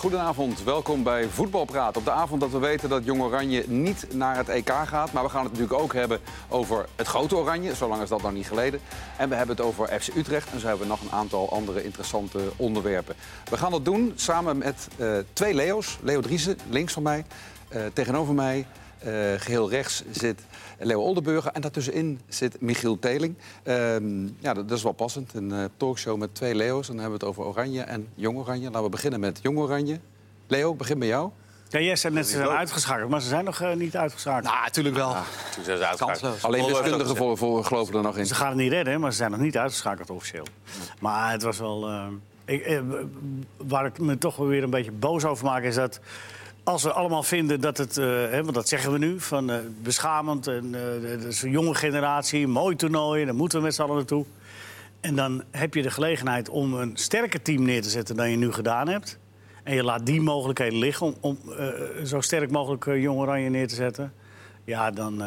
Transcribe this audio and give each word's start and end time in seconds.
Goedenavond, 0.00 0.62
welkom 0.62 1.02
bij 1.02 1.28
Voetbalpraat. 1.28 1.96
Op 1.96 2.04
de 2.04 2.10
avond 2.10 2.40
dat 2.40 2.50
we 2.50 2.58
weten 2.58 2.88
dat 2.88 3.04
Jong 3.04 3.22
Oranje 3.22 3.64
niet 3.68 4.06
naar 4.12 4.36
het 4.36 4.48
EK 4.48 4.68
gaat. 4.68 5.12
Maar 5.12 5.22
we 5.22 5.28
gaan 5.28 5.42
het 5.42 5.52
natuurlijk 5.52 5.80
ook 5.82 5.92
hebben 5.92 6.20
over 6.48 6.86
het 6.96 7.06
grote 7.06 7.36
Oranje. 7.36 7.74
Zolang 7.74 8.02
is 8.02 8.08
dat 8.08 8.22
nog 8.22 8.32
niet 8.32 8.46
geleden. 8.46 8.80
En 9.16 9.28
we 9.28 9.34
hebben 9.34 9.56
het 9.56 9.64
over 9.64 10.00
FC 10.00 10.16
Utrecht. 10.16 10.52
En 10.52 10.60
zo 10.60 10.66
hebben 10.66 10.86
we 10.86 10.92
nog 10.92 11.02
een 11.02 11.10
aantal 11.18 11.52
andere 11.52 11.84
interessante 11.84 12.38
onderwerpen. 12.56 13.14
We 13.50 13.56
gaan 13.56 13.70
dat 13.70 13.84
doen 13.84 14.12
samen 14.14 14.58
met 14.58 14.88
uh, 14.96 15.18
twee 15.32 15.54
Leo's. 15.54 15.98
Leo 16.02 16.20
Driessen, 16.20 16.58
links 16.68 16.92
van 16.92 17.02
mij. 17.02 17.24
Uh, 17.72 17.82
tegenover 17.92 18.34
mij, 18.34 18.66
geheel 19.38 19.70
rechts, 19.70 20.02
zit 20.10 20.40
Leo 20.80 21.00
Oldenburger. 21.00 21.52
En 21.52 21.60
daartussenin 21.60 22.20
zit 22.28 22.60
Michiel 22.60 22.98
Teling. 22.98 23.34
Uh, 23.64 23.96
ja, 24.38 24.54
dat, 24.54 24.70
is 24.70 24.82
wel 24.82 24.92
passend. 24.92 25.34
Een 25.34 25.50
uh, 25.50 25.64
talkshow 25.76 26.18
met 26.18 26.34
twee 26.34 26.54
Leo's. 26.54 26.88
En 26.88 26.94
dan 26.94 27.02
hebben 27.02 27.20
we 27.20 27.26
het 27.26 27.36
over 27.36 27.50
Oranje 27.50 27.82
en 27.82 28.08
Jong 28.14 28.38
Oranje. 28.38 28.64
Laten 28.64 28.82
we 28.82 28.88
beginnen 28.88 29.20
met 29.20 29.38
Jong 29.42 29.58
Oranje. 29.58 30.00
Leo, 30.46 30.72
ik 30.72 30.78
begin 30.78 30.98
bij 30.98 31.08
jou. 31.08 31.30
Ja, 31.68 31.80
jij 31.80 31.96
zei 31.96 32.14
net 32.14 32.26
ze 32.26 32.32
zijn 32.32 32.48
uitgeschakeld, 32.48 33.10
maar 33.10 33.20
ze 33.20 33.28
zijn 33.28 33.44
nog 33.44 33.62
uh, 33.62 33.72
niet 33.72 33.96
uitgeschakeld. 33.96 34.44
Nou, 34.44 34.64
natuurlijk 34.64 34.96
wel. 34.96 35.08
Ah, 35.08 35.22
zijn 35.62 35.78
ze 35.78 35.86
uitgeschakeld. 35.86 36.44
Alleen 36.44 36.66
deskundigen 36.66 37.16
voor, 37.16 37.36
voor 37.36 37.64
geloven 37.64 37.94
er 37.94 38.02
nog 38.02 38.16
in. 38.16 38.26
Ze 38.26 38.34
gaan 38.34 38.48
het 38.48 38.56
niet 38.56 38.72
redden, 38.72 39.00
maar 39.00 39.10
ze 39.10 39.16
zijn 39.16 39.30
nog 39.30 39.40
niet 39.40 39.58
uitgeschakeld 39.58 40.10
officieel. 40.10 40.44
Maar 41.00 41.32
het 41.32 41.42
was 41.42 41.58
wel... 41.58 41.88
Uh, 41.88 42.06
ik, 42.44 42.82
waar 43.56 43.86
ik 43.86 43.98
me 43.98 44.18
toch 44.18 44.36
weer 44.36 44.62
een 44.62 44.70
beetje 44.70 44.92
boos 44.92 45.24
over 45.24 45.44
maak, 45.44 45.62
is 45.62 45.74
dat 45.74 46.00
als 46.70 46.82
we 46.82 46.92
allemaal 46.92 47.22
vinden 47.22 47.60
dat 47.60 47.78
het, 47.78 47.96
uh, 47.96 48.30
want 48.30 48.54
dat 48.54 48.68
zeggen 48.68 48.92
we 48.92 48.98
nu, 48.98 49.20
van 49.20 49.50
uh, 49.50 49.56
beschamend 49.82 50.46
en 50.46 50.64
uh, 50.64 51.18
dat 51.18 51.24
is 51.24 51.42
een 51.42 51.50
jonge 51.50 51.74
generatie, 51.74 52.46
mooi 52.46 52.76
toernooi, 52.76 53.24
daar 53.24 53.34
moeten 53.34 53.58
we 53.58 53.64
met 53.64 53.74
z'n 53.74 53.82
allen 53.82 53.96
naartoe. 53.96 54.24
En 55.00 55.16
dan 55.16 55.42
heb 55.50 55.74
je 55.74 55.82
de 55.82 55.90
gelegenheid 55.90 56.48
om 56.48 56.74
een 56.74 56.96
sterker 56.96 57.42
team 57.42 57.62
neer 57.62 57.82
te 57.82 57.88
zetten 57.88 58.16
dan 58.16 58.30
je 58.30 58.36
nu 58.36 58.52
gedaan 58.52 58.88
hebt. 58.88 59.18
En 59.62 59.74
je 59.74 59.84
laat 59.84 60.06
die 60.06 60.20
mogelijkheden 60.20 60.78
liggen 60.78 61.06
om, 61.06 61.16
om 61.20 61.38
zo 62.04 62.20
sterk 62.20 62.50
mogelijk 62.50 62.84
Jong 62.84 63.18
Oranje 63.18 63.48
neer 63.48 63.68
te 63.68 63.74
zetten. 63.74 64.12
Ja, 64.64 64.90
dan, 64.90 65.22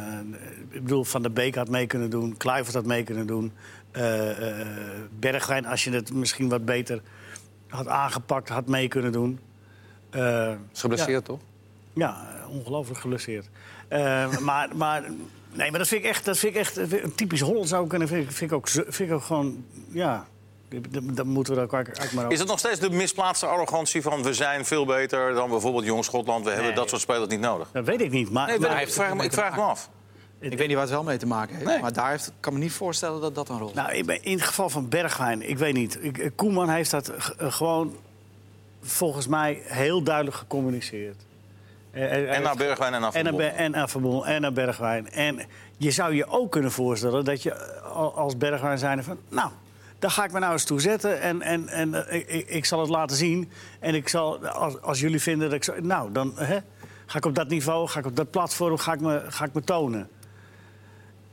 ik 0.70 0.84
bedoel, 0.84 1.03
Van 1.03 1.22
der 1.22 1.34
Beek 1.34 1.56
had 1.56 1.70
mee 1.70 1.88
kunnen 1.88 2.09
doen, 2.09 2.38
Kluivert 2.38 2.75
had 2.75 2.86
mee 2.86 3.03
kunnen 3.03 3.28
doen. 3.28 3.52
Bergwijn, 5.20 5.66
als 5.66 5.84
je 5.84 5.92
het 5.92 6.14
misschien 6.14 6.50
wat 6.50 6.66
beter 6.66 7.02
had 7.68 7.88
aangepakt, 7.88 8.50
had 8.50 8.68
mee 8.68 8.88
kunnen 8.88 9.12
doen. 9.12 9.40
Uh, 10.16 10.52
is 10.73 10.81
geblesseerd, 10.81 11.09
ja. 11.09 11.22
toch? 11.22 11.39
Ja, 11.94 12.28
ongelooflijk 12.50 13.00
geblesseerd. 13.00 13.50
Uh, 13.89 14.38
maar, 14.39 14.69
maar, 14.75 15.02
nee, 15.52 15.69
maar 15.69 15.80
dat 15.80 15.88
vind 15.88 16.03
ik 16.03 16.09
echt, 16.09 16.25
dat 16.25 16.38
vind 16.38 16.56
ik 16.56 16.59
echt 16.59 16.78
een 16.78 17.16
typisch 17.16 17.42
Holland 17.42 17.67
zou 17.67 17.88
kunnen. 17.88 18.08
Vind 18.08 18.23
ik, 18.23 18.31
vind 18.31 18.52
ik, 18.52 18.58
ook, 18.58 18.67
vind 18.69 19.00
ik 19.00 19.11
ook 19.11 19.23
gewoon, 19.23 19.66
ja. 19.91 20.25
Dat 21.14 21.25
moeten 21.25 21.53
we 21.53 21.59
daar 21.59 21.69
eigenlijk 21.69 22.14
maar 22.14 22.23
over. 22.23 22.31
Is 22.31 22.39
het 22.39 22.47
nog 22.47 22.59
steeds 22.59 22.80
de 22.80 22.89
misplaatste 22.89 23.45
arrogantie 23.45 24.02
van 24.02 24.23
we 24.23 24.34
zijn 24.34 24.66
veel 24.66 24.86
beter 24.86 25.34
dan 25.34 25.50
bijvoorbeeld 25.50 25.86
Jong 25.86 26.03
Schotland? 26.03 26.44
We 26.44 26.45
nee. 26.45 26.56
hebben 26.56 26.75
dat 26.75 26.89
soort 26.89 27.02
spelers 27.02 27.28
niet 27.28 27.39
nodig. 27.39 27.69
Dat 27.72 27.86
weet 27.86 28.02
ik 28.02 28.11
niet. 28.11 28.30
Maar, 28.30 28.47
nee, 28.47 28.59
maar 28.59 28.81
ik, 28.81 28.91
vraag 28.91 29.14
me, 29.14 29.23
ik 29.23 29.34
vraag 29.34 29.56
me 29.56 29.61
af. 29.61 29.89
Ik 30.39 30.58
weet 30.58 30.67
niet 30.67 30.75
waar 30.75 30.86
het 30.86 30.94
wel 30.94 31.03
mee 31.03 31.17
te 31.17 31.25
maken 31.25 31.56
heeft. 31.56 31.67
Nee. 31.67 31.81
Maar 31.81 31.94
daar 31.94 32.09
heeft, 32.09 32.31
kan 32.39 32.53
me 32.53 32.59
niet 32.59 32.72
voorstellen 32.72 33.22
dat 33.22 33.36
dat 33.36 33.50
een 33.50 33.58
rol 33.58 33.69
speelt. 33.69 34.06
Nou, 34.06 34.19
in 34.22 34.34
het 34.34 34.45
geval 34.45 34.69
van 34.69 34.89
Bergwijn, 34.89 35.50
ik 35.50 35.58
weet 35.58 35.73
niet. 35.73 35.97
Ik, 36.02 36.31
Koeman 36.36 36.69
heeft 36.69 36.91
dat 36.91 37.11
gewoon 37.38 37.95
volgens 38.84 39.28
mij 39.28 39.62
heel 39.64 40.03
duidelijk 40.03 40.36
gecommuniceerd. 40.36 41.26
En 41.92 42.42
naar 42.42 42.56
Bergwijn 42.56 42.94
en 42.94 43.02
naar 43.02 43.12
Van 43.12 43.25
En, 43.25 43.56
en 43.56 43.72
naar 43.72 43.90
Van 43.90 44.25
en 44.25 44.42
naar 44.42 44.53
Bergwijn. 44.53 45.09
En 45.09 45.40
je 45.78 45.92
zou 45.92 46.16
je 46.16 46.28
ook 46.28 46.52
kunnen 46.52 46.72
voorstellen 46.72 47.25
dat 47.25 47.44
je 47.44 47.56
als 48.16 48.38
Bergwijn 48.38 48.78
zijn 48.78 49.03
van... 49.03 49.17
nou, 49.30 49.50
daar 50.00 50.12
ga 50.12 50.23
ik 50.23 50.31
me 50.31 50.40
nou 50.40 50.53
eens 50.53 50.66
toe 50.66 50.81
zetten 50.81 51.22
en, 51.22 51.42
en, 51.42 51.67
en 51.67 52.14
ik, 52.14 52.50
ik 52.50 52.66
zal 52.66 52.80
het 52.80 52.90
laten 52.90 53.17
zien. 53.17 53.52
En 53.80 53.95
ik 53.95 54.09
zal, 54.09 54.47
als, 54.47 54.81
als 54.81 55.00
jullie 55.00 55.22
vinden 55.22 55.47
dat 55.50 55.58
ik... 55.58 55.63
Zo, 55.63 55.74
nou, 55.81 56.12
dan 56.12 56.31
hè, 56.35 56.59
ga 57.06 57.18
ik 57.18 57.25
op 57.25 57.35
dat 57.35 57.50
niveau, 57.50 57.88
ga 57.88 58.00
ik 58.00 58.06
op 58.06 58.16
dat 58.16 58.31
platform, 58.31 58.78
ga 58.78 58.94
ik 58.94 59.02
me, 59.02 59.22
ga 59.28 59.46
ik 59.46 59.53
me 59.53 59.62
tonen. 59.62 60.09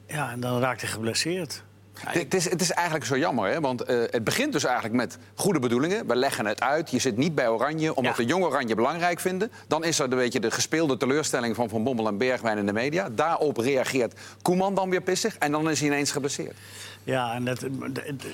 Ja, 0.06 0.30
en 0.30 0.40
dan 0.40 0.60
raakt 0.60 0.80
hij 0.80 0.90
geblesseerd. 0.90 1.62
Het 2.04 2.34
is, 2.34 2.50
het 2.50 2.60
is 2.60 2.70
eigenlijk 2.70 3.06
zo 3.06 3.18
jammer, 3.18 3.50
hè? 3.50 3.60
want 3.60 3.90
uh, 3.90 4.02
het 4.10 4.24
begint 4.24 4.52
dus 4.52 4.64
eigenlijk 4.64 4.94
met 4.94 5.18
goede 5.34 5.58
bedoelingen. 5.58 6.06
We 6.06 6.16
leggen 6.16 6.46
het 6.46 6.60
uit. 6.60 6.90
Je 6.90 6.98
zit 6.98 7.16
niet 7.16 7.34
bij 7.34 7.48
Oranje, 7.48 7.94
omdat 7.94 8.16
ja. 8.16 8.22
de 8.22 8.28
jong 8.28 8.44
Oranje 8.44 8.74
belangrijk 8.74 9.20
vinden. 9.20 9.52
Dan 9.66 9.84
is 9.84 9.98
er 9.98 10.10
de 10.10 10.50
gespeelde 10.50 10.96
teleurstelling 10.96 11.56
van 11.56 11.68
Van 11.68 11.84
Bommel 11.84 12.06
en 12.06 12.18
Bergwijn 12.18 12.58
in 12.58 12.66
de 12.66 12.72
media. 12.72 13.08
Daarop 13.10 13.56
reageert 13.56 14.14
Koeman 14.42 14.74
dan 14.74 14.90
weer 14.90 15.00
pissig 15.00 15.36
en 15.38 15.52
dan 15.52 15.70
is 15.70 15.80
hij 15.80 15.88
ineens 15.88 16.10
geblesseerd. 16.10 16.56
Ja, 17.10 17.34
en 17.34 17.44
dat, 17.44 17.64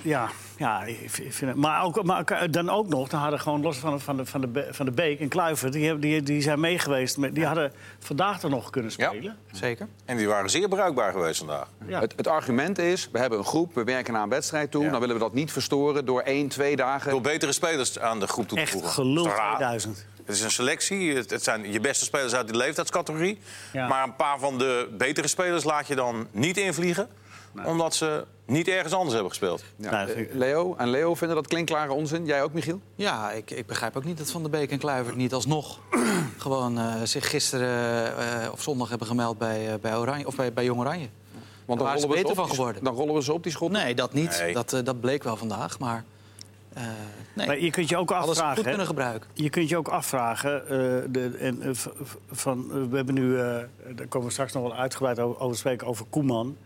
ja, 0.03 0.31
ja 0.57 0.85
ik 0.85 1.11
vind 1.11 1.41
het, 1.41 1.55
maar, 1.55 1.83
ook, 1.85 2.03
maar 2.03 2.51
dan 2.51 2.71
ook 2.71 2.89
nog, 2.89 3.09
dan 3.09 3.21
hadden 3.21 3.41
gewoon 3.41 3.63
los 3.63 3.77
van, 3.77 4.01
van, 4.01 4.17
de, 4.17 4.27
van, 4.27 4.41
de, 4.41 4.67
van 4.71 4.87
de 4.87 4.93
Beek 4.93 5.21
en 5.21 5.29
Kluivert, 5.29 5.73
die, 5.73 5.99
die, 5.99 6.23
die 6.23 6.43
zijn 6.43 6.61
meegeweest. 6.61 7.35
Die 7.35 7.47
hadden 7.47 7.73
vandaag 7.99 8.43
er 8.43 8.51
nog 8.51 8.71
kunnen 8.71 8.93
spelen. 8.93 9.23
Ja, 9.23 9.37
zeker. 9.53 9.89
En 10.05 10.17
die 10.17 10.29
waren 10.29 10.51
zeer 10.51 10.69
bruikbaar 10.69 11.13
geweest 11.13 11.39
vandaag. 11.39 11.69
Ja. 11.87 12.01
Het, 12.01 12.15
het, 12.17 12.27
argument 12.27 12.79
is, 12.79 13.09
we 13.13 13.19
hebben 13.19 13.39
een 13.39 13.45
groep, 13.45 13.75
we 13.75 13.85
werken 13.85 14.13
naar 14.13 14.23
een 14.23 14.29
wedstrijd 14.29 14.71
toe. 14.71 14.85
Ja. 14.85 14.91
Dan 14.91 15.01
willen 15.01 15.15
we 15.15 15.21
dat 15.21 15.35
niet 15.35 15.53
verstoren 15.53 16.05
door 16.05 16.21
één, 16.21 16.49
twee 16.49 16.77
dagen. 16.77 17.11
Door 17.11 17.21
betere 17.21 17.53
spelers 17.53 17.99
aan 17.99 18.21
de 18.21 18.27
groep 18.27 18.49
toe 18.49 18.59
te 18.59 18.67
voegen. 18.67 18.89
Echt 18.89 18.99
gelul 18.99 19.25
2000. 19.25 20.07
Het 20.25 20.35
is 20.35 20.43
een 20.43 20.51
selectie. 20.51 21.17
Het 21.17 21.43
zijn 21.43 21.73
je 21.73 21.81
beste 21.81 22.05
spelers 22.05 22.35
uit 22.35 22.47
die 22.47 22.57
leeftijdscategorie. 22.57 23.39
Ja. 23.73 23.89
Maar 23.89 24.03
een 24.03 24.17
paar 24.17 24.39
van 24.39 24.59
de 24.59 24.89
betere 24.99 25.29
spelers 25.29 25.65
laat 25.65 25.87
je 25.87 25.95
dan 25.95 26.27
niet 26.31 26.57
invliegen. 26.57 27.09
Nee. 27.53 27.67
Omdat 27.67 27.95
ze 27.95 28.25
niet 28.47 28.69
ergens 28.69 28.93
anders 28.93 29.13
hebben 29.13 29.31
gespeeld. 29.31 29.65
Ja. 29.77 30.05
Nee, 30.05 30.29
Leo 30.33 30.75
en 30.77 30.89
Leo 30.89 31.15
vinden 31.15 31.37
dat 31.37 31.47
klinkklare 31.47 31.93
onzin. 31.93 32.27
Jij 32.27 32.43
ook, 32.43 32.53
Michiel? 32.53 32.81
Ja, 32.95 33.31
ik, 33.31 33.51
ik 33.51 33.67
begrijp 33.67 33.97
ook 33.97 34.05
niet 34.05 34.19
dat 34.19 34.31
Van 34.31 34.43
der 34.43 34.51
Beek 34.51 34.71
en 34.71 34.79
Kluivert 34.79 35.17
niet 35.17 35.33
alsnog... 35.33 35.79
gewoon 36.37 36.79
uh, 36.79 36.95
zich 37.03 37.31
gisteren 37.31 38.13
uh, 38.19 38.53
of 38.53 38.63
zondag 38.63 38.89
hebben 38.89 39.07
gemeld 39.07 39.39
bij, 39.39 39.69
uh, 39.69 39.75
bij, 39.81 39.97
Oranje, 39.97 40.27
of 40.27 40.37
bij, 40.37 40.53
bij 40.53 40.65
Jong 40.65 40.81
Oranje. 40.81 41.09
Want 41.65 41.79
dan 41.79 41.89
rollen, 41.89 42.09
we 42.09 42.15
beter 42.15 42.35
van 42.35 42.49
geworden. 42.49 42.85
dan 42.85 42.95
rollen 42.95 43.15
we 43.15 43.23
ze 43.23 43.33
op 43.33 43.43
die 43.43 43.53
schot? 43.53 43.71
Nee, 43.71 43.95
dat 43.95 44.13
niet. 44.13 44.39
Nee. 44.41 44.53
Dat, 44.53 44.81
dat 44.85 45.01
bleek 45.01 45.23
wel 45.23 45.37
vandaag, 45.37 45.79
maar... 45.79 46.05
Uh, 46.77 46.83
nee. 47.35 47.47
Maar 47.47 47.61
je 47.61 47.71
kunt 47.71 47.89
je 47.89 47.97
ook 47.97 48.11
afvragen. 48.11 48.57
Goed 48.57 48.67
kunnen 48.67 48.87
gebruiken. 48.87 49.31
Je 49.33 49.51
kunt 49.51 49.69
je 49.69 49.77
ook 49.77 49.89
afvragen. 49.89 50.63
Uh, 50.63 50.69
de, 51.09 51.37
en, 51.39 51.67
uh, 51.67 51.71
van, 52.31 52.89
we 52.91 52.97
hebben 52.97 53.15
nu. 53.15 53.37
daar 53.37 54.07
komen 54.09 54.27
we 54.27 54.33
straks 54.33 54.53
nog 54.53 54.63
wel 54.63 54.75
uitgebreid 54.75 55.21
over, 55.21 55.41
over 55.41 55.57
spreken 55.57 55.87
over 55.87 56.07
Koeman. 56.11 56.57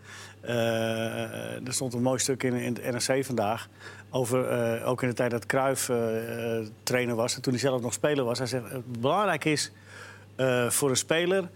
Er 0.43 1.73
stond 1.73 1.95
een 1.95 2.03
mooi 2.03 2.19
stuk 2.19 2.43
in, 2.43 2.55
in 2.55 2.77
het 2.83 3.09
NRC 3.09 3.25
vandaag. 3.25 3.69
Over, 4.11 4.85
ook 4.85 5.03
in 5.03 5.09
de 5.09 5.15
tijd 5.15 5.31
dat 5.31 5.47
Cruijff 5.47 5.91
trainer 6.83 7.15
was. 7.15 7.35
En 7.35 7.43
toen 7.43 7.53
hij 7.53 7.63
zelf 7.63 7.81
nog 7.81 7.93
speler 7.93 8.25
was. 8.25 8.39
Hij 8.39 8.47
zegt: 8.47 8.71
Het 8.71 9.01
belangrijk 9.01 9.45
is 9.45 9.73
voor 10.69 10.91
een 10.91 10.97
speler 10.97 11.49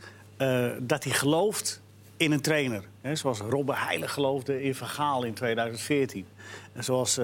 dat 0.78 1.04
hij 1.04 1.12
gelooft 1.12 1.82
in 2.16 2.32
een 2.32 2.40
trainer. 2.40 2.82
Hè, 3.00 3.16
zoals 3.16 3.38
Robbe 3.38 3.74
Heilig 3.76 4.12
geloofde 4.12 4.62
in 4.62 4.74
Vergaal 4.74 5.24
in 5.24 5.34
2014. 5.34 6.26
En 6.72 6.84
zoals 6.84 7.20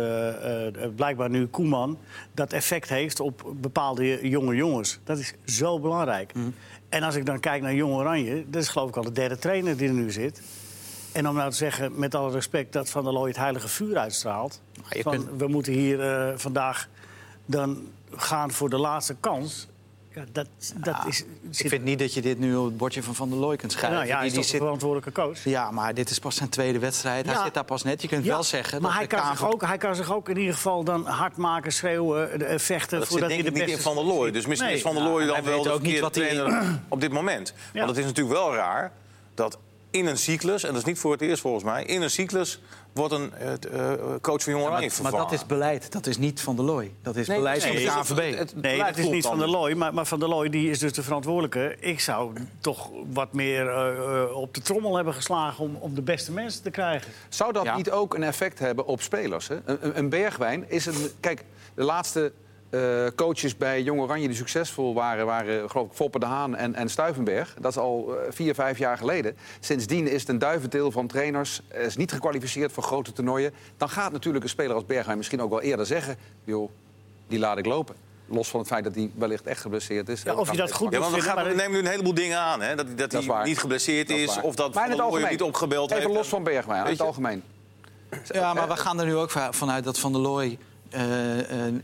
blijkbaar 0.97 1.31
nu 1.31 1.47
Koeman 1.47 1.99
dat 2.35 2.53
effect 2.53 2.89
heeft 2.89 3.21
op 3.21 3.53
bepaalde 3.55 4.29
jonge 4.29 4.55
jongens. 4.55 4.99
Dat 5.05 5.19
is 5.19 5.35
zo 5.45 5.81
belangrijk. 5.81 6.35
Mm. 6.35 6.55
En 6.91 7.03
als 7.03 7.15
ik 7.15 7.27
dan 7.27 7.41
kijk 7.41 7.63
naar 7.63 7.75
Jong 7.75 7.95
Oranje, 7.95 8.45
dat 8.47 8.63
is 8.63 8.69
geloof 8.69 8.89
ik 8.89 8.97
al 8.97 9.03
de 9.03 9.13
derde 9.13 9.39
trainer 9.39 9.77
die 9.77 9.89
er 9.89 9.95
nu 9.95 10.11
zit. 10.11 10.43
En 11.13 11.29
om 11.29 11.35
nou 11.35 11.51
te 11.51 11.57
zeggen, 11.57 11.99
met 11.99 12.15
alle 12.15 12.31
respect, 12.31 12.73
dat 12.73 12.91
Van 12.91 13.05
der 13.05 13.13
Looy 13.13 13.29
het 13.29 13.37
heilige 13.37 13.69
vuur 13.69 13.99
uitstraalt. 13.99 14.61
Van, 14.83 15.13
kunt... 15.13 15.29
We 15.37 15.47
moeten 15.47 15.73
hier 15.73 16.29
uh, 16.29 16.33
vandaag 16.37 16.89
dan 17.47 17.89
gaan 18.17 18.51
voor 18.51 18.71
de 18.71 18.79
laatste 18.79 19.17
kans. 19.21 19.69
Ja, 20.15 20.25
dat, 20.33 20.47
dat 20.75 20.97
ja, 21.03 21.07
is, 21.07 21.25
ik 21.57 21.69
vind 21.69 21.85
niet 21.85 21.99
dat 21.99 22.15
je 22.15 22.23
dit 22.23 22.39
nu 22.39 22.57
op 22.57 22.65
het 22.65 22.77
bordje 22.77 23.03
van 23.03 23.15
Van 23.15 23.29
der 23.29 23.39
Looy 23.39 23.57
kunt 23.57 23.73
schrijven. 23.73 23.99
Nou, 23.99 24.09
ja, 24.09 24.17
hij 24.17 24.27
is 24.27 24.33
die, 24.33 24.41
die 24.41 24.51
zit... 24.51 24.61
verantwoordelijke 24.61 25.13
coach. 25.13 25.45
Ja, 25.45 25.71
maar 25.71 25.95
dit 25.95 26.11
is 26.11 26.19
pas 26.19 26.37
zijn 26.37 26.49
tweede 26.49 26.79
wedstrijd. 26.79 27.27
Hij 27.27 27.43
zit 27.45 27.55
daar 27.55 27.65
pas 27.65 27.83
net. 27.83 28.03
Je 28.03 28.09
kunt 28.09 28.25
ja, 28.25 28.31
wel 28.31 28.43
zeggen... 28.43 28.83
Maar 28.83 28.95
hij 28.95 29.07
kan, 29.07 29.27
zich 29.37 29.53
ook, 29.53 29.63
hij 29.63 29.79
kan 29.79 29.95
zich 29.95 30.13
ook 30.13 30.29
in 30.29 30.37
ieder 30.37 30.55
geval 30.55 30.85
dan 30.85 31.07
hard 31.07 31.37
maken, 31.37 31.73
schreeuwen, 31.73 32.61
vechten... 32.61 32.99
Dat 32.99 33.09
voordat 33.09 33.31
zit 33.31 33.41
hij 33.41 33.51
de 33.51 33.57
niet 33.57 33.67
beste... 33.67 33.77
in 33.77 33.83
Van 33.83 33.95
der 33.95 34.05
Looy. 34.05 34.31
Dus 34.31 34.47
misschien 34.47 34.69
nee. 34.69 34.79
is 34.79 34.83
Van 34.83 34.95
der 34.95 35.05
Looy 35.05 35.27
dan 35.27 35.43
wel 35.43 35.63
de 35.63 35.71
ook 35.71 35.83
niet 35.83 36.01
wat 36.01 36.13
trainer 36.13 36.47
hij... 36.47 36.81
op 36.89 37.01
dit 37.01 37.13
moment. 37.13 37.55
Want 37.73 37.89
het 37.89 37.99
is 37.99 38.05
natuurlijk 38.05 38.37
wel 38.37 38.55
raar 38.55 38.93
dat 39.35 39.59
in 39.91 40.07
een 40.07 40.19
cyclus... 40.19 40.63
en 40.63 40.69
dat 40.69 40.79
is 40.79 40.85
niet 40.85 40.99
voor 40.99 41.13
het 41.13 41.21
eerst 41.21 41.41
volgens 41.43 41.65
mij... 41.65 41.85
in 41.85 42.03
een 42.03 42.11
cyclus 42.11 42.61
wordt 42.93 43.15
een 43.15 43.33
uh, 43.73 43.93
coach 44.21 44.43
van 44.43 44.53
Jong 44.53 44.65
Oranje 44.65 44.87
ja, 44.87 45.03
maar, 45.03 45.13
maar 45.13 45.21
dat 45.21 45.33
is 45.33 45.47
beleid, 45.47 45.93
dat 45.93 46.07
is 46.07 46.19
niet 46.19 46.41
Van 46.41 46.57
der 46.57 46.65
Looy. 46.65 46.93
Dat 47.03 47.17
is 47.17 47.27
nee, 47.27 47.37
beleid 47.37 47.65
nee, 47.65 47.89
van 47.89 48.01
de 48.01 48.01
KNVB. 48.01 48.39
Het, 48.39 48.51
het 48.51 48.63
nee, 48.63 48.79
dat 48.79 48.99
is 48.99 49.09
niet 49.09 49.27
Van 49.27 49.39
der 49.39 49.49
Looy, 49.49 49.75
maar, 49.75 49.95
maar 49.95 50.07
Van 50.07 50.19
der 50.19 50.29
Looy 50.29 50.49
die 50.49 50.71
is 50.71 50.79
dus 50.79 50.93
de 50.93 51.03
verantwoordelijke. 51.03 51.77
Ik 51.81 52.01
zou 52.01 52.33
toch 52.61 52.91
wat 53.13 53.33
meer 53.33 53.65
uh, 53.65 54.37
op 54.37 54.55
de 54.55 54.61
trommel 54.61 54.97
hebben 54.97 55.15
geslagen 55.15 55.65
om, 55.65 55.77
om 55.81 55.95
de 55.95 56.03
beste 56.03 56.33
mensen 56.33 56.63
te 56.63 56.71
krijgen. 56.71 57.13
Zou 57.29 57.53
dat 57.53 57.65
ja. 57.65 57.77
niet 57.77 57.91
ook 57.91 58.15
een 58.15 58.23
effect 58.23 58.59
hebben 58.59 58.87
op 58.87 59.03
spelers? 59.03 59.49
Hè? 59.49 59.57
Een, 59.65 59.99
een 59.99 60.09
Bergwijn 60.09 60.65
is 60.69 60.87
een... 60.87 61.11
Kijk, 61.21 61.45
de 61.75 61.83
laatste 61.83 62.33
uh, 62.71 63.07
coaches 63.17 63.57
bij 63.57 63.83
Jong 63.83 64.01
Oranje 64.01 64.27
die 64.27 64.37
succesvol 64.37 64.95
waren, 64.95 65.27
waren 65.27 65.71
geloof 65.71 65.87
ik 65.87 65.93
Foppe 65.93 66.19
de 66.19 66.27
Haan 66.27 66.57
en, 66.57 66.75
en 66.75 66.89
Stuivenberg. 66.89 67.55
Dat 67.61 67.71
is 67.71 67.79
al 67.79 68.09
uh, 68.09 68.17
vier, 68.29 68.55
vijf 68.55 68.79
jaar 68.79 68.99
geleden. 68.99 69.37
Sindsdien 69.61 70.09
is 70.09 70.21
het 70.21 70.29
een 70.29 70.39
duivendeel 70.39 70.91
van 70.91 71.07
trainers. 71.07 71.61
Uh, 71.75 71.85
is 71.85 71.97
niet 71.97 72.13
gekwalificeerd 72.13 72.73
voor 72.73 72.83
grote 72.83 73.13
toernooien. 73.13 73.53
Dan 73.77 73.89
gaat 73.89 74.13
natuurlijk 74.13 74.45
een 74.45 74.51
speler 74.51 74.75
als 74.75 74.87
Bergwijn 74.87 75.17
misschien 75.17 75.43
ook 75.43 75.51
wel 75.51 75.61
eerder 75.61 75.87
zeggen... 75.87 76.17
joh, 76.45 76.71
die 77.29 77.39
laat 77.39 77.59
ik 77.59 77.67
lopen. 77.67 77.95
los 78.27 78.49
van 78.49 78.61
het 78.61 78.69
feit 78.69 78.85
dat 78.85 78.95
hij 78.95 79.11
wellicht 79.15 79.47
echt 79.47 79.61
geblesseerd 79.61 80.09
is. 80.09 80.23
Ja, 80.23 80.35
of 80.35 80.51
je 80.51 80.57
dat 80.57 80.73
goed 80.73 80.93
Ja, 80.93 80.99
want 80.99 81.15
we, 81.15 81.21
gaan, 81.21 81.47
nemen 81.47 81.71
nu 81.71 81.79
een 81.79 81.87
heleboel 81.87 82.15
dingen 82.15 82.39
aan. 82.39 82.61
Hè? 82.61 82.75
Dat, 82.75 82.99
dat, 82.99 83.13
hij 83.13 83.23
waar. 83.23 83.45
niet 83.45 83.59
geblesseerd 83.59 84.09
Dat 84.09 84.19
is 84.19 84.41
of 84.41 84.55
dat 84.55 84.73
Van 84.73 85.29
niet 85.31 85.43
opgebeld 85.43 85.91
Even 85.91 86.03
heeft. 86.03 86.15
los 86.15 86.29
van 86.29 86.43
Bergwijn, 86.43 86.85
in 86.85 86.91
het 86.91 87.01
algemeen. 87.03 87.43
Ja, 88.33 88.55
maar 88.55 88.69
we 88.69 88.77
gaan 88.77 89.01
er 89.01 89.07
nu 89.07 89.17
ook 89.17 89.31
va- 89.31 89.53
vanuit 89.53 89.85
dat 89.85 89.99
Van 89.99 90.13
der 90.13 90.21
Looy 90.21 90.45
eh, 90.45 90.53
eh, 90.53 90.59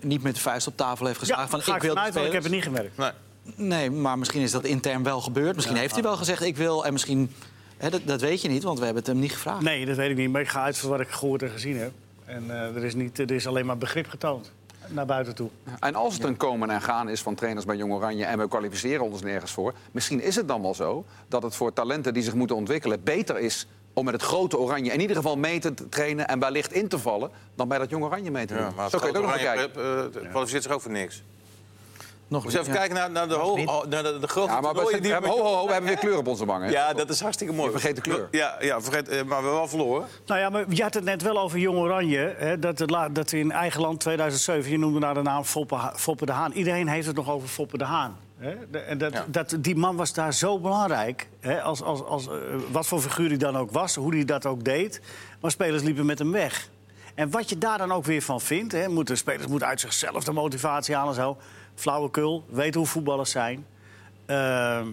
niet 0.01 0.23
met 0.23 0.35
de 0.35 0.41
vuist 0.41 0.67
op 0.67 0.77
tafel 0.77 1.07
heeft 1.07 1.19
geslagen. 1.19 1.45
Ja, 1.45 1.51
van, 1.51 1.63
ga 1.63 1.75
ik 1.75 1.83
wil 1.83 1.95
vanuit, 1.95 2.15
want 2.15 2.27
ik 2.27 2.33
heb 2.33 2.43
het 2.43 2.53
niet 2.53 2.63
gemerkt. 2.63 2.97
Nee. 2.97 3.11
Nee, 3.55 3.91
maar 3.91 4.19
misschien 4.19 4.43
is 4.43 4.51
dat 4.51 4.65
intern 4.65 5.03
wel 5.03 5.21
gebeurd. 5.21 5.55
Misschien 5.55 5.77
heeft 5.77 5.95
hij 5.95 6.03
wel 6.03 6.17
gezegd 6.17 6.43
ik 6.43 6.57
wil. 6.57 6.85
En 6.85 6.93
misschien, 6.93 7.33
hè, 7.77 7.91
dat, 7.91 8.01
dat 8.05 8.21
weet 8.21 8.43
je 8.43 8.49
niet, 8.49 8.63
want 8.63 8.79
we 8.79 8.85
hebben 8.85 9.03
het 9.03 9.13
hem 9.13 9.21
niet 9.21 9.33
gevraagd. 9.33 9.63
Nee, 9.63 9.87
dat 9.87 9.97
weet 9.97 10.11
ik 10.11 10.17
niet. 10.17 10.31
Maar 10.31 10.41
ik 10.41 10.49
ga 10.49 10.63
uit 10.63 10.79
van 10.79 10.91
wat 10.91 11.01
ik 11.01 11.09
gehoord 11.09 11.43
en 11.43 11.51
gezien 11.51 11.77
heb. 11.77 11.93
En 12.25 12.51
eh, 12.51 12.77
er, 12.77 12.85
is 12.85 12.95
niet, 12.95 13.19
er 13.19 13.31
is 13.31 13.47
alleen 13.47 13.67
maar 13.67 13.79
begrip 13.79 14.09
getoond. 14.09 14.53
Naar 14.89 15.07
buiten 15.07 15.35
toe. 15.35 15.49
En 15.81 15.95
als 15.95 16.15
het 16.15 16.25
een 16.25 16.37
komen 16.37 16.71
en 16.71 16.83
gaan 16.83 17.09
is 17.09 17.23
van 17.23 17.35
trainers 17.35 17.65
bij 17.67 17.77
Jong 17.77 17.93
Oranje... 17.93 18.25
en 18.25 18.39
we 18.39 18.49
kwalificeren 18.49 19.05
ons 19.05 19.23
nergens 19.23 19.53
voor... 19.53 19.75
misschien 19.93 20.23
is 20.23 20.37
het 20.37 20.49
dan 20.49 20.63
wel 20.63 20.75
zo 20.75 21.05
dat 21.29 21.43
het 21.43 21.55
voor 21.55 21.73
talenten 21.73 22.15
die 22.15 22.23
zich 22.23 22.35
moeten 22.35 22.57
ontwikkelen... 22.57 23.03
beter 23.03 23.39
is 23.39 23.67
om 23.99 24.05
met 24.05 24.15
het 24.15 24.23
grote 24.23 24.59
Oranje 24.59 24.93
in 24.93 25.01
ieder 25.01 25.17
geval 25.17 25.37
mee 25.37 25.59
te 25.59 25.75
trainen... 25.89 26.29
en 26.29 26.39
wellicht 26.39 26.73
in 26.73 26.89
te 26.89 26.99
vallen, 26.99 27.31
dan 27.55 27.69
bij 27.69 27.79
dat 27.79 27.91
Jong 27.91 28.05
Oranje 28.05 28.31
mee 28.31 28.47
te 28.47 28.55
doen. 28.55 28.63
Ja, 28.63 28.71
maar 28.77 28.91
zo 28.91 28.99
kun 28.99 29.07
je 29.07 29.13
het 29.15 29.23
ook 29.25 29.31
nog 29.31 29.41
Oranje 29.41 29.69
bekijken. 29.73 30.23
eh, 30.23 30.31
kwalificeert 30.31 30.63
zich 30.63 30.73
ook 30.73 30.81
voor 30.81 30.91
niks. 30.91 31.23
Nog 32.29 32.45
Dus 32.45 32.55
even 32.55 32.67
ja. 32.67 32.73
kijken 32.79 32.95
naar, 32.97 33.11
naar, 33.11 33.29
de, 33.29 33.35
ho- 33.35 33.85
naar 33.89 34.03
de, 34.03 34.19
de 34.19 34.27
grote 34.29 34.53
Ja, 34.53 34.61
maar 34.61 34.71
we, 34.71 34.75
toernooien 34.77 35.03
die 35.03 35.09
we 35.09 35.13
hebben, 35.13 35.31
ho, 35.31 35.43
ho, 35.45 35.55
ho, 35.55 35.67
we 35.67 35.73
hebben 35.73 35.91
weer 35.91 35.99
kleur 35.99 36.17
op 36.17 36.27
onze 36.27 36.45
wangen. 36.47 36.67
hè? 36.67 36.73
Ja, 36.73 36.93
dat 36.93 37.09
is 37.11 37.21
hartstikke 37.21 37.53
mooi. 37.53 37.67
Je 37.71 37.79
vergeet 37.79 37.95
de 37.97 38.03
kleur. 38.03 38.29
Ja, 38.31 38.57
ja 38.61 38.81
vergeet, 38.81 39.09
eh, 39.09 39.17
maar 39.17 39.27
we 39.27 39.33
hebben 39.35 39.53
wel 39.53 39.69
verloren. 39.69 40.07
Nou 40.27 40.41
ja, 40.41 40.49
maar 40.51 40.65
je 40.69 40.83
had 40.83 40.95
het 40.95 41.05
net 41.05 41.23
wel 41.23 41.39
over 41.39 41.59
Jong 41.59 41.79
Oranje. 41.79 42.35
Hè, 42.39 42.59
dat, 42.59 42.83
dat 43.13 43.33
in 43.33 43.51
eigen 43.53 43.81
land 43.81 44.01
2007, 44.01 44.71
je 44.71 44.79
noemde 44.79 44.99
naar 44.99 45.15
de 45.15 45.23
naam 45.23 45.45
Foppe, 45.45 45.93
Foppe 45.95 46.27
de 46.27 46.33
Haan. 46.33 46.53
Iedereen 46.53 46.89
heeft 46.89 47.07
het 47.07 47.17
nog 47.17 47.31
over 47.31 47.49
Foppe 47.49 47.79
de 47.79 47.85
Haan. 47.85 48.17
En 48.39 48.99
dat, 48.99 49.13
Ja. 49.13 49.25
dat, 49.29 49.57
die 49.61 49.77
man 49.77 49.97
was 49.97 50.13
daar 50.13 50.35
zo 50.35 50.59
belangrijk. 50.61 51.29
Hè? 51.41 51.63
Als, 51.63 51.83
als, 51.83 52.03
als, 52.03 52.29
eh, 52.29 52.35
wat 52.71 52.87
voor 52.87 53.01
figuur 53.01 53.29
hij 53.29 53.37
dan 53.37 53.57
ook 53.57 53.71
was, 53.71 53.95
hoe 53.95 54.15
hij 54.15 54.25
dat 54.25 54.47
ook 54.47 54.65
deed. 54.65 55.01
Maar 55.41 55.51
spelers 55.51 55.83
liepen 55.83 56.07
met 56.07 56.19
hem 56.19 56.33
weg. 56.33 56.69
En 57.15 57.31
wat 57.31 57.49
je 57.49 57.59
daar 57.59 57.79
dan 57.79 57.93
ook 57.93 58.05
weer 58.05 58.23
van 58.23 58.41
vindt... 58.41 58.73
Hè, 58.73 58.89
moeten 58.89 59.17
spelers 59.17 59.47
moeten 59.47 59.69
uit 59.69 59.81
zichzelf 59.81 60.25
de 60.25 60.33
motivatie 60.33 60.95
halen 60.95 61.15
en 61.15 61.21
zo. 61.21 61.37
Flauwekul, 61.75 62.45
weten 62.49 62.81
hoe 62.81 62.89
voetballers 62.89 63.31
zijn. 63.31 63.67
Ehm, 64.27 64.87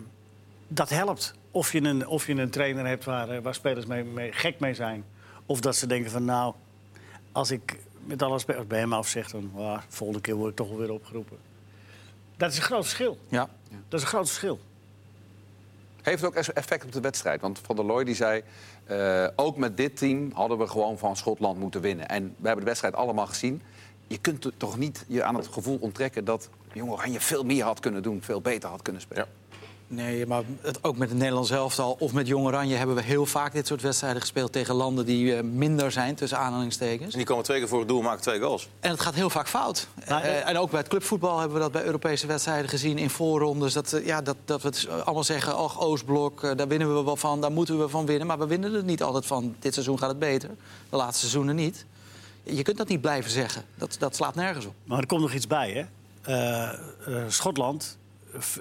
dat 0.68 0.89
helpt. 0.89 1.34
Of 1.51 1.72
je 1.72 1.81
een, 1.81 2.07
of 2.07 2.28
je 2.28 2.34
een 2.34 2.50
trainer 2.50 2.88
hebt 2.88 3.04
waar, 3.06 3.30
eh, 3.30 3.42
waar 3.42 3.54
spelers 3.56 3.86
mee, 3.86 4.04
mee, 4.04 4.31
gek 4.31 4.60
mee 4.60 4.74
zijn. 4.74 5.06
Of 5.46 5.60
dat 5.60 5.75
ze 5.75 5.88
denken 5.88 6.12
van 6.12 6.25
nou, 6.25 6.54
als 7.31 7.51
ik 7.51 7.80
met 8.06 8.22
alle 8.22 8.39
spelers 8.39 8.68
bij 8.68 8.80
hem 8.80 8.94
afzeg... 8.94 9.31
dan 9.31 9.51
ah, 9.57 9.78
volgende 9.88 10.22
keer 10.22 10.36
word 10.36 10.50
ik 10.50 10.56
toch 10.56 10.78
weer 10.78 10.92
opgeroepen. 10.92 11.38
Dat 12.38 12.51
is 12.51 12.57
een 12.57 12.63
groot 12.63 12.83
verschil. 12.83 13.18
Ja. 13.27 13.50
Dat 13.69 14.00
is 14.00 14.01
een 14.01 14.07
groot 14.12 14.27
verschil. 14.27 14.59
Heeft 16.01 16.21
het 16.21 16.30
ook 16.30 16.35
effect 16.35 16.85
op 16.85 16.91
de 16.91 17.00
wedstrijd? 17.01 17.41
Want 17.41 17.59
Van 17.59 17.75
der 17.75 17.85
Looy 17.85 18.03
die 18.03 18.15
zei... 18.15 18.44
eh, 18.85 19.27
ook 19.35 19.57
met 19.57 19.77
dit 19.77 19.97
team 19.97 20.31
hadden 20.33 20.57
we 20.57 20.68
gewoon 20.68 20.97
van 20.97 21.15
Schotland 21.15 21.59
moeten 21.59 21.81
winnen. 21.81 22.07
En 22.07 22.24
we 22.24 22.45
hebben 22.45 22.59
de 22.59 22.69
wedstrijd 22.69 22.95
allemaal 22.95 23.27
gezien. 23.27 23.62
Je 24.07 24.18
kunt 24.18 24.51
toch 24.57 24.77
niet 24.77 25.06
je 25.07 25.24
aan 25.24 25.35
het 25.35 25.47
gevoel 25.47 25.77
onttrekken... 25.81 26.25
dat 26.25 26.50
Jong 26.74 26.91
Oranje 26.91 27.19
veel 27.19 27.44
meer 27.44 27.63
had 27.63 27.80
kunnen 27.80 28.03
doen, 28.03 28.21
veel 28.21 28.41
beter 28.41 28.69
had 28.69 28.81
kunnen 28.81 29.01
spelen. 29.01 29.27
Nee, 29.88 30.25
maar 30.25 30.44
het, 30.62 30.83
ook 30.83 30.97
met 30.97 31.09
het 31.09 31.18
Nederlands 31.18 31.50
elftal 31.50 31.95
of 32.00 32.13
met 32.13 32.27
Jong 32.27 32.45
Oranje 32.45 32.75
hebben 32.75 32.95
we 32.95 33.01
heel 33.01 33.25
vaak 33.25 33.53
dit 33.53 33.68
soort 33.68 33.81
wedstrijden 33.81 34.21
gespeeld 34.21 34.51
tegen 34.51 34.75
landen 34.75 35.06
die 35.06 35.35
eh, 35.35 35.44
minder 35.44 35.91
zijn, 35.91 36.15
tussen 36.15 36.38
aanhalingstekens. 36.38 37.12
En 37.12 37.18
die 37.18 37.27
komen 37.27 37.44
twee 37.44 37.59
keer 37.59 37.68
voor 37.68 37.80
het 37.80 37.88
doel 37.88 37.97
en 37.97 38.03
maken 38.03 38.21
twee 38.21 38.39
goals. 38.39 38.69
En 38.80 38.89
het 38.89 39.00
gaat 39.00 39.13
heel 39.13 39.30
vaak 39.30 39.47
fout. 39.47 39.88
Maar, 40.07 40.24
Eh, 40.24 40.50
en 40.50 40.57
ook 40.57 40.69
bij 40.69 40.80
het 40.80 40.89
clubvoetbal 40.89 41.39
hebben 41.39 41.57
we 41.57 41.63
dat 41.63 41.71
bij 41.71 41.83
Europese 41.83 42.27
wedstrijden 42.27 42.69
gezien 42.69 42.97
in 42.97 43.09
voorrondes. 43.09 43.74
Dat, 43.74 43.94
eh, 43.94 44.06
ja, 44.06 44.21
dat, 44.21 44.35
dat 44.45 44.62
we 44.62 44.68
het 44.68 44.88
allemaal 45.03 45.24
zeggen, 45.24 45.56
ach, 45.56 45.81
Oostblok, 45.81 46.57
daar 46.57 46.68
winnen 46.68 46.95
we 46.95 47.03
wel 47.03 47.15
van, 47.15 47.41
daar 47.41 47.51
moeten 47.51 47.79
we 47.79 47.89
van 47.89 48.06
winnen. 48.06 48.27
Maar 48.27 48.39
we 48.39 48.47
winnen 48.47 48.74
er 48.74 48.83
niet 48.83 49.03
altijd 49.03 49.25
van. 49.25 49.56
Dit 49.59 49.74
seizoen 49.74 50.00
gaat 50.00 50.09
het 50.09 50.19
beter, 50.19 50.50
de 50.89 50.95
laatste 50.95 51.19
seizoenen 51.19 51.56
niet. 51.56 51.86
Je 52.44 52.62
kunt 52.63 52.77
dat 52.77 52.88
niet 52.88 53.01
blijven 53.01 53.31
zeggen. 53.31 53.63
Dat, 53.75 53.95
dat 54.00 54.15
slaat 54.15 54.36
nergens 54.36 54.65
op. 54.65 54.74
Maar 54.83 55.00
er 55.00 55.06
komt 55.06 55.21
nog 55.21 55.33
iets 55.33 55.47
bij, 55.47 55.71
hè. 55.71 55.86
Eh, 56.21 56.69
eh, 56.69 56.75
Schotland 57.27 57.97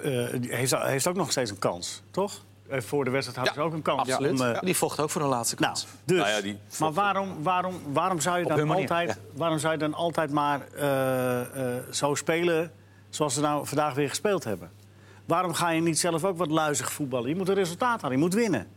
eh, 0.01 0.11
heeft, 0.49 0.75
heeft 0.77 1.07
ook 1.07 1.15
nog 1.15 1.31
steeds 1.31 1.49
een 1.51 1.59
kans, 1.59 2.01
toch? 2.11 2.41
Eh, 2.69 2.81
voor 2.81 3.03
de 3.03 3.09
wedstrijd 3.11 3.37
hadden 3.37 3.63
ze 3.63 3.69
ook 3.69 3.73
een 3.73 3.81
kans. 3.81 3.99
Absoluut. 3.99 4.39
om, 4.39 4.45
eh, 4.47 4.59
Die 4.61 4.75
vocht 4.75 4.99
ook 4.99 5.09
voor 5.09 5.21
de 5.21 5.27
laatste 5.27 5.55
Nou, 5.59 5.67
kans. 5.73 5.87
dus. 6.05 6.17
Nou 6.17 6.29
ja, 6.29 6.41
die 6.41 6.57
maar 6.79 6.93
waarom, 6.93 7.43
waarom, 7.43 7.79
waarom, 7.91 8.19
zou 8.19 8.39
je 8.39 8.45
dan 8.45 8.71
altijd, 8.71 9.09
ja. 9.09 9.15
waarom 9.33 9.59
zou 9.59 9.73
je 9.73 9.79
dan 9.79 9.93
altijd 9.93 10.31
maar 10.31 10.67
eh, 10.75 11.75
eh, 11.75 11.83
zo 11.91 12.15
spelen 12.15 12.71
zoals 13.09 13.35
we 13.35 13.41
nou 13.41 13.67
vandaag 13.67 13.93
weer 13.93 14.09
gespeeld 14.09 14.43
hebben? 14.43 14.71
Waarom 15.25 15.53
ga 15.53 15.69
je 15.69 15.81
niet 15.81 15.99
zelf 15.99 16.23
ook 16.23 16.37
wat 16.37 16.51
luizig 16.51 16.91
voetballen? 16.91 17.29
Je 17.29 17.35
moet 17.35 17.49
een 17.49 17.55
resultaat 17.55 18.01
halen, 18.01 18.17
je 18.17 18.23
moet 18.23 18.33
winnen. 18.33 18.67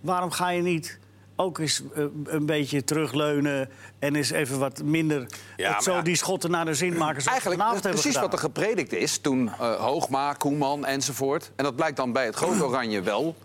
Waarom 0.00 0.30
ga 0.30 0.48
je 0.48 0.62
niet 0.62 0.98
ook 1.36 1.58
eens 1.58 1.82
eh, 1.94 2.04
een 2.24 2.46
beetje 2.46 2.84
terugleunen 2.84 3.68
en 3.98 4.14
eens 4.14 4.30
even 4.30 4.58
wat 4.58 4.82
minder 4.82 5.18
Ja, 5.20 5.26
het 5.64 5.72
maar 5.72 5.82
zo 5.82 5.92
ja. 5.92 6.02
die 6.02 6.16
schotten 6.16 6.50
naar 6.50 6.64
de 6.64 6.74
zin 6.74 6.96
maken 6.96 7.22
zoals 7.22 7.42
Eigenlijk 7.42 7.82
dat 7.82 7.92
precies 7.92 8.20
wat 8.20 8.32
er 8.32 8.38
gepredikt 8.38 8.92
is 8.92 9.18
toen 9.18 9.48
eh, 9.48 9.74
Hoogma, 9.74 10.32
Koeman 10.32 10.84
enzovoort. 10.84 11.50
En 11.56 11.64
dat 11.64 11.76
blijkt 11.76 11.96
dan 11.96 12.12
bij 12.12 12.24
het 12.24 12.36
grote 12.36 12.64
Oranje 12.64 13.02
wel 13.02 13.36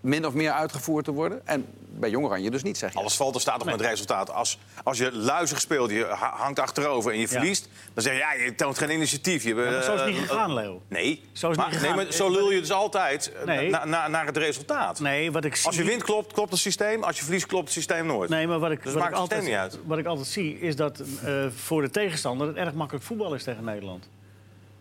min 0.00 0.26
of 0.26 0.34
meer 0.34 0.52
uitgevoerd 0.52 1.04
te 1.04 1.12
worden. 1.12 1.46
En 1.46 1.66
bij 1.92 2.10
Jong 2.10 2.24
Oranje 2.26 2.50
dus 2.50 2.62
niet, 2.62 2.78
zeg 2.78 2.92
je. 2.92 2.98
Alles 2.98 3.16
valt 3.16 3.34
er 3.34 3.40
staat 3.40 3.56
toch 3.58 3.64
met 3.66 3.74
het 3.80 3.88
resultaat. 3.88 4.30
Als, 4.32 4.58
als 4.84 4.98
je 4.98 5.12
luizig 5.12 5.60
speelt, 5.60 5.90
je 5.90 6.04
ha- 6.04 6.32
hangt 6.36 6.58
achterover 6.58 7.12
en 7.12 7.18
je 7.18 7.28
verliest... 7.28 7.68
dan 7.94 8.02
zeg 8.02 8.12
je, 8.12 8.18
ja, 8.18 8.32
je 8.32 8.54
toont 8.54 8.78
geen 8.78 8.90
initiatief. 8.90 9.42
Je, 9.44 9.54
maar 9.54 9.82
zo 9.82 9.94
is 9.94 10.00
het 10.00 10.06
niet 10.10 10.16
eh, 10.22 10.22
gegaan, 10.28 10.54
Leo. 10.54 10.82
Nee, 10.88 11.22
Zo 11.32 11.50
is 11.50 11.56
maar, 11.56 11.66
niet 11.68 11.76
gegaan. 11.78 11.96
nee, 11.96 12.04
maar 12.04 12.12
zo 12.14 12.30
lul 12.30 12.50
je 12.50 12.60
dus 12.60 12.72
altijd 12.72 13.32
eh, 13.32 13.44
Nee. 13.44 13.70
na- 13.70 13.84
na- 13.84 14.08
naar 14.08 14.26
het 14.26 14.36
resultaat. 14.36 15.00
Nee, 15.00 15.32
wat 15.32 15.44
ik 15.44 15.56
zie... 15.56 15.66
Als 15.66 15.76
je 15.76 15.84
wint, 15.84 16.02
klopt, 16.02 16.32
klopt 16.32 16.50
het 16.50 16.60
systeem. 16.60 17.02
Als 17.04 17.18
je 17.18 17.24
verliest, 17.24 17.46
klopt 17.46 17.64
het 17.64 17.72
systeem 17.72 18.06
nooit. 18.06 18.30
Nee, 18.30 18.46
maar 18.46 18.58
wat 18.58 18.70
ik, 18.70 18.82
Dus 18.82 18.92
wat 18.92 19.02
maakt 19.02 19.14
ik, 19.14 19.20
het 19.20 19.30
systeem 19.30 19.48
altijd, 19.54 19.70
niet 19.72 19.80
uit. 19.80 19.88
wat 19.88 19.98
ik 19.98 20.06
altijd 20.06 20.26
zie 20.26 20.58
is 20.60 20.76
dat 20.76 21.02
eh, 21.24 21.46
voor 21.54 21.82
de 21.82 21.90
tegenstander 21.90 22.46
het 22.46 22.56
erg 22.56 22.72
makkelijk 22.74 23.04
voetbal 23.04 23.34
is 23.34 23.42
tegen 23.44 23.64
Nederland. 23.64 24.08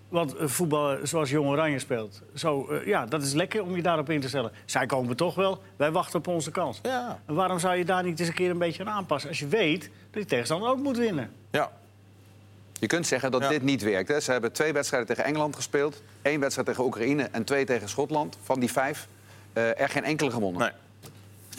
Want 0.09 0.35
eh, 0.35 0.47
voetbal 0.47 0.97
zoals 1.03 1.29
Jong 1.29 1.47
Oranje 1.49 1.79
speelt, 1.79 2.21
zo, 2.35 2.67
eh, 2.67 2.85
ja, 2.85 3.05
dat 3.05 3.21
is 3.21 3.33
lekker 3.33 3.63
om 3.63 3.75
je 3.75 3.81
daarop 3.81 4.09
in 4.09 4.21
te 4.21 4.27
stellen. 4.27 4.51
Zij 4.65 4.85
komen 4.85 5.15
toch 5.15 5.35
wel, 5.35 5.61
wij 5.75 5.91
wachten 5.91 6.19
op 6.19 6.27
onze 6.27 6.51
kans. 6.51 6.79
Ja. 6.83 7.19
En 7.25 7.33
waarom 7.33 7.59
zou 7.59 7.75
je 7.75 7.85
daar 7.85 8.03
niet 8.03 8.19
eens 8.19 8.27
een 8.27 8.33
keer 8.35 8.49
een 8.49 8.57
beetje 8.57 8.83
aan 8.85 8.89
aanpassen? 8.93 9.29
Als 9.29 9.39
je 9.39 9.47
weet 9.47 9.81
dat 9.81 9.91
die 10.11 10.25
tegenstander 10.25 10.69
ook 10.69 10.77
moet 10.77 10.97
winnen. 10.97 11.31
Ja. 11.51 11.71
Je 12.79 12.87
kunt 12.87 13.07
zeggen 13.07 13.31
dat 13.31 13.41
Ja. 13.41 13.49
dit 13.49 13.61
niet 13.63 13.81
werkt. 13.81 14.07
Hè. 14.07 14.19
Ze 14.19 14.31
hebben 14.31 14.51
twee 14.51 14.73
wedstrijden 14.73 15.09
tegen 15.09 15.23
Engeland 15.23 15.55
gespeeld. 15.55 16.01
één 16.21 16.39
wedstrijd 16.39 16.67
tegen 16.67 16.83
Oekraïne 16.83 17.23
en 17.31 17.43
twee 17.43 17.65
tegen 17.65 17.89
Schotland. 17.89 18.37
Van 18.43 18.59
die 18.59 18.71
vijf 18.71 19.07
eh, 19.53 19.79
er 19.81 19.89
geen 19.89 20.03
enkele 20.03 20.31
gewonnen. 20.31 20.61
Nee. 20.61 20.71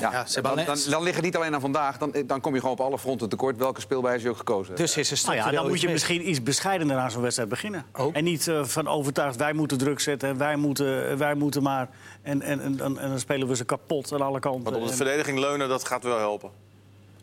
Ja, 0.00 0.10
Ja, 0.12 0.26
ze 0.26 0.32
hebben 0.40 0.56
dan, 0.56 0.64
dan, 0.64 0.76
dan 0.90 1.02
ligt 1.02 1.14
het 1.16 1.24
niet 1.24 1.36
alleen 1.36 1.54
aan 1.54 1.60
vandaag. 1.60 1.98
Dan, 1.98 2.14
dan 2.26 2.40
kom 2.40 2.54
je 2.54 2.60
gewoon 2.60 2.74
op 2.78 2.80
alle 2.84 2.98
fronten 2.98 3.28
tekort. 3.28 3.56
Welke 3.56 3.80
speelwijze 3.80 4.24
je 4.24 4.30
ook 4.30 4.36
gekozen 4.36 4.66
hebt. 4.66 4.78
Dus 4.78 4.96
is 4.96 5.10
er 5.10 5.26
Nou 5.26 5.36
ja, 5.36 5.50
dan 5.50 5.68
moet 5.68 5.80
je 5.80 5.86
mis. 5.86 5.92
misschien 5.94 6.28
iets 6.28 6.42
bescheidener 6.42 6.96
aan 6.96 7.10
zo'n 7.10 7.22
wedstrijd 7.22 7.48
beginnen. 7.48 7.84
Oh. 7.96 8.16
En 8.16 8.24
niet 8.24 8.48
eh, 8.48 8.64
van 8.64 8.88
overtuigd, 8.88 9.36
wij 9.36 9.52
moeten 9.52 9.78
druk 9.78 10.00
zetten 10.00 10.28
en 10.28 10.36
wij 10.38 10.56
moeten, 10.56 11.18
wij 11.18 11.34
moeten 11.34 11.62
maar... 11.62 11.88
En, 12.22 12.42
en, 12.42 12.60
en, 12.60 12.80
en 12.80 12.94
dan 13.08 13.18
spelen 13.18 13.48
we 13.48 13.56
ze 13.56 13.64
kapot 13.64 14.12
aan 14.12 14.20
alle 14.20 14.40
kanten. 14.40 14.64
Want 14.72 14.76
op 14.84 14.88
de 14.88 14.94
verdediging 14.96 15.38
leunen, 15.38 15.68
dat 15.68 15.84
gaat 15.86 16.02
wel 16.02 16.18
helpen. 16.18 16.50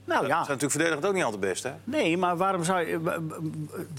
nou 0.05 0.21
Ze 0.21 0.27
ja, 0.27 0.33
zijn 0.35 0.39
natuurlijk 0.39 0.71
verdedigend 0.71 1.05
ook 1.05 1.13
niet 1.13 1.23
altijd 1.23 1.41
best, 1.41 1.63
hè? 1.63 1.71
Nee, 1.83 2.17
maar 2.17 2.37
waarom, 2.37 2.63
zou 2.63 2.87
je, 2.87 3.01
wa- 3.01 3.21
wa- 3.21 3.35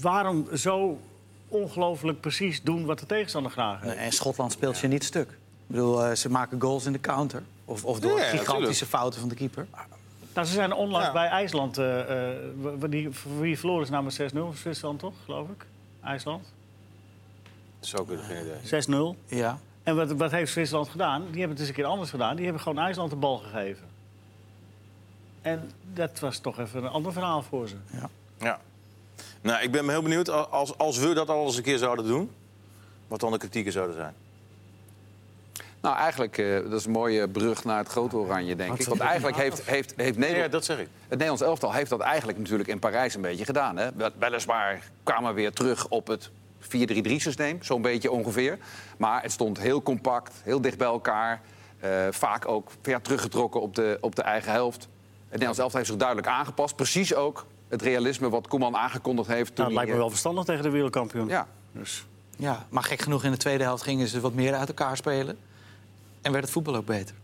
waarom 0.01 0.47
zo 0.55 0.99
ongelooflijk 1.47 2.19
precies 2.21 2.61
doen 2.63 2.85
wat 2.85 2.99
de 2.99 3.05
tegenstander 3.05 3.51
graag 3.51 3.81
heeft? 3.81 3.95
En 3.95 4.11
Schotland 4.11 4.51
speelt 4.51 4.79
je 4.79 4.87
niet 4.87 5.03
stuk. 5.03 5.29
Ik 5.29 5.35
bedoel, 5.75 6.03
eh, 6.05 6.15
ze 6.15 6.29
maken 6.29 6.61
goals 6.61 6.85
in 6.85 6.91
de 6.91 6.99
counter. 7.01 7.43
Of, 7.69 7.85
of 7.85 7.99
door 7.99 8.17
Ja, 8.19 8.23
gigantische 8.25 8.55
natuurlijk. 8.65 8.89
fouten 8.89 9.19
van 9.19 9.29
de 9.29 9.35
keeper. 9.35 9.67
Nou, 10.33 10.47
ze 10.47 10.53
zijn 10.53 10.73
onlangs 10.73 11.07
Ja. 11.07 11.13
bij 11.13 11.27
IJsland. 11.27 11.77
eh, 11.77 12.31
eh, 12.31 12.37
die, 12.89 13.09
wie 13.39 13.57
verloren 13.59 13.83
is 13.83 13.89
namelijk 13.89 14.15
6-0? 14.33 14.53
Zwitserland 14.57 14.99
toch, 14.99 15.13
geloof 15.25 15.49
ik? 15.49 15.65
IJsland? 16.03 16.53
Zo 17.79 18.03
kunnen 18.03 18.25
geen 18.25 18.41
idee. 18.45 19.15
6-0. 19.15 19.15
Ja. 19.25 19.59
En 19.83 19.95
wat, 19.95 20.11
wat 20.11 20.31
heeft 20.31 20.51
Zwitserland 20.51 20.89
gedaan? 20.89 21.21
Die 21.21 21.29
hebben 21.39 21.49
het 21.49 21.59
eens 21.59 21.67
een 21.67 21.73
keer 21.75 21.85
anders 21.85 22.09
gedaan. 22.09 22.35
Die 22.35 22.43
hebben 22.45 22.61
gewoon 22.63 22.83
IJsland 22.83 23.09
de 23.09 23.15
bal 23.15 23.37
gegeven. 23.37 23.87
En 25.41 25.71
dat 25.93 26.19
was 26.19 26.37
toch 26.39 26.59
even 26.59 26.83
een 26.83 26.89
ander 26.89 27.13
verhaal 27.13 27.41
voor 27.41 27.67
ze. 27.67 27.75
Ja. 28.39 28.59
Nou, 29.41 29.63
ik 29.63 29.71
ben 29.71 29.89
heel 29.89 30.01
benieuwd, 30.01 30.29
als, 30.29 30.77
als 30.77 30.97
we 30.97 31.13
dat 31.13 31.29
al 31.29 31.45
eens 31.45 31.57
een 31.57 31.63
keer 31.63 31.77
zouden 31.77 32.05
doen... 32.05 32.31
wat 33.07 33.19
dan 33.19 33.31
de 33.31 33.37
kritieken 33.37 33.71
zouden 33.71 33.95
zijn. 33.95 34.13
Nou, 35.81 35.95
eigenlijk, 35.97 36.37
eh, 36.37 36.53
dat 36.69 36.79
is 36.79 36.85
een 36.85 36.91
mooie 36.91 37.27
brug 37.29 37.63
naar 37.63 37.77
het 37.77 37.87
grote 37.87 38.15
oranje, 38.15 38.55
denk 38.55 38.79
ik. 38.79 38.87
Want 38.87 38.99
eigenlijk 39.01 39.37
heeft, 39.37 39.61
heeft, 39.65 39.93
heeft 39.95 40.17
Nederland... 40.17 40.45
Ja, 40.45 40.51
dat 40.51 40.65
zeg 40.65 40.77
ik. 40.79 40.87
Het 41.01 41.09
Nederlands 41.09 41.41
elftal 41.41 41.73
heeft 41.73 41.89
dat 41.89 41.99
eigenlijk 41.99 42.37
natuurlijk 42.37 42.69
in 42.69 42.79
Parijs 42.79 43.15
een 43.15 43.21
beetje 43.21 43.45
gedaan. 43.45 43.77
Hè? 43.77 43.89
Wel- 43.95 44.09
Weliswaar 44.19 44.83
kwamen 45.03 45.29
we 45.29 45.41
weer 45.41 45.51
terug 45.51 45.87
op 45.87 46.07
het 46.07 46.29
4-3-3-systeem, 46.61 47.63
zo'n 47.63 47.81
beetje 47.81 48.11
ongeveer. 48.11 48.57
Maar 48.97 49.21
het 49.21 49.31
stond 49.31 49.59
heel 49.59 49.81
compact, 49.81 50.41
heel 50.43 50.61
dicht 50.61 50.77
bij 50.77 50.87
elkaar. 50.87 51.41
eh, 51.79 51.89
vaak 52.11 52.47
ook 52.47 52.71
ver 52.81 53.01
teruggetrokken 53.01 53.61
op 53.61 53.75
de, 53.75 53.97
op 54.01 54.15
de 54.15 54.21
eigen 54.21 54.51
helft. 54.51 54.81
Het 54.81 54.89
Nederlands 55.29 55.59
elftal 55.59 55.77
heeft 55.79 55.91
zich 55.91 55.99
duidelijk 55.99 56.27
aangepast. 56.27 56.75
Precies 56.75 57.13
ook 57.15 57.45
het 57.67 57.81
realisme 57.81 58.29
wat 58.29 58.47
Koeman 58.47 58.75
aangekondigd 58.75 59.27
heeft. 59.29 59.55
Toen 59.55 59.55
Nou, 59.55 59.67
het 59.67 59.73
lijkt 59.75 59.85
me 59.89 59.91
hij, 59.91 59.99
wel 59.99 60.09
verstandig 60.09 60.43
tegen 60.43 60.63
de 60.63 60.69
wereldkampioen. 60.69 61.27
Ja. 61.27 61.47
Dus, 61.71 62.05
Ja, 62.37 62.65
maar 62.69 62.83
gek 62.83 63.01
genoeg 63.01 63.23
in 63.23 63.31
de 63.31 63.37
tweede 63.37 63.63
helft 63.63 63.83
gingen 63.83 64.07
ze 64.07 64.19
wat 64.19 64.33
meer 64.33 64.53
uit 64.55 64.67
elkaar 64.67 64.97
spelen. 64.97 65.37
En 66.21 66.31
werd 66.31 66.43
het 66.43 66.53
voetbal 66.53 66.75
ook 66.75 66.85
beter. 66.85 67.15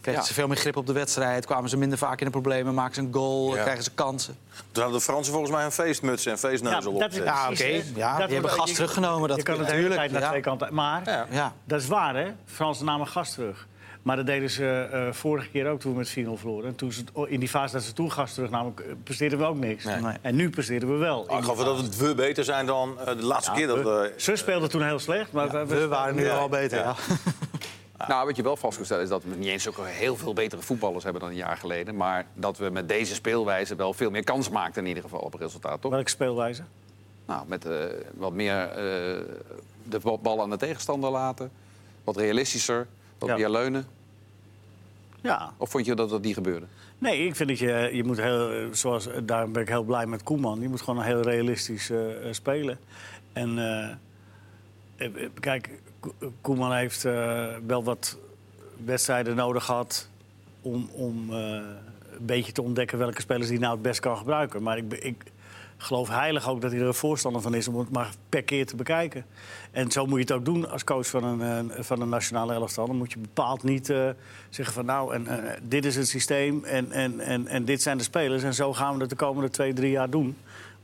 Kregen 0.00 0.20
Ja. 0.22 0.26
ze 0.28 0.34
veel 0.34 0.46
meer 0.46 0.56
grip 0.56 0.76
op 0.76 0.86
de 0.86 0.92
wedstrijd, 0.92 1.46
kwamen 1.46 1.70
ze 1.70 1.76
minder 1.76 1.98
vaak 1.98 2.18
in 2.18 2.24
de 2.24 2.32
problemen, 2.32 2.74
maken 2.74 2.94
ze 2.94 3.00
een 3.00 3.12
goal, 3.12 3.54
Ja. 3.56 3.62
krijgen 3.62 3.84
ze 3.84 3.90
kansen. 3.94 4.36
Toen 4.72 4.82
hadden 4.82 4.98
de 4.98 5.04
Fransen 5.04 5.32
volgens 5.32 5.52
mij 5.52 5.64
een 5.64 5.72
feestmuts 5.72 6.26
en 6.26 6.38
feestneus 6.38 6.84
Ja, 6.84 6.90
op. 6.90 6.98
dat 7.00 7.12
is- 7.12 7.18
Ja, 7.18 7.48
oké. 7.50 7.82
Ja, 7.94 8.16
Dat 8.18 8.26
die 8.26 8.34
hebben 8.38 8.52
gas 8.52 8.72
teruggenomen. 8.72 9.28
Dat 9.28 9.36
je 9.36 9.42
kan 9.42 9.58
het 9.58 9.66
de 9.68 9.74
hele 9.74 9.94
tijd 9.94 10.10
naar 10.10 10.20
ja. 10.20 10.28
twee 10.28 10.40
kanten. 10.40 10.74
Maar 10.74 11.02
Ja. 11.04 11.26
Ja. 11.30 11.52
dat 11.64 11.80
is 11.80 11.86
waar, 11.86 12.16
hè? 12.16 12.32
Fransen 12.44 12.84
namen 12.86 13.06
gas 13.06 13.32
terug. 13.32 13.66
Maar 14.02 14.16
dat 14.16 14.26
deden 14.26 14.50
ze 14.50 14.88
eh, 14.92 15.12
vorige 15.12 15.48
keer 15.48 15.68
ook 15.70 15.80
toen 15.80 15.92
we 15.92 15.98
met 15.98 16.08
4-0 16.08 16.36
verloren. 16.36 16.68
En 16.68 16.74
toen 16.74 16.92
ze, 16.92 17.04
in 17.26 17.40
die 17.40 17.48
fase 17.48 17.72
dat 17.74 17.82
ze 17.82 17.92
toen 17.92 18.12
gas 18.12 18.34
terugnamen, 18.34 18.74
presteerden 19.04 19.38
we 19.38 19.44
ook 19.44 19.58
niks. 19.58 19.84
Nee. 19.84 20.00
Nee. 20.00 20.16
En 20.20 20.34
nu 20.36 20.50
presteren 20.50 20.88
we 20.92 20.96
wel. 20.96 21.22
Ik 21.36 21.42
geloof 21.44 21.64
dat 21.64 21.96
we 21.96 22.14
beter 22.14 22.44
zijn 22.44 22.66
dan 22.66 23.00
eh, 23.00 23.06
de 23.06 23.22
laatste 23.24 23.52
keer 23.52 23.66
dat 23.66 23.76
we... 23.82 24.12
Ze 24.16 24.36
speelden 24.36 24.68
toen 24.68 24.82
heel 24.82 24.98
slecht, 24.98 25.32
maar 25.32 25.50
we, 25.50 25.66
We 25.66 25.86
waren 25.88 26.14
nu 26.14 26.28
al 26.30 26.48
beter. 26.48 26.84
Nou, 28.06 28.26
wat 28.26 28.36
je 28.36 28.42
wel 28.42 28.56
vastgesteld 28.56 29.00
is 29.02 29.08
dat 29.08 29.22
we 29.24 29.34
niet 29.36 29.48
eens 29.48 29.68
ook 29.68 29.76
heel 29.80 30.16
veel 30.16 30.32
betere 30.32 30.62
voetballers 30.62 31.04
hebben 31.04 31.22
dan 31.22 31.30
een 31.30 31.36
jaar 31.36 31.56
geleden. 31.56 31.96
Maar 31.96 32.26
dat 32.34 32.58
we 32.58 32.70
met 32.70 32.88
deze 32.88 33.14
speelwijze 33.14 33.74
wel 33.76 33.92
veel 33.92 34.10
meer 34.10 34.24
kans 34.24 34.48
maakten 34.48 34.82
in 34.82 34.88
ieder 34.88 35.02
geval 35.02 35.18
op 35.20 35.32
het 35.32 35.40
resultaat, 35.40 35.80
toch? 35.80 35.90
Welke 35.92 36.10
speelwijze? 36.10 36.62
Nou, 37.26 37.44
met 37.48 37.64
eh, 37.64 37.84
wat 38.14 38.32
meer 38.32 38.68
eh, 38.68 38.76
de 39.82 39.98
ba- 40.02 40.16
bal 40.18 40.42
aan 40.42 40.50
de 40.50 40.56
tegenstander 40.56 41.10
laten. 41.10 41.50
Wat 42.04 42.16
realistischer, 42.16 42.86
wat 43.18 43.28
Ja. 43.28 43.36
meer 43.36 43.48
leunen. 43.50 43.86
Ja. 45.20 45.52
Of 45.56 45.70
vond 45.70 45.86
je 45.86 45.94
dat 45.94 46.10
dat 46.10 46.22
niet 46.22 46.34
gebeurde? 46.34 46.66
Nee, 46.98 47.26
ik 47.26 47.36
vind 47.36 47.48
dat 47.48 47.58
je, 47.58 47.90
je 47.92 48.04
moet 48.04 48.16
heel, 48.16 48.68
zoals, 48.74 49.08
daar 49.22 49.50
ben 49.50 49.62
ik 49.62 49.68
heel 49.68 49.82
blij 49.82 50.06
met 50.06 50.22
Koeman. 50.22 50.60
Je 50.60 50.68
moet 50.68 50.80
gewoon 50.82 51.02
heel 51.02 51.20
realistisch 51.20 51.90
eh, 51.90 51.98
spelen. 52.30 52.78
En 53.32 53.58
kijk, 55.40 55.70
Koeman 56.40 56.72
heeft 56.72 57.04
eh, 57.04 57.46
wel 57.66 57.84
wat 57.84 58.18
wedstrijden 58.84 59.36
nodig 59.36 59.64
gehad 59.64 60.08
om, 60.62 60.88
om 60.92 61.30
eh, 61.30 61.38
een 62.18 62.26
beetje 62.26 62.52
te 62.52 62.62
ontdekken 62.62 62.98
welke 62.98 63.20
spelers 63.20 63.48
hij 63.48 63.58
nou 63.58 63.72
het 63.72 63.82
best 63.82 64.00
kan 64.00 64.16
gebruiken. 64.16 64.62
Maar 64.62 64.76
ik, 64.76 64.92
ik 64.92 65.24
geloof 65.76 66.08
heilig 66.08 66.48
ook 66.48 66.60
dat 66.60 66.70
hij 66.70 66.80
er 66.80 66.86
een 66.86 66.94
voorstander 66.94 67.42
van 67.42 67.54
is 67.54 67.68
om 67.68 67.78
het 67.78 67.90
maar 67.90 68.10
per 68.28 68.42
keer 68.42 68.66
te 68.66 68.76
bekijken. 68.76 69.24
En 69.70 69.90
zo 69.90 70.06
moet 70.06 70.18
je 70.18 70.24
het 70.24 70.32
ook 70.32 70.44
doen 70.44 70.70
als 70.70 70.84
coach 70.84 71.06
van 71.06 71.24
een, 71.24 71.70
eh, 71.70 71.82
van 71.82 72.00
een 72.00 72.08
nationale 72.08 72.52
elftal. 72.52 72.86
Dan 72.86 72.96
moet 72.96 73.12
je 73.12 73.18
bepaald 73.18 73.62
niet 73.62 73.86
zeggen 74.50 74.74
van 74.74 74.84
nou, 74.84 75.14
en, 75.14 75.26
dit 75.62 75.84
is 75.84 75.96
het 75.96 76.08
systeem 76.08 76.64
en, 76.64 76.92
en, 76.92 77.20
en, 77.20 77.46
en 77.46 77.64
dit 77.64 77.82
zijn 77.82 77.98
de 77.98 78.04
spelers. 78.04 78.42
En 78.42 78.54
zo 78.54 78.72
gaan 78.72 78.94
we 78.94 79.00
het 79.00 79.10
de 79.10 79.16
komende 79.16 79.50
twee, 79.50 79.72
drie 79.72 79.90
jaar 79.90 80.10
doen. 80.10 80.36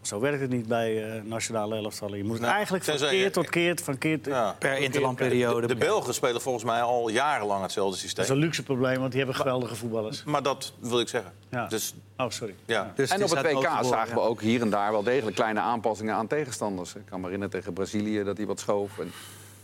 Zo 0.07 0.21
werkt 0.21 0.41
het 0.41 0.51
niet 0.51 0.67
bij 0.69 1.05
eh, 1.17 1.23
nationale 1.23 1.77
elftallen. 1.77 2.17
Je 2.19 2.25
moet 2.25 2.33
het 2.33 2.43
Nee, 2.43 2.51
eigenlijk 2.51 2.85
van 2.85 2.95
je- 2.99 3.09
keer 3.09 3.33
tot 3.33 3.51
keer, 3.51 3.79
van 3.83 3.99
keer 3.99 4.19
Ja. 4.23 4.57
Per 4.59 4.79
interlandperiode. 4.79 5.67
De 5.67 5.77
Belgen 5.77 6.15
spelen 6.15 6.41
volgens 6.41 6.65
mij 6.65 6.83
al 6.83 7.09
jarenlang 7.09 7.63
hetzelfde 7.63 7.95
Dat 7.97 8.05
is 8.05 8.11
systeem. 8.15 8.37
een 8.37 8.43
luxe 8.43 8.63
probleem, 8.63 8.99
want 8.99 9.11
die 9.11 9.19
hebben 9.21 9.37
geweldige 9.37 9.75
voetballers. 9.75 10.25
Maar 10.25 10.43
dat 10.43 10.73
wil 10.81 11.01
ik 11.01 11.09
zeggen. 11.09 11.33
Ja. 11.51 11.67
Dus 11.67 11.95
Oh, 12.17 12.31
sorry. 12.31 12.55
ja. 12.65 12.93
Dus 12.97 13.11
en 13.11 13.21
het 13.21 13.31
op 13.31 13.37
het 13.37 13.53
WK 13.53 13.85
zagen 13.85 14.15
we 14.15 14.21
ook 14.21 14.41
hier 14.41 14.61
en 14.61 14.71
daar 14.71 14.93
wel 14.93 15.03
degelijk 15.03 15.37
kleine 15.37 15.61
aanpassingen 15.61 16.15
aan 16.15 16.27
tegenstanders. 16.27 16.95
Ik 16.95 17.03
kan 17.07 17.19
me 17.21 17.25
herinneren 17.25 17.55
tegen 17.59 17.73
Brazilië 17.73 18.23
dat 18.25 18.37
hij 18.37 18.47
wat 18.47 18.61
schoof. 18.61 18.99
En 18.99 19.13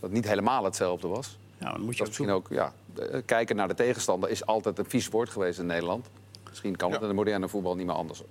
dat 0.01 0.11
niet 0.11 0.29
helemaal 0.29 0.65
hetzelfde 0.65 1.09
was. 1.09 1.39
Nou, 1.59 1.73
dan 1.75 1.85
moet 1.85 1.93
je 1.97 1.99
Dat 2.05 2.13
is 2.13 2.19
misschien 2.19 2.37
ook, 2.37 2.47
ja, 2.51 2.73
eh, 2.99 3.21
kijken 3.27 3.57
naar 3.57 3.69
de 3.69 3.75
tegenstander 3.75 4.31
is 4.31 4.47
altijd 4.47 4.79
een 4.79 4.85
vies 4.89 5.09
woord 5.09 5.29
geweest 5.31 5.59
in 5.59 5.67
Nederland. 5.67 6.07
Misschien 6.49 6.77
kan 6.77 6.91
het 6.91 6.97
Ja. 7.01 7.07
in 7.07 7.13
de 7.13 7.19
moderne 7.19 7.49
voetbal 7.49 7.75
niet 7.77 7.87
meer 7.87 7.95
anders. 7.95 8.23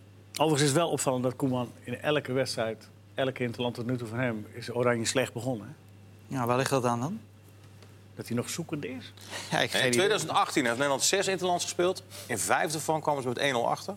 Overigens 0.41 0.61
is 0.61 0.67
het 0.67 0.77
wel 0.77 0.89
opvallend 0.89 1.23
dat 1.23 1.35
Koeman 1.35 1.71
in 1.83 2.01
elke 2.01 2.31
wedstrijd, 2.33 2.87
elke 3.13 3.43
interland 3.43 3.75
tot 3.75 3.85
nu 3.85 3.97
toe 3.97 4.07
van 4.07 4.19
hem, 4.19 4.47
is 4.53 4.73
Oranje 4.73 5.05
slecht 5.05 5.33
begonnen. 5.33 5.67
hè? 5.67 5.73
Ja, 6.35 6.45
waar 6.45 6.57
ligt 6.57 6.69
dat 6.69 6.85
aan 6.85 6.99
dan? 6.99 7.19
Dat 8.15 8.27
hij 8.27 8.35
nog 8.37 8.49
zoekende 8.49 8.89
is. 8.89 9.13
Ja, 9.51 9.59
ik 9.59 9.73
in 9.73 9.91
2018 9.91 10.63
heeft 10.63 10.75
Nederland 10.75 11.03
zes 11.03 11.27
interlands 11.27 11.63
gespeeld. 11.63 12.03
In 12.27 12.37
vijf 12.37 12.71
daarvan 12.71 13.01
kwamen 13.01 13.21
ze 13.21 13.27
met 13.27 13.39
1-0 13.39 13.55
achter. 13.65 13.95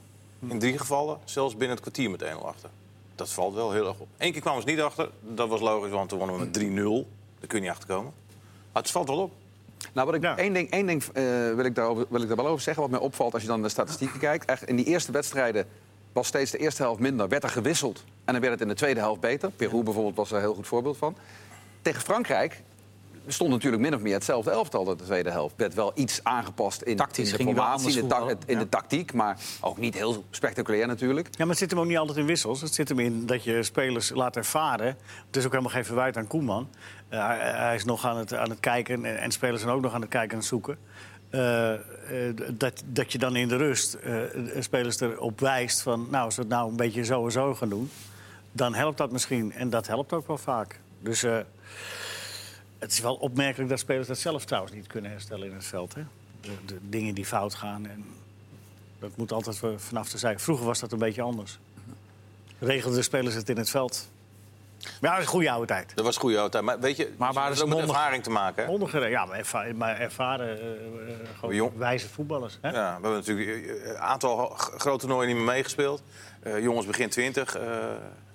In 0.49 0.59
drie 0.59 0.79
gevallen 0.79 1.19
zelfs 1.25 1.53
binnen 1.53 1.71
het 1.71 1.81
kwartier 1.81 2.11
met 2.11 2.23
1-0 2.25 2.27
achter. 2.45 2.71
Dat 3.15 3.31
valt 3.31 3.55
wel 3.55 3.73
heel 3.73 3.87
erg 3.89 3.99
op. 3.99 4.09
Eén 4.19 4.33
keer 4.33 4.41
kwamen 4.41 4.63
ze 4.63 4.69
niet 4.69 4.81
achter. 4.81 5.11
Dat 5.21 5.49
was 5.49 5.61
logisch, 5.61 5.91
want 5.91 6.09
toen 6.09 6.19
wonnen 6.19 6.37
we 6.39 6.45
met 6.45 6.55
3-0. 6.55 7.09
Daar 7.39 7.49
kun 7.49 7.59
je 7.59 7.65
niet 7.65 7.71
achter 7.71 7.89
komen. 7.89 8.13
Maar 8.73 8.83
het 8.83 8.91
valt 8.91 9.09
wel 9.09 9.19
op. 9.19 9.33
Nou, 9.93 10.07
wat 10.07 10.15
ik, 10.17 10.23
Ja. 10.23 10.37
één 10.37 10.53
ding, 10.53 10.71
één 10.71 10.87
ding 10.87 11.03
eh, 11.05 11.23
wil, 11.55 11.65
ik 11.65 11.75
daarover, 11.75 12.07
wil 12.09 12.21
ik 12.23 12.29
daar 12.29 12.37
wel 12.37 12.47
over 12.47 12.63
zeggen. 12.63 12.83
Wat 12.83 12.91
mij 12.93 13.01
opvalt 13.01 13.33
als 13.33 13.43
je 13.43 13.49
dan 13.49 13.57
naar 13.61 13.67
de 13.69 13.75
statistieken 13.75 14.19
kijkt. 14.19 14.45
Echt, 14.45 14.63
in 14.69 14.77
die 14.77 14.85
eerste 14.85 15.13
wedstrijden 15.13 15.67
was 16.12 16.26
steeds 16.26 16.50
de 16.50 16.59
eerste 16.59 16.83
helft 16.83 17.00
minder. 17.00 17.28
Werd 17.28 17.42
er 17.42 17.49
gewisseld. 17.49 18.04
En 18.25 18.33
dan 18.33 18.40
werd 18.40 18.52
het 18.52 18.62
in 18.62 18.69
de 18.69 18.75
tweede 18.75 19.00
helft 19.00 19.21
beter. 19.21 19.50
Peru 19.50 19.83
bijvoorbeeld 19.83 20.16
was 20.16 20.31
er 20.31 20.37
een 20.37 20.42
heel 20.42 20.54
goed 20.54 20.66
voorbeeld 20.66 20.97
van. 20.97 21.16
Tegen 21.83 22.02
Frankrijk 22.02 22.62
stond 23.26 23.50
natuurlijk 23.50 23.83
min 23.83 23.95
of 23.95 24.00
meer 24.00 24.14
hetzelfde 24.14 24.50
elftal 24.50 24.90
in 24.90 24.97
de 24.97 25.04
tweede 25.04 25.31
helft. 25.31 25.54
Werd 25.57 25.75
wel 25.75 25.92
iets 25.95 26.25
aangepast 26.25 26.83
in, 26.83 26.97
Tactisch 26.97 27.31
in 27.33 27.37
de 27.37 27.42
formatie, 27.45 27.99
in, 27.99 28.09
de, 28.09 28.69
ta- 28.69 28.78
tactiek. 28.78 29.12
Maar 29.12 29.38
ook 29.61 29.78
niet 29.78 29.95
heel 29.95 30.25
spectaculair 30.31 30.87
natuurlijk. 30.87 31.26
Ja, 31.31 31.35
maar 31.38 31.49
het 31.49 31.59
zit 31.59 31.71
hem 31.71 31.81
ook 31.81 31.87
niet 31.87 31.99
altijd 31.99 32.19
in 32.19 32.26
wissels. 32.26 32.61
Het 32.61 32.75
zit 32.75 32.88
hem 32.88 32.99
in 32.99 33.26
dat 33.26 33.45
je 33.45 33.62
spelers 33.62 34.11
laat 34.11 34.37
ervaren. 34.37 34.87
Het 35.26 35.37
is 35.37 35.45
ook 35.45 35.50
helemaal 35.50 35.73
geen 35.73 35.85
verwijt 35.85 36.16
aan 36.16 36.26
Koeman. 36.26 36.69
Eh, 37.09 37.26
hij, 37.38 37.75
is 37.75 37.85
nog 37.85 38.07
aan 38.07 38.16
het, 38.16 38.35
aan 38.35 38.50
het 38.50 38.61
kijken 38.61 39.04
en, 39.04 39.19
en 39.19 39.31
spelers 39.31 39.62
zijn 39.62 39.75
ook 39.75 39.83
nog 39.83 39.95
aan 39.95 40.00
het 40.00 40.11
kijken 40.11 40.37
en 40.37 40.45
zoeken. 40.45 40.78
Eh, 41.33 41.75
eh, 41.75 42.37
dat, 42.53 42.83
dat 42.87 43.12
je 43.12 43.19
dan 43.19 43.37
in 43.37 43.49
de 43.49 43.57
rust 43.57 43.95
eh, 43.95 44.23
spelers 44.59 45.01
erop 45.01 45.41
wijst 45.41 45.83
van... 45.83 46.07
nou, 46.11 46.25
als 46.25 46.37
we 46.37 46.43
het 46.43 46.51
nou 46.51 46.71
een 46.71 46.77
beetje 46.77 47.05
zo 47.05 47.25
en 47.25 47.33
zo 47.33 47.55
gaan 47.55 47.69
doen... 47.69 47.91
dan 48.53 48.75
helpt 48.75 48.99
dat 48.99 49.12
misschien. 49.12 49.53
En 49.53 49.71
dat 49.71 49.87
helpt 49.87 50.12
ook 50.12 50.27
wel 50.27 50.39
vaak. 50.39 50.81
Dus 51.01 51.21
het 52.79 52.93
is 52.93 53.01
wel 53.01 53.15
opmerkelijk 53.15 53.71
dat 53.71 53.79
spelers 53.79 54.07
dat 54.07 54.19
zelf 54.19 54.45
trouwens 54.45 54.75
niet 54.75 54.87
kunnen 54.87 55.11
herstellen 55.11 55.49
in 55.49 55.55
het 55.55 55.65
veld. 55.65 55.95
Hè? 55.95 56.03
De, 56.41 56.79
dingen 56.89 57.15
die 57.15 57.27
fout 57.27 57.55
gaan. 57.55 57.87
En 57.87 58.05
dat 58.99 59.17
moet 59.17 59.33
altijd 59.33 59.61
vanaf 59.77 60.11
de 60.11 60.19
zij. 60.19 60.39
Vroeger 60.39 60.67
was 60.67 60.81
dat 60.81 60.93
een 60.93 60.99
beetje 60.99 61.23
anders. 61.23 61.59
Regelden 62.59 62.99
de 62.99 63.05
spelers 63.05 63.35
het 63.35 63.49
in 63.49 63.57
het 63.57 63.71
veld. 63.71 64.09
Maar 64.83 64.91
ja, 65.01 65.09
dat 65.11 65.19
is 65.19 65.25
een 65.25 65.31
goede 65.31 65.51
oude 65.51 65.67
tijd. 65.67 65.93
Dat 65.95 66.05
was 66.05 66.17
goede 66.17 66.37
oude 66.37 66.51
tijd. 66.51 66.65
Maar 66.65 66.81
weet 66.81 66.97
je, 66.97 67.12
Maar 67.17 67.33
waar 67.33 67.51
is 67.51 67.59
heeft 67.61 67.73
ook 67.73 67.79
met 67.81 67.89
ervaring 67.89 68.23
te 68.23 68.31
maken. 68.31 68.65
Hè? 68.65 69.07
Ja, 69.09 69.25
maar, 69.25 69.39
erva- 69.39 69.67
maar 69.75 70.01
ervaren, 70.01 70.61
eh, 70.61 70.71
eh, 70.71 71.17
gewoon 71.39 71.55
Jong- 71.55 71.77
wijze 71.77 72.09
voetballers. 72.09 72.59
Hè? 72.61 72.69
Ja, 72.71 72.75
we 72.87 72.91
hebben 73.03 73.12
natuurlijk 73.12 73.67
eh, 73.67 73.89
een 73.89 73.99
aantal 73.99 74.47
g- 74.49 74.71
grote 74.77 74.99
toernooien 75.07 75.29
niet 75.29 75.37
meer 75.37 75.55
meegespeeld. 75.55 76.03
Eh, 76.43 76.62
jongens 76.62 76.87
begin 76.87 77.09
20. 77.09 77.57
eh, 77.57 77.62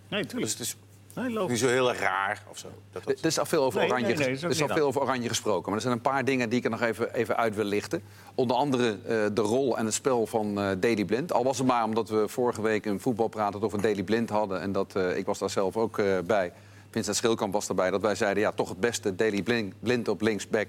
Nee, 0.08 0.22
dus 0.22 0.30
tuurlijk. 0.32 0.52
het 0.52 0.60
is 0.60 0.76
Nee, 1.18 1.48
niet 1.48 1.60
zo 1.60 1.68
heel 1.68 1.90
erg 1.90 2.00
raar 2.00 2.44
of 2.50 2.58
zo. 2.58 2.68
Dat 2.92 3.04
dat... 3.04 3.20
Er 3.20 3.26
is 3.26 3.40
al 3.40 3.46
veel 3.46 3.64
over, 3.64 3.80
Nee, 3.80 3.90
oranje, 3.90 4.08
nee, 4.08 4.16
nee, 4.18 4.28
ges- 4.28 4.44
is 4.44 4.60
er 4.60 4.70
al 4.70 4.76
veel 4.76 4.88
over 4.88 5.02
oranje 5.02 5.28
gesproken. 5.28 5.66
Maar 5.66 5.76
er 5.76 5.82
zijn 5.82 5.94
een 5.94 6.02
paar 6.02 6.26
dingen 6.26 6.50
die 6.50 6.58
ik 6.60 6.64
er 6.66 6.70
nog 6.72 6.82
even, 6.82 7.14
even 7.14 7.38
uit 7.38 7.56
wil 7.56 7.64
lichten. 7.66 8.02
Onder 8.36 8.58
andere 8.58 8.90
eh, 9.08 9.16
de 9.34 9.42
rol 9.42 9.78
en 9.78 9.86
het 9.86 9.94
spel 9.94 10.26
van 10.28 10.60
eh 10.60 10.70
Daley 10.80 11.06
Blind. 11.06 11.34
Al 11.34 11.44
was 11.44 11.58
het 11.58 11.68
maar 11.68 11.84
omdat 11.84 12.10
we 12.10 12.28
vorige 12.28 12.62
week 12.62 12.86
in 12.86 13.00
voetbal 13.00 13.28
praten 13.28 13.62
over 13.62 13.82
Daley 13.82 14.04
Blind 14.04 14.30
hadden. 14.30 14.62
En 14.62 14.72
dat, 14.72 14.96
eh, 14.96 15.18
ik 15.18 15.26
was 15.26 15.40
daar 15.40 15.50
zelf 15.50 15.78
ook 15.78 16.00
eh, 16.00 16.06
bij. 16.26 16.52
Vincent 16.92 17.16
Schilkamp 17.16 17.54
was 17.54 17.68
daarbij. 17.68 17.90
Dat 17.92 18.02
wij 18.02 18.16
zeiden, 18.16 18.44
ja, 18.44 18.52
toch 18.52 18.70
het 18.70 18.80
beste 18.80 19.16
Daley 19.16 19.42
Blind, 19.42 19.74
Blind 19.80 20.08
op 20.08 20.22
linksback. 20.22 20.68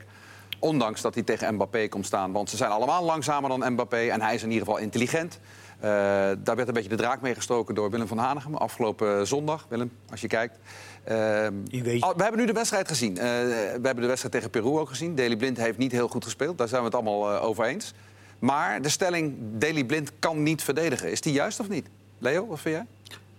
Ondanks 0.58 1.00
dat 1.00 1.14
hij 1.14 1.22
tegen 1.22 1.54
Mbappé 1.54 1.88
komt 1.88 2.06
staan. 2.06 2.32
Want 2.32 2.50
ze 2.50 2.56
zijn 2.56 2.70
allemaal 2.70 3.04
langzamer 3.04 3.50
dan 3.58 3.72
Mbappé. 3.72 3.96
En 4.08 4.20
hij 4.20 4.34
is 4.34 4.42
in 4.42 4.50
ieder 4.50 4.66
geval 4.66 4.80
intelligent. 4.82 5.38
Eh, 5.80 5.90
daar 6.38 6.56
werd 6.56 6.68
een 6.68 6.74
beetje 6.74 6.88
de 6.88 6.96
draak 6.96 7.20
mee 7.20 7.34
gestoken 7.34 7.74
door 7.74 7.90
Willem 7.90 8.06
van 8.06 8.18
Hanegem. 8.18 8.54
Afgelopen 8.54 9.26
zondag, 9.26 9.66
Willem, 9.68 9.90
als 10.10 10.20
je 10.20 10.26
kijkt. 10.26 10.58
Ehm, 11.04 11.52
weet- 11.70 12.02
Oh, 12.02 12.14
we 12.16 12.22
hebben 12.22 12.40
nu 12.40 12.46
de 12.46 12.52
wedstrijd 12.52 12.88
gezien. 12.88 13.18
Eh, 13.18 13.24
we 13.24 13.80
hebben 13.82 14.00
de 14.00 14.06
wedstrijd 14.06 14.34
tegen 14.34 14.50
Peru 14.50 14.66
ook 14.78 14.88
gezien. 14.88 15.14
Daley 15.14 15.36
Blind 15.36 15.56
heeft 15.56 15.78
niet 15.78 15.92
heel 15.92 16.08
goed 16.08 16.24
gespeeld. 16.24 16.58
Daar 16.58 16.68
zijn 16.68 16.80
we 16.80 16.86
het 16.86 16.94
allemaal 16.96 17.34
eh, 17.34 17.44
over 17.44 17.64
eens. 17.64 17.92
Maar 18.38 18.82
de 18.82 18.88
stelling 18.88 19.34
Daley 19.38 19.84
Blind 19.84 20.12
kan 20.18 20.42
niet 20.42 20.62
verdedigen. 20.62 21.10
Is 21.10 21.20
die 21.20 21.32
juist 21.32 21.60
of 21.60 21.68
niet? 21.68 21.86
Leo, 22.18 22.46
wat 22.46 22.60
vind 22.60 22.74
jij? 22.74 22.86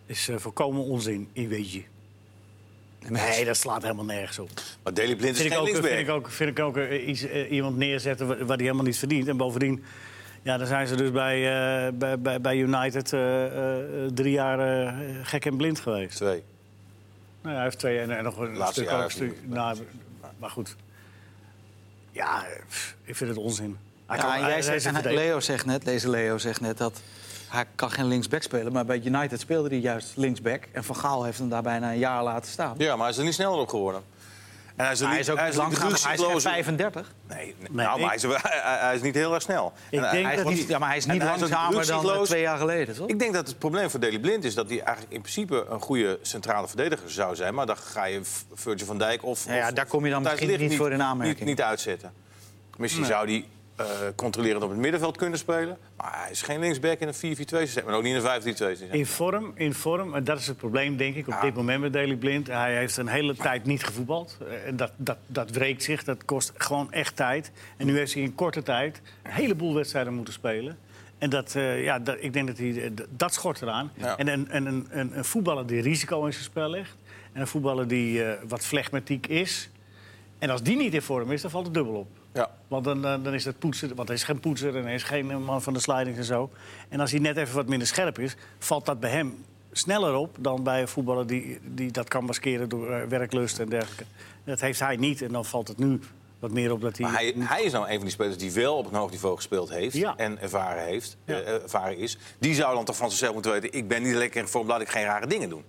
is 0.06 0.28
eh, 0.30 0.36
volkomen 0.38 0.82
onzin, 0.84 1.30
in 1.34 1.48
weet 1.48 1.72
je. 1.72 1.84
Nee, 3.08 3.46
dat 3.46 3.58
slaat 3.58 3.82
helemaal 3.82 4.06
nergens 4.06 4.40
op. 4.40 4.50
Maar 4.84 4.94
Daley 4.94 5.16
Blind 5.16 5.32
is 5.36 5.42
Vind 5.42 5.46
ik, 5.46 5.52
geen 5.52 5.60
ook, 5.60 5.66
linksback. 5.66 5.90
vind 5.92 6.08
ik 6.08 6.14
ook, 6.14 6.30
vind 6.30 6.50
ik 6.58 6.60
ook 6.66 6.78
eh, 6.78 7.08
iets, 7.08 7.22
eh, 7.22 7.52
iemand 7.52 7.78
neerzetten 7.78 8.28
wa- 8.28 8.38
waar 8.38 8.56
hij 8.56 8.66
helemaal 8.66 8.86
niet 8.86 8.98
verdient. 8.98 9.28
En 9.28 9.38
bovendien, 9.38 9.84
ja, 10.42 10.58
dan 10.58 10.68
zijn 10.68 10.88
ze 10.88 10.96
dus 10.96 11.12
bij, 11.12 11.38
eh, 11.88 11.92
bij, 11.94 12.20
bij, 12.20 12.42
bij 12.42 12.58
United 12.58 13.14
eh, 13.14 13.46
eh, 13.46 14.12
drie 14.14 14.32
jaar 14.32 14.60
eh, 14.88 14.94
gek 15.24 15.46
en 15.46 15.58
blind 15.58 15.80
geweest. 15.80 16.16
Twee. 16.16 16.44
Nou, 17.42 17.50
ja, 17.54 17.54
hij 17.54 17.64
heeft 17.64 17.80
twee 17.80 18.00
en, 18.00 18.18
en 18.18 18.24
nog 18.24 18.38
een 18.38 18.58
Laatste 18.58 19.06
stuk. 19.10 19.30
ook, 19.30 19.36
nou, 19.46 19.78
maar 20.38 20.50
goed. 20.50 20.76
Ja, 22.12 22.44
pff, 22.68 22.96
ik 23.04 23.16
vind 23.16 23.30
het 23.30 23.40
onzin. 23.40 23.78
Hij 24.06 24.18
Ja, 24.18 24.24
kan- 24.24 24.40
jij 24.40 24.62
zegt, 24.62 24.86
en. 24.86 25.14
Leo 25.14 25.40
zegt 25.40 25.66
net, 25.66 25.86
deze 25.86 26.10
Leo 26.10 26.38
zegt 26.38 26.62
net 26.62 26.78
dat 26.78 27.02
hij 27.48 27.66
kan 27.76 27.92
geen 27.92 28.06
linksback 28.08 28.42
spelen. 28.42 28.72
Maar 28.72 28.86
bij 28.86 29.02
United 29.04 29.40
speelde 29.40 29.70
hij 29.70 29.78
juist 29.78 30.18
linksback. 30.18 30.64
En 30.72 30.84
Van 30.84 30.96
Gaal 30.96 31.24
heeft 31.24 31.38
hem 31.38 31.50
daar 31.50 31.62
bijna 31.62 31.92
een 31.92 31.98
jaar 31.98 32.24
laten 32.24 32.52
staan. 32.52 32.76
Ja, 32.78 32.92
maar 32.96 33.02
hij 33.02 33.10
is 33.10 33.18
er 33.18 33.24
niet 33.24 33.34
sneller 33.34 33.60
op 33.60 33.68
geworden. 33.70 34.02
En 34.80 34.86
hij 34.86 34.94
is, 34.94 35.00
Hij 35.00 35.20
is 35.20 35.30
ook 35.30 35.38
lang 35.38 35.48
Hij 35.58 35.70
is 35.70 35.78
geen 35.78 35.90
rukzichtloos. 35.90 36.44
35. 36.44 37.14
Nee, 37.28 37.38
nee, 37.38 37.56
nou, 37.72 38.00
maar 38.00 38.08
hij, 38.08 38.16
is, 38.16 38.22
hij, 38.22 38.40
hij 38.80 38.96
is 38.96 39.02
niet 39.02 39.16
heel 39.16 39.34
erg 39.34 39.42
snel. 39.42 39.74
Ik 39.90 40.00
En 40.04 40.12
denk 40.12 40.26
Hij 40.26 40.36
is 40.36 40.44
dat 40.44 40.54
niet, 40.54 40.68
ja, 40.68 40.78
maar 40.78 40.88
hij 40.88 40.98
is 40.98 41.06
niet 41.06 41.22
ook 41.22 41.28
langzamer 41.30 41.86
dan 41.86 42.10
eh, 42.14 42.22
twee 42.22 42.42
jaar 42.42 42.58
geleden, 42.58 42.96
toch? 42.96 43.08
Ik 43.08 43.20
denk 43.20 43.34
dat 43.34 43.48
het 43.48 43.60
probleem 43.60 43.90
voor 43.90 44.00
Daley 44.00 44.20
Blind 44.20 44.44
is 44.44 44.54
dat 44.54 44.70
hij 44.70 44.82
eigenlijk 44.82 45.14
in 45.14 45.22
principe 45.22 45.66
een 45.70 45.82
goede 45.82 46.20
centrale 46.22 46.68
verdediger 46.68 47.12
zou 47.12 47.36
zijn. 47.36 47.54
Maar 47.54 47.66
dan 47.66 47.78
ga 47.78 48.06
je 48.06 48.22
Virgil 48.54 48.86
van 48.86 48.98
Dijk 48.98 49.24
of. 49.24 49.46
Ja, 49.46 49.56
ja, 49.56 49.72
daar 49.72 49.86
kom 49.86 50.06
je 50.06 50.12
dan 50.12 50.24
misschien 50.24 50.60
niet 50.60 50.76
voor 50.76 50.92
in 50.92 51.02
aanmerking. 51.02 51.40
Niet, 51.40 51.48
niet 51.48 51.62
uitzetten. 51.62 52.14
Misschien 52.78 53.06
zou 53.06 53.28
hij 53.28 53.46
eh, 53.80 53.86
controlerend 54.16 54.64
op 54.64 54.70
het 54.70 54.80
middenveld 54.80 55.18
kunnen 55.18 55.40
spelen. 55.40 55.78
Maar 55.98 56.20
hij 56.22 56.32
is 56.32 56.42
geen 56.42 56.60
linksback 56.60 57.00
in 57.00 57.08
een 57.08 57.14
4-4-2 57.14 57.18
systeem. 57.18 57.88
En 57.88 57.94
ook 57.94 58.04
niet 58.04 58.16
in 58.16 58.26
een 58.26 58.42
5-3-2 58.42 58.46
systeem. 58.46 58.92
In 58.92 59.06
vorm, 59.06 59.52
in 59.56 59.74
vorm, 59.74 60.16
en 60.16 60.24
dat 60.24 60.40
is 60.40 60.48
het 60.48 60.58
probleem, 60.58 60.98
denk 60.98 61.16
ik, 61.16 61.28
op 61.28 61.42
dit 61.42 61.54
moment 61.56 61.82
met 61.82 61.94
Daley 61.94 62.16
Blind. 62.16 62.48
Hij 62.48 62.78
heeft 62.78 62.98
een 62.98 63.08
hele 63.08 63.36
tijd 63.36 63.66
niet 63.66 63.84
gevoetbald. 63.84 64.38
Eh, 64.48 64.68
En 64.68 64.76
dat, 64.76 64.92
dat, 64.96 65.18
dat 65.28 65.50
wreekt 65.50 65.84
zich, 65.84 66.04
dat 66.04 66.26
kost 66.26 66.52
gewoon 66.58 66.92
echt 66.92 67.16
tijd. 67.16 67.52
En 67.78 67.86
nu 67.86 67.98
heeft 67.98 68.14
hij 68.14 68.22
in 68.24 68.36
korte 68.36 68.64
tijd 68.64 69.02
een 69.24 69.32
heleboel 69.32 69.74
wedstrijden 69.74 70.14
moeten 70.14 70.34
spelen. 70.34 70.78
En 71.18 71.30
dat, 71.30 71.56
eh, 71.56 71.84
ja, 71.84 72.00
dat, 72.00 72.18
ik 72.20 72.34
denk 72.34 72.48
dat 72.48 72.58
hij, 72.58 72.94
dat 73.10 73.34
schort 73.34 73.62
eraan. 73.62 73.92
Ja. 73.96 74.18
En 74.18 74.28
een, 74.28 74.50
en 74.50 74.66
een, 74.66 74.88
een, 74.90 75.18
een 75.18 75.26
voetballer 75.26 75.68
die 75.68 75.82
risico 75.82 76.26
in 76.26 76.34
zijn 76.34 76.46
spel 76.46 76.70
legt. 76.70 76.96
En 77.34 77.42
een 77.42 77.48
voetballer 77.48 77.88
die 77.88 78.24
wat 78.48 78.66
flegmatiek 78.66 79.28
is. 79.28 79.70
En 80.40 80.50
als 80.50 80.64
die 80.64 80.78
niet 80.78 80.94
in 80.94 81.02
vorm 81.02 81.32
is, 81.32 81.42
dan 81.42 81.52
valt 81.52 81.66
het 81.66 81.74
dubbel 81.74 81.94
op. 81.94 82.19
Ja. 82.34 82.52
Want 82.68 82.84
dan, 82.84 83.02
dan, 83.02 83.24
dan 83.24 83.34
is 83.34 83.44
dat 83.44 83.60
poetsen, 83.60 83.96
want 83.96 84.08
hij 84.08 84.18
is 84.18 84.24
geen 84.24 84.40
poetser 84.40 84.76
en 84.76 84.84
hij 84.84 84.94
is 84.94 85.04
geen 85.04 85.32
eh, 85.32 85.38
man 85.38 85.62
van 85.62 85.74
de 85.74 85.80
slidings 85.80 86.18
en 86.18 86.24
zo. 86.24 86.50
En 86.90 87.00
als 87.00 87.12
hij 87.12 87.20
net 87.20 87.38
even 87.38 87.56
wat 87.56 87.68
minder 87.68 87.88
scherp 87.88 88.20
is, 88.20 88.36
valt 88.60 88.86
dat 88.86 89.00
bij 89.00 89.10
hem 89.10 89.44
sneller 89.72 90.14
op 90.16 90.36
dan 90.40 90.64
bij 90.64 90.82
een 90.82 90.88
voetballer 90.88 91.28
die, 91.28 91.60
die 91.64 91.92
dat 91.92 92.08
kan 92.08 92.24
maskeren 92.26 92.70
door 92.70 92.92
eh, 92.92 93.08
werklust 93.08 93.60
en 93.60 93.70
dergelijke. 93.70 94.04
Dat 94.44 94.60
heeft 94.60 94.80
hij 94.80 94.96
niet 94.96 95.22
en 95.22 95.32
dan 95.32 95.46
valt 95.46 95.68
het 95.68 95.78
nu 95.78 96.00
wat 96.40 96.52
meer 96.52 96.72
op 96.72 96.82
dat 96.82 96.98
hij. 96.98 97.06
Maar 97.12 97.20
hij, 97.20 97.34
hij 97.38 97.64
is 97.64 97.72
nou 97.72 97.86
een 97.88 97.94
van 97.96 98.02
die 98.04 98.10
spelers 98.10 98.38
die 98.38 98.52
wel 98.52 98.78
op 98.78 98.86
een 98.92 98.98
hoog 98.98 99.12
niveau 99.12 99.36
gespeeld 99.36 99.70
heeft 99.70 99.96
Ja. 99.96 100.14
en 100.18 100.42
ervaren, 100.42 100.84
heeft, 100.84 101.18
Ja. 101.26 101.40
eh, 101.40 101.54
ervaren 101.54 101.98
is. 101.98 102.18
Die 102.40 102.54
zou 102.54 102.76
dan 102.76 102.86
toch 102.86 102.96
van 102.98 103.10
zichzelf 103.10 103.34
moeten 103.34 103.52
weten: 103.52 103.74
ik 103.74 103.88
ben 103.88 104.04
niet 104.04 104.14
lekker 104.16 104.42
in 104.42 104.48
vorm, 104.48 104.68
laat 104.68 104.82
ik 104.82 104.90
geen 104.90 105.04
rare 105.04 105.28
dingen 105.28 105.50
doen. 105.50 105.64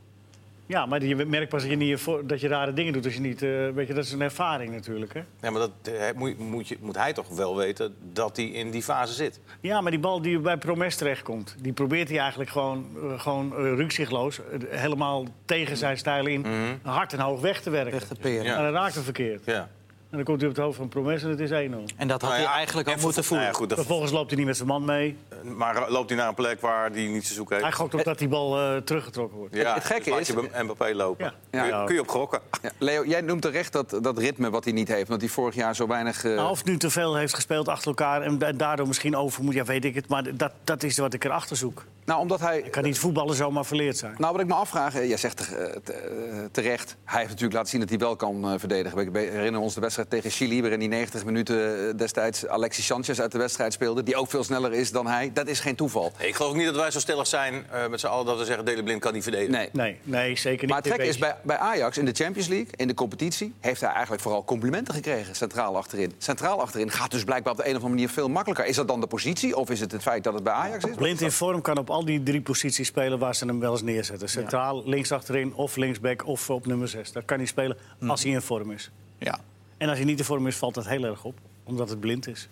Ja, 0.71 0.87
maar 0.87 1.05
je 1.05 1.17
merkt 1.17 1.49
pas 1.49 1.62
dat 1.62 1.71
je, 1.71 1.77
niet, 1.77 2.05
dat 2.25 2.41
je 2.41 2.49
rare 2.49 2.73
dingen 2.73 2.93
doet 2.93 3.05
als 3.05 3.15
je 3.15 3.21
niet. 3.21 3.43
eh, 3.43 3.69
weet 3.69 3.87
je, 3.87 3.95
dat 3.95 4.05
is 4.05 4.12
een 4.12 4.21
ervaring 4.21 4.73
natuurlijk. 4.73 5.15
Hè? 5.15 5.21
Ja, 5.41 5.50
maar 5.50 5.61
dat 5.61 5.71
eh, 5.95 6.03
moet, 6.15 6.39
moet, 6.39 6.69
je, 6.69 6.77
moet 6.81 6.97
hij 6.97 7.12
toch 7.12 7.29
wel 7.29 7.57
weten 7.57 7.95
dat 8.12 8.37
hij 8.37 8.47
in 8.47 8.71
die 8.71 8.83
fase 8.83 9.12
zit. 9.12 9.41
Ja, 9.61 9.81
maar 9.81 9.91
die 9.91 10.00
bal 10.00 10.23
die 10.23 10.39
bij 10.39 10.57
Promes 10.57 10.97
terechtkomt, 10.97 11.57
die 11.61 11.73
probeert 11.73 12.09
hij 12.09 12.19
eigenlijk 12.19 12.50
gewoon, 12.50 12.87
eh, 12.97 13.21
gewoon 13.21 13.53
uh, 13.53 13.75
rukzichtloos, 13.75 14.41
helemaal 14.69 15.25
tegen 15.45 15.77
zijn 15.77 15.99
stijl 15.99 16.27
in, 16.27 16.45
hard 16.83 17.12
en 17.12 17.21
hoog 17.21 17.41
weg 17.41 17.61
te 17.61 17.71
werken. 17.71 17.93
Weg 17.93 18.05
te 18.05 18.15
peren. 18.15 18.45
Ja. 18.45 18.57
En 18.57 18.62
dan 18.62 18.73
raakt 18.73 18.95
hem 18.95 19.05
verkeerd. 19.05 19.45
Ja. 19.45 19.69
En 20.11 20.17
dan 20.17 20.25
komt 20.25 20.40
hij 20.40 20.49
op 20.50 20.57
het 20.57 20.64
hoofd 20.64 20.76
van 20.76 20.88
Promes 20.88 21.23
en 21.23 21.29
het 21.31 21.40
is 21.40 21.50
1-0. 21.50 21.52
En 21.52 22.09
dat 22.09 22.21
had 22.21 22.31
Nou 22.31 22.43
ja, 22.43 22.47
hij 22.49 22.57
eigenlijk 22.57 22.88
al 22.88 22.95
en 22.95 23.00
moeten 23.00 23.25
voelen. 23.25 23.47
nou 23.47 23.59
ja, 23.59 23.64
goed, 23.67 23.75
Vervolgens 23.79 24.12
loopt 24.12 24.29
hij 24.29 24.37
niet 24.38 24.47
met 24.47 24.57
zijn 24.57 24.69
man 24.69 24.85
mee. 24.85 25.17
maar 25.43 25.90
loopt 25.90 26.09
hij 26.09 26.19
naar 26.19 26.29
een 26.29 26.35
plek 26.35 26.61
waar 26.61 26.90
hij 26.90 27.07
niet 27.07 27.26
te 27.26 27.33
zoeken 27.33 27.55
heeft? 27.57 27.69
Hij 27.69 27.76
gokt 27.76 27.95
op 27.95 28.05
dat 28.05 28.19
die 28.19 28.29
bal 28.29 28.59
eh, 28.59 28.76
teruggetrokken 28.76 29.38
wordt. 29.38 29.55
Ja, 29.55 29.75
Het 29.75 29.85
gekke 29.85 30.02
dus 30.05 30.12
laat 30.12 30.21
is- 30.21 30.50
je 30.57 30.62
Mbappé 30.62 30.95
lopen. 30.95 31.25
Ja. 31.50 31.61
Kun, 31.62 31.79
je, 31.79 31.85
kun 31.85 31.95
je 31.95 32.00
op 32.00 32.09
gokken. 32.09 32.40
Ja, 32.62 32.71
Leo, 32.79 33.05
jij 33.05 33.21
noemt 33.21 33.43
terecht 33.43 33.73
dat, 33.73 33.99
dat 34.02 34.19
ritme 34.19 34.50
wat 34.50 34.64
hij 34.64 34.73
niet 34.73 34.88
heeft. 34.88 35.05
Omdat 35.05 35.21
hij 35.21 35.29
vorig 35.31 35.55
jaar 35.55 35.75
zo 35.76 35.87
weinig... 35.87 36.25
eh, 36.25 36.35
Nou, 36.35 36.50
of 36.50 36.64
nu 36.64 36.76
te 36.76 36.90
veel 36.90 37.17
heeft 37.17 37.35
gespeeld 37.35 37.69
achter 37.69 37.88
elkaar 37.88 38.23
en 38.23 38.38
da- 38.38 38.52
daardoor 38.52 38.87
misschien 38.87 39.17
over 39.17 39.45
moet, 39.45 39.55
ja, 39.55 39.64
weet 39.64 39.85
ik 39.85 39.95
het. 39.95 40.09
Maar 40.09 40.37
dat, 40.37 40.52
dat 40.64 40.83
is 40.83 40.99
wat 40.99 41.14
ik 41.14 41.25
erachter 41.25 41.57
zoek. 41.57 41.85
nou, 42.05 42.21
omdat 42.21 42.40
hij... 42.40 42.61
Kan 42.62 42.83
niet 42.83 42.99
voetballen 42.99 43.35
zomaar 43.35 43.64
verleerd 43.64 43.97
zijn. 43.97 44.14
Nou, 44.19 44.33
wat 44.33 44.40
ik 44.40 44.47
me 44.49 44.55
afvraag, 44.55 44.95
eh, 44.95 45.09
jij 45.09 45.17
zegt 45.17 45.40
eh, 45.40 45.64
te- 45.85 45.93
eh, 45.93 46.38
terecht... 46.52 46.97
hij 47.05 47.17
heeft 47.19 47.29
natuurlijk 47.31 47.55
laten 47.55 47.71
zien 47.71 47.81
dat 47.81 47.88
hij 47.88 47.99
wel 47.99 48.17
kan 48.17 48.45
eh, 48.45 48.59
verdedigen. 48.59 48.99
We 48.99 49.11
we 49.11 49.19
herinneren 49.19 49.61
ons 49.61 49.75
de 49.75 49.81
wedstrijd 49.81 50.00
tegen 50.09 50.30
Chili... 50.30 50.61
waarin 50.61 50.78
hij 50.78 50.88
90 50.88 51.25
minuten 51.25 51.88
eh, 51.88 51.97
destijds 51.97 52.47
Alexis 52.47 52.87
Sanchez 52.87 53.19
uit 53.19 53.33
de 53.33 53.38
wedstrijd 53.38 53.73
speelde... 53.73 54.02
die 54.02 54.16
ook 54.16 54.30
veel 54.30 54.45
sneller 54.45 54.73
is 54.73 54.90
dan 54.92 55.07
hij. 55.07 55.30
Dat 55.33 55.49
is 55.49 55.61
geen 55.61 55.75
toeval. 55.75 56.12
Nee, 56.19 56.28
ik 56.28 56.35
geloof 56.35 56.50
ook 56.50 56.57
niet 56.57 56.66
dat 56.66 56.76
wij 56.76 56.90
zo 56.90 56.99
stellig 56.99 57.26
zijn 57.26 57.66
eh, 57.71 57.88
met 57.88 58.00
z'n 58.00 58.07
allen 58.07 58.26
dat 58.26 58.38
we 58.38 58.45
zeggen... 58.45 58.64
Dele 58.64 58.83
Blind 58.83 59.00
kan 59.00 59.12
niet 59.12 59.23
verdedigen. 59.23 59.52
Nee. 59.54 59.69
Nee, 59.73 59.99
nee, 60.02 60.36
zeker 60.36 60.60
niet. 60.60 60.71
Maar 60.71 60.78
het 60.78 60.86
gekke 60.86 61.02
Dit 61.02 61.13
is, 61.13 61.19
bij, 61.19 61.36
bij 61.43 61.56
Ajax 61.56 61.99
in 61.99 62.04
de 62.04 62.13
Champions 62.13 62.49
League, 62.49 62.69
in 62.76 62.89
de 62.89 62.95
competitie... 62.95 63.54
heeft 63.60 63.80
hij 63.80 63.91
eigenlijk 63.91 64.23
vooral 64.23 64.45
complimenten 64.45 64.95
gekregen, 64.95 65.34
centraal 65.36 65.76
achterin. 65.76 66.13
Centraal 66.19 66.60
achterin 66.60 66.91
gaat 66.91 67.10
dus 67.10 67.25
blijkbaar 67.25 67.52
op 67.52 67.58
de 67.58 67.65
een 67.65 67.71
of 67.71 67.76
andere 67.76 67.95
manier 67.95 68.08
veel 68.08 68.28
makkelijker. 68.28 68.67
Is 68.67 68.76
dat 68.76 68.89
dan 68.89 69.00
de 69.00 69.06
positie 69.06 69.56
of 69.56 69.71
is 69.71 69.80
het 69.80 69.93
het 69.93 70.02
feit 70.02 70.25
dat 70.25 70.34
het 70.34 70.43
bij 70.43 70.52
Ajax 70.52 70.84
is? 70.84 70.97
Blind 70.97 71.21
in 71.21 71.32
vorm 71.32 71.63
kan 71.63 71.78
op 71.78 71.91
al 71.91 72.04
die 72.04 72.23
drie 72.23 72.41
posities 72.41 72.86
spelen 72.86 73.19
waar 73.19 73.34
ze 73.34 73.47
hem 73.47 73.60
wel 73.60 73.73
eens 73.73 73.82
neerzetten. 73.82 74.28
Centraal, 74.28 74.82
links 74.84 75.13
achterin 75.13 75.54
of 75.54 75.76
linksback 75.76 76.26
of 76.26 76.50
op 76.50 76.67
nummer 76.67 76.89
6. 76.89 77.13
Dat 77.13 77.25
kan 77.25 77.39
hij 77.39 77.47
spelen 77.47 77.76
als 78.06 78.23
hij 78.23 78.32
in 78.32 78.43
vorm 78.43 78.71
is. 78.71 78.91
Ja. 79.19 79.41
En 79.80 79.88
als 79.88 79.97
hij 79.97 80.06
niet 80.06 80.19
in 80.19 80.25
vorm 80.25 80.47
is, 80.47 80.56
valt 80.56 80.75
dat 80.75 80.86
heel 80.86 81.04
erg 81.04 81.25
op. 81.25 81.38
Omdat 81.64 81.88
het 81.88 82.00
blind 82.00 82.26
is. 82.26 82.49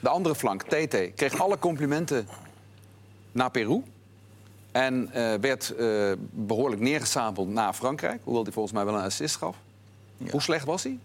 De 0.00 0.08
andere 0.08 0.34
flank, 0.34 0.62
TT, 0.62 1.14
kreeg 1.14 1.40
alle 1.40 1.58
complimenten 1.58 2.28
naar 3.32 3.50
Peru. 3.50 3.82
En 4.72 5.12
eh, 5.12 5.34
werd 5.40 5.74
eh, 5.74 6.12
behoorlijk 6.30 6.80
neergesabeld 6.80 7.48
naar 7.48 7.72
Frankrijk. 7.72 8.20
Hoewel 8.24 8.42
hij 8.42 8.52
volgens 8.52 8.74
mij 8.74 8.84
wel 8.84 8.94
een 8.94 9.04
assist 9.04 9.36
gaf. 9.36 9.56
Hoe 10.30 10.42
slecht 10.42 10.64
was 10.64 10.82
hij? 10.82 10.98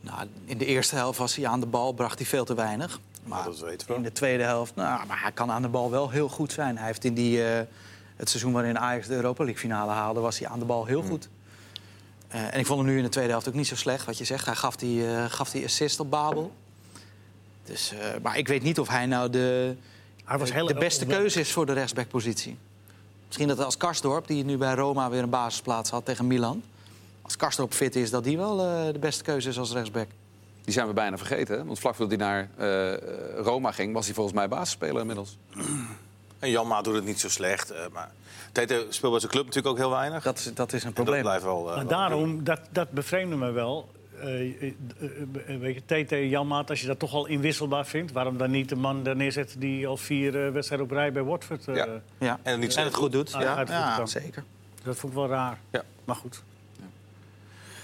Nou, 0.00 0.28
in 0.44 0.58
de 0.58 0.66
eerste 0.66 0.94
helft 0.94 1.18
was 1.18 1.36
hij 1.36 1.46
aan 1.46 1.60
de 1.60 1.66
bal, 1.66 1.92
bracht 1.92 2.18
hij 2.18 2.26
veel 2.26 2.44
te 2.44 2.54
weinig. 2.54 3.00
Maar 3.24 3.44
dat 3.44 3.58
weten 3.58 3.88
we. 3.88 3.94
in 3.94 4.02
de 4.02 4.12
tweede 4.12 4.42
helft, 4.42 4.74
nou, 4.74 5.06
maar 5.06 5.22
hij 5.22 5.32
kan 5.32 5.50
aan 5.50 5.62
de 5.62 5.68
bal 5.68 5.90
wel 5.90 6.10
heel 6.10 6.28
goed 6.28 6.52
zijn. 6.52 6.76
Hij 6.76 6.86
heeft 6.86 7.04
in 7.04 7.14
die, 7.14 7.44
eh, 7.44 7.66
het 8.16 8.28
seizoen 8.28 8.52
waarin 8.52 8.78
Ajax 8.78 9.06
de 9.06 9.14
Europa 9.14 9.44
League 9.44 9.60
finale 9.60 9.92
haalde, 9.92 10.20
was 10.20 10.38
hij 10.38 10.48
aan 10.48 10.58
de 10.58 10.64
bal 10.64 10.84
heel 10.84 11.02
goed. 11.02 11.28
Eh, 12.30 12.54
en 12.54 12.58
ik 12.58 12.66
vond 12.66 12.80
hem 12.80 12.88
nu 12.88 12.96
in 12.96 13.02
de 13.02 13.08
tweede 13.08 13.30
helft 13.30 13.48
ook 13.48 13.54
niet 13.54 13.66
zo 13.66 13.76
slecht, 13.76 14.06
wat 14.06 14.18
je 14.18 14.24
zegt. 14.24 14.46
Hij 14.46 14.54
gaf 14.54 14.76
die, 14.76 15.06
eh, 15.06 15.24
gaf 15.24 15.50
die 15.50 15.64
assist 15.64 16.00
op 16.00 16.10
Babel. 16.10 16.52
Dus, 17.64 17.92
eh, 17.92 17.98
maar 18.22 18.38
ik 18.38 18.48
weet 18.48 18.62
niet 18.62 18.78
of 18.78 18.88
hij 18.88 19.06
nou 19.06 19.30
de, 19.30 19.76
Hij 20.24 20.38
was 20.38 20.52
heel 20.52 20.66
de 20.66 20.74
beste 20.74 21.06
keuze 21.06 21.40
is 21.40 21.52
voor 21.52 21.66
de 21.66 21.72
rechtsbackpositie. 21.72 22.56
Misschien 23.26 23.48
dat 23.48 23.64
als 23.64 23.76
Karsdorp, 23.76 24.26
die 24.26 24.44
nu 24.44 24.56
bij 24.56 24.74
Roma 24.74 25.10
weer 25.10 25.22
een 25.22 25.30
basisplaats 25.30 25.90
had 25.90 26.04
tegen 26.04 26.26
Milan... 26.26 26.62
als 27.22 27.36
Karsdorp 27.36 27.72
fit 27.72 27.96
is, 27.96 28.10
dat 28.10 28.24
die 28.24 28.36
wel 28.36 28.60
eh, 28.60 28.92
de 28.92 28.98
beste 28.98 29.22
keuze 29.22 29.48
is 29.48 29.58
als 29.58 29.72
rechtsback. 29.72 30.08
Die 30.64 30.72
zijn 30.72 30.86
we 30.86 30.92
bijna 30.92 31.16
vergeten. 31.16 31.66
Want 31.66 31.78
vlak 31.78 31.94
voordat 31.94 32.18
hij 32.18 32.28
naar 32.28 32.48
eh, 32.56 33.44
Roma 33.44 33.72
ging, 33.72 33.92
was 33.92 34.04
hij 34.04 34.14
volgens 34.14 34.36
mij 34.36 34.48
basisspeler 34.48 35.00
inmiddels. 35.00 35.36
En 36.40 36.50
Jan 36.50 36.66
Maat 36.66 36.84
doet 36.84 36.94
het 36.94 37.04
niet 37.04 37.20
zo 37.20 37.28
slecht. 37.28 37.70
eh, 37.70 37.80
maar 37.92 38.10
Tete 38.52 38.86
speelt 38.88 39.10
bij 39.10 39.20
zijn 39.20 39.32
club 39.32 39.44
natuurlijk 39.44 39.72
ook 39.74 39.78
heel 39.80 39.90
weinig. 39.90 40.22
Dat 40.22 40.38
is, 40.38 40.54
dat 40.54 40.72
is 40.72 40.82
een 40.82 40.88
En 40.88 40.94
dat 40.94 41.04
probleem. 41.04 41.22
blijft 41.22 41.44
wel... 41.44 41.58
eh, 41.58 41.64
Maar 41.66 41.74
wel- 41.76 41.86
daarom, 41.98 42.44
dat, 42.44 42.60
dat 42.70 42.90
bevreemde 42.90 43.36
me 43.36 43.50
wel. 43.50 43.90
Eh, 44.20 44.26
weet 45.58 45.82
je, 45.86 46.04
TT 46.04 46.10
Janmaat, 46.30 46.70
als 46.70 46.80
je 46.80 46.86
dat 46.86 46.98
toch 46.98 47.12
al 47.14 47.26
inwisselbaar 47.26 47.86
vindt... 47.86 48.12
waarom 48.12 48.36
dan 48.38 48.50
niet 48.50 48.68
de 48.68 48.76
man 48.76 49.02
daar 49.02 49.16
neerzetten 49.16 49.60
die 49.60 49.86
al 49.86 49.96
vier 49.96 50.46
eh, 50.46 50.52
wedstrijden 50.52 50.86
op 50.86 50.92
rij 50.92 51.12
bij 51.12 51.22
Watford... 51.22 51.68
eh, 51.68 51.74
Ja. 51.74 51.86
Ja. 52.18 52.38
En 52.42 52.52
het 52.52 52.60
niet 52.60 52.74
en 52.74 52.84
het 52.84 52.94
goed 52.94 53.12
doet. 53.12 53.30
Ja, 53.30 53.64
ja 53.68 54.06
zeker. 54.06 54.44
Dat 54.82 54.96
vond 54.96 55.12
ik 55.12 55.18
wel 55.18 55.28
raar. 55.28 55.58
Ja. 55.70 55.82
Maar 56.04 56.16
goed. 56.16 56.42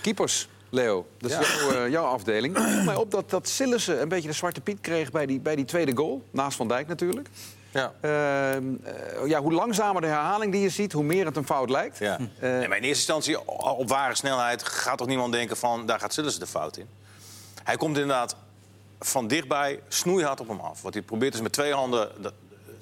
Keepers, 0.02 0.48
Leo, 0.70 1.06
dat 1.18 1.30
is 1.30 1.36
jouw, 1.60 1.70
eh, 1.84 1.90
jouw 1.90 2.04
afdeling. 2.04 2.56
Het 2.56 2.68
viel 2.72 2.82
mij 2.84 2.94
op 2.94 3.10
dat, 3.10 3.30
dat 3.30 3.48
Sillissen 3.48 4.02
een 4.02 4.08
beetje 4.08 4.28
de 4.28 4.34
zwarte 4.34 4.60
piet 4.60 4.80
kreeg 4.80 5.10
bij 5.10 5.26
die, 5.26 5.40
bij 5.40 5.56
die 5.56 5.64
tweede 5.64 5.96
goal. 5.96 6.22
Naast 6.30 6.56
Van 6.56 6.68
Dijk 6.68 6.86
natuurlijk. 6.88 7.28
Ja. 7.76 7.92
Ehm, 8.00 8.64
eh, 8.84 9.26
ja, 9.26 9.40
hoe 9.40 9.52
langzamer 9.52 10.00
de 10.00 10.06
herhaling 10.06 10.52
die 10.52 10.60
je 10.60 10.68
ziet, 10.68 10.92
hoe 10.92 11.02
meer 11.02 11.26
het 11.26 11.36
een 11.36 11.46
fout 11.46 11.70
lijkt. 11.70 11.98
Ja. 11.98 12.18
Eh, 12.18 12.26
Nee, 12.40 12.68
maar 12.68 12.76
in 12.76 12.84
eerste 12.84 13.12
instantie, 13.12 13.48
op 13.76 13.88
ware 13.88 14.14
snelheid, 14.14 14.62
gaat 14.62 14.98
toch 14.98 15.06
niemand 15.06 15.32
denken 15.32 15.56
van... 15.56 15.86
daar 15.86 16.00
gaat 16.00 16.12
Sillissen 16.12 16.40
de 16.40 16.46
fout 16.46 16.76
in. 16.76 16.88
Hij 17.62 17.76
komt 17.76 17.96
inderdaad 17.96 18.36
van 19.00 19.26
dichtbij 19.26 19.80
snoeihard 19.88 20.40
op 20.40 20.48
hem 20.48 20.60
af. 20.60 20.82
Wat 20.82 20.94
hij 20.94 21.02
probeert 21.02 21.34
is 21.34 21.40
met 21.40 21.52
twee 21.52 21.72
handen 21.72 22.10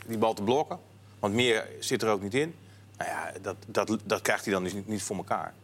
die 0.06 0.18
bal 0.18 0.34
te 0.34 0.42
blokken. 0.42 0.78
Want 1.18 1.34
meer 1.34 1.68
zit 1.80 2.02
er 2.02 2.08
ook 2.08 2.22
niet 2.22 2.34
in. 2.34 2.54
Nou 2.98 3.10
ja, 3.10 3.32
dat, 3.42 3.56
dat, 3.66 3.98
dat 4.04 4.22
krijgt 4.22 4.44
hij 4.44 4.54
dan 4.54 4.62
dus 4.62 4.72
niet, 4.72 4.88
niet 4.88 5.02
voor 5.02 5.16
elkaar. 5.16 5.54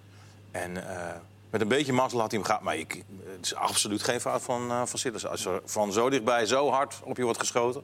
En 0.50 0.88
eh, 0.96 1.14
met 1.50 1.60
een 1.60 1.68
beetje 1.68 1.92
mazzel 1.92 2.20
had 2.20 2.30
hij 2.30 2.38
hem 2.38 2.48
gehad. 2.48 2.62
Maar 2.62 2.76
ik, 2.76 3.04
het 3.36 3.44
is 3.46 3.54
absoluut 3.54 4.02
geen 4.02 4.20
fout 4.20 4.42
van, 4.42 4.70
eh 4.70 4.82
van 4.84 4.98
Sillissen. 4.98 5.30
Als 5.30 5.44
er 5.44 5.60
van 5.64 5.92
zo 5.92 6.10
dichtbij 6.10 6.46
zo 6.46 6.70
hard 6.70 7.00
op 7.04 7.16
je 7.16 7.22
wordt 7.24 7.38
geschoten... 7.38 7.82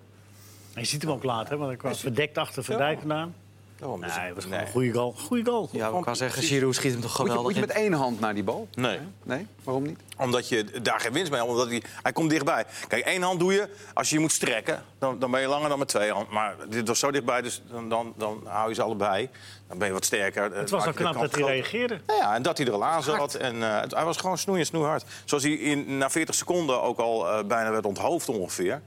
Je 0.81 0.85
ziet 0.85 1.03
hem 1.03 1.11
ook 1.11 1.23
later, 1.25 1.51
hè, 1.51 1.57
want 1.57 1.69
hij 1.69 1.77
kwam 1.79 1.95
verdekt 1.95 2.39
achter 2.39 2.65
Van 2.65 2.77
Dijk 2.77 2.99
vandaan. 2.99 3.35
Daarom 3.79 4.05
is 4.05 4.17
Nee, 4.17 4.25
het- 4.25 4.35
was 4.35 4.45
gewoon 4.45 4.61
een 4.61 4.67
goede 4.67 4.93
goal. 4.93 5.13
Goede 5.13 5.51
goal. 5.51 5.69
Ja, 5.73 5.89
ik 5.89 6.03
kan 6.03 6.17
zeggen, 6.17 6.43
Giroud 6.43 6.75
schiet 6.75 6.93
hem 6.93 7.01
toch 7.01 7.11
moet, 7.11 7.27
je, 7.27 7.33
geweldig 7.33 7.43
moet 7.43 7.55
je 7.55 7.61
met 7.67 7.71
één 7.85 7.93
hand 7.93 8.21
naar 8.21 8.35
die 8.35 8.43
bal? 8.45 8.69
Nee. 8.75 8.99
Nee? 9.23 9.47
Waarom 9.65 9.83
niet? 9.83 9.99
Omdat 10.19 10.49
je 10.49 10.65
daar 10.83 11.01
geen 11.01 11.13
winst 11.13 11.31
mee 11.31 11.41
hebt. 11.41 11.53
Omdat 11.53 11.69
hij, 11.69 11.83
hij 12.03 12.13
komt 12.13 12.31
dichtbij. 12.31 12.65
Kijk, 12.89 13.05
één 13.05 13.23
hand 13.23 13.41
doe 13.41 13.53
je. 13.53 13.69
Als 13.95 14.09
je 14.09 14.15
je 14.15 14.21
moet 14.21 14.33
strekken, 14.33 14.83
dan, 14.99 15.19
dan 15.19 15.31
ben 15.31 15.41
je 15.41 15.47
langer 15.47 15.69
dan 15.69 15.79
met 15.79 15.89
twee 15.89 16.11
handen. 16.13 16.33
Maar 16.35 16.55
dit 16.69 16.89
was 16.89 16.99
zo 16.99 17.11
dichtbij, 17.11 17.43
dus 17.43 17.63
dan, 17.71 17.89
dan, 17.89 18.13
dan 18.17 18.41
hou 18.45 18.69
je 18.69 18.75
ze 18.75 18.83
allebei. 18.83 19.29
Dan 19.69 19.79
ben 19.79 19.87
je 19.87 19.93
wat 19.93 20.05
sterker. 20.05 20.43
Het 20.57 20.71
was 20.71 20.87
al 20.87 20.93
knap 20.93 21.15
dat 21.21 21.35
hij 21.35 21.43
reageerde. 21.45 22.01
Nou 22.07 22.21
ja, 22.21 22.35
en 22.35 22.43
dat 22.43 22.59
hij 22.59 22.67
er 22.67 22.73
al 22.73 22.85
aan 22.85 23.03
zat. 23.03 23.35
En, 23.35 23.63
eh, 23.63 23.81
het- 23.81 23.95
hij 23.95 24.05
was 24.05 24.17
gewoon 24.17 24.39
snoeien, 24.39 24.67
snoeihard. 24.67 25.05
Zoals 25.25 25.43
hij 25.43 25.53
in, 25.53 25.99
na 25.99 26.11
40 26.11 26.35
seconden 26.35 26.83
ook 26.83 26.99
al 26.99 27.29
eh, 27.29 27.45
bijna 27.45 27.71
werd 27.71 27.87
onthoofd 27.87 28.29
ongeveer. 28.29 28.83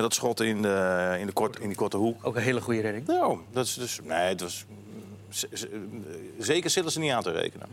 Met 0.00 0.10
dat 0.10 0.18
schot 0.18 0.40
in, 0.40 0.62
de, 0.62 1.16
in, 1.18 1.26
de 1.26 1.32
kort, 1.32 1.58
in 1.60 1.66
die 1.68 1.76
korte 1.76 1.96
hoek. 1.96 2.26
Ook 2.26 2.36
een 2.36 2.42
hele 2.42 2.60
goede 2.60 2.80
redding. 2.80 3.06
Nou, 3.06 3.38
dat 3.52 3.64
is 3.66 3.74
dus... 3.74 4.00
Nee, 4.02 4.28
het 4.28 4.40
was... 4.40 4.64
Zeker 6.38 6.70
zitten 6.70 6.92
ze 6.92 6.98
niet 6.98 7.12
aan 7.12 7.22
te 7.22 7.30
rekenen. 7.30 7.66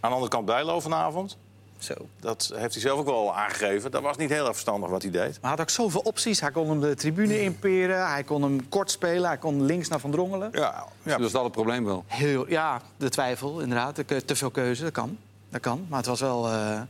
de 0.00 0.06
andere 0.06 0.28
kant 0.30 0.46
Bijlo 0.46 0.80
vanavond. 0.80 1.36
Zo. 1.78 1.94
Dat 2.20 2.52
heeft 2.54 2.72
hij 2.72 2.82
zelf 2.82 2.98
ook 2.98 3.04
wel 3.04 3.14
al 3.14 3.34
aangegeven. 3.36 3.90
Dat 3.90 4.02
was 4.02 4.16
niet 4.16 4.30
heel 4.30 4.42
erg 4.44 4.52
verstandig 4.52 4.90
wat 4.90 5.02
hij 5.02 5.10
deed. 5.10 5.22
Maar 5.22 5.38
hij 5.40 5.50
had 5.50 5.60
ook 5.60 5.70
zoveel 5.70 6.00
opties. 6.00 6.40
Hij 6.40 6.50
kon 6.50 6.68
hem 6.68 6.80
de 6.80 6.94
tribune 6.94 7.40
inperen, 7.42 8.08
hij 8.08 8.24
kon 8.24 8.42
hem 8.42 8.68
kort 8.68 8.90
spelen, 8.90 9.28
hij 9.28 9.38
kon 9.38 9.62
links 9.64 9.88
naar 9.88 10.00
Van 10.00 10.10
Drongelen. 10.10 10.48
Ja, 10.52 10.84
ja. 11.02 11.16
Dus 11.16 11.32
dat 11.32 11.42
het 11.42 11.52
probleem 11.52 11.84
wel. 11.84 12.04
Heel, 12.06 12.48
ja, 12.48 12.80
de 12.96 13.08
twijfel, 13.08 13.60
inderdaad. 13.60 13.96
De 13.96 14.04
ke- 14.04 14.24
Te 14.24 14.36
veel 14.36 14.50
keuze, 14.50 14.82
dat 14.82 14.92
kan. 14.92 15.18
Dat 15.48 15.60
kan. 15.60 15.86
Maar 15.88 15.98
het 15.98 16.06
was 16.06 16.20
wel... 16.20 16.46
eh, 16.48 16.80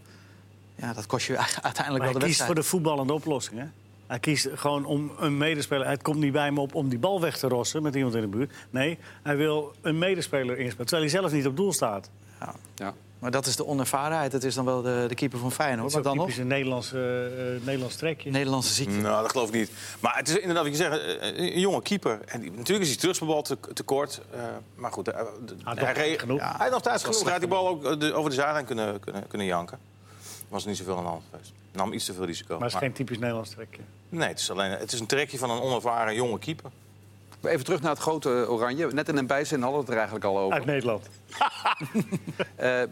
ja, 0.75 0.93
dat 0.93 1.07
kost 1.07 1.27
je 1.27 1.39
uiteindelijk 1.39 1.87
Maar 1.87 1.99
wel 1.99 1.99
hij 1.99 2.13
de 2.13 2.19
kiest 2.19 2.21
wedstrijd. 2.27 2.47
voor 2.47 2.55
de 2.55 2.63
voetballende 2.63 3.13
oplossing. 3.13 3.61
Hè? 3.61 3.67
Hij 4.07 4.19
kiest 4.19 4.49
gewoon 4.55 4.85
om 4.85 5.11
een 5.19 5.37
medespeler. 5.39 5.89
Het 5.89 6.03
komt 6.03 6.19
niet 6.19 6.33
bij 6.33 6.51
me 6.53 6.61
op 6.61 6.75
om 6.75 6.89
die 6.89 6.99
bal 6.99 7.21
weg 7.21 7.39
te 7.39 7.49
rossen 7.49 7.83
met 7.83 7.95
iemand 7.95 8.15
in 8.15 8.21
de 8.21 8.27
buurt. 8.27 8.53
Nee, 8.71 8.99
hij 9.23 9.37
wil 9.37 9.73
een 9.81 9.99
medespeler 9.99 10.59
inspelen. 10.59 10.87
Terwijl 10.87 11.11
hij 11.11 11.21
zelf 11.21 11.33
niet 11.33 11.47
op 11.47 11.57
doel 11.57 11.73
staat. 11.73 12.11
Ja. 12.41 12.55
Ja. 12.75 12.95
Maar 13.19 13.31
dat 13.31 13.47
is 13.47 13.57
de 13.57 13.67
onervarenheid. 13.67 14.33
Het 14.33 14.45
is 14.45 14.55
dan 14.55 14.65
wel 14.65 14.83
de, 14.83 15.05
de 15.09 15.15
keeper 15.15 15.39
van 15.39 15.53
Feyenoord. 15.53 15.93
Dat 15.93 15.93
Wat 15.93 16.01
is 16.01 16.07
dan 16.07 16.13
ook 16.13 16.19
nog? 16.19 16.27
typisch 16.27 16.43
een 16.43 16.47
Nederlands, 16.49 16.93
eh, 16.93 17.55
eh, 17.55 17.63
Nederlands 17.63 17.97
trekje. 17.97 18.31
Nederlandse 18.31 18.73
ziekte. 18.75 18.97
Nou, 18.97 19.23
dat 19.23 19.31
geloof 19.31 19.49
ik 19.49 19.55
niet. 19.55 19.71
Maar 20.01 20.17
het 20.17 20.29
is 20.29 20.37
inderdaad 20.37 20.63
wat 20.65 20.73
je 20.77 20.83
zegt, 20.83 21.19
eh, 21.21 21.39
een 21.55 21.61
jonge 21.61 21.83
keeper. 21.83 22.21
En 22.27 22.41
die, 22.41 22.51
natuurlijk 22.51 22.81
is 22.81 22.89
hij 22.89 22.97
terugspeelbal 22.99 23.43
te, 23.43 23.59
te 23.75 23.83
kort. 23.83 24.21
eh, 24.31 24.41
maar 24.75 24.93
goed, 24.93 25.05
de- 25.05 25.13
hij, 25.13 25.75
nog 25.75 25.93
re- 25.93 26.19
genoeg. 26.19 26.39
Ja, 26.39 26.47
hij 26.57 26.57
had 26.59 26.71
nog 26.71 26.83
tijd 26.83 26.95
Dat 26.95 27.05
genoeg. 27.05 27.23
Hij 27.23 27.31
had 27.33 27.41
die 27.41 27.51
bal 27.51 27.69
ook 27.69 28.01
de- 28.01 28.13
over 28.15 28.31
de 28.31 28.37
zijlijn 28.37 28.65
kunnen, 28.65 29.01
kunnen, 29.01 29.27
kunnen 29.29 29.47
janken. 29.47 29.79
Was 30.49 30.63
er 30.63 30.69
niet 30.69 30.79
zoveel 30.79 30.97
aan 30.97 31.03
de 31.03 31.09
hand 31.09 31.23
geweest. 31.31 31.53
Nam 31.73 31.93
iets 31.93 32.05
te 32.05 32.13
veel 32.15 32.25
risico. 32.25 32.49
Maar 32.53 32.59
het 32.59 32.67
is 32.67 32.73
Maar- 32.75 32.83
geen 32.83 32.93
typisch 32.93 33.19
Nederlands 33.19 33.51
trekje. 33.51 33.83
Nee, 34.09 34.29
het 34.29 34.39
is, 34.39 34.51
alleen, 34.51 34.71
het 34.71 34.93
is 34.93 35.01
een 35.01 35.07
trekje 35.07 35.39
van 35.39 35.51
een 35.51 35.61
onervaren 35.61 36.15
jonge 36.15 36.39
keeper. 36.39 36.71
Even 37.43 37.65
terug 37.65 37.81
naar 37.81 37.91
het 37.91 38.01
grote 38.01 38.29
oranje. 38.49 38.87
Net 38.87 39.09
in 39.09 39.17
een 39.17 39.27
bijzin 39.27 39.61
hadden 39.63 39.79
we 39.81 39.85
het 39.85 39.91
er 39.93 39.97
eigenlijk 39.97 40.25
al 40.25 40.39
over. 40.39 40.55
Uit 40.55 40.65
Nederland. 40.65 41.09
Eh, 42.57 42.83
eh, 42.83 42.89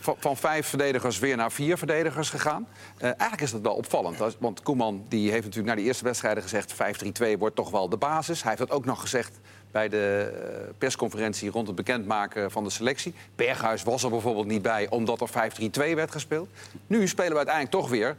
van, 0.00 0.16
van 0.18 0.36
vijf 0.36 0.66
verdedigers 0.66 1.18
weer 1.18 1.36
naar 1.36 1.52
vier 1.52 1.78
verdedigers 1.78 2.30
gegaan. 2.30 2.68
Eh, 2.96 3.04
eigenlijk 3.04 3.40
is 3.40 3.50
dat 3.50 3.60
wel 3.60 3.74
opvallend. 3.74 4.36
Want 4.38 4.62
Koeman 4.62 5.04
die 5.08 5.30
heeft 5.30 5.44
natuurlijk 5.44 5.74
na 5.76 5.82
de 5.82 5.86
eerste 5.86 6.04
wedstrijden 6.04 6.42
gezegd... 6.42 6.74
5-3-2 6.74 7.38
wordt 7.38 7.56
toch 7.56 7.70
wel 7.70 7.88
de 7.88 7.96
basis. 7.96 8.42
Hij 8.42 8.54
heeft 8.54 8.68
dat 8.68 8.76
ook 8.78 8.84
nog 8.84 9.00
gezegd 9.00 9.38
bij 9.76 9.88
de 9.88 10.32
eh, 10.32 10.74
persconferentie... 10.78 11.50
rond 11.50 11.66
het 11.66 11.76
bekendmaken 11.76 12.50
van 12.50 12.64
de 12.64 12.70
selectie. 12.70 13.14
Berghuis 13.34 13.82
was 13.82 14.02
er 14.02 14.10
bijvoorbeeld 14.10 14.46
niet 14.46 14.62
bij 14.62 14.88
omdat 14.88 15.20
er 15.20 15.28
5-3-2 15.30 15.94
werd 15.94 16.10
gespeeld. 16.10 16.48
Nu 16.86 17.08
spelen 17.08 17.30
we 17.30 17.36
uiteindelijk 17.36 17.74
toch 17.74 17.88
weer 17.90 18.16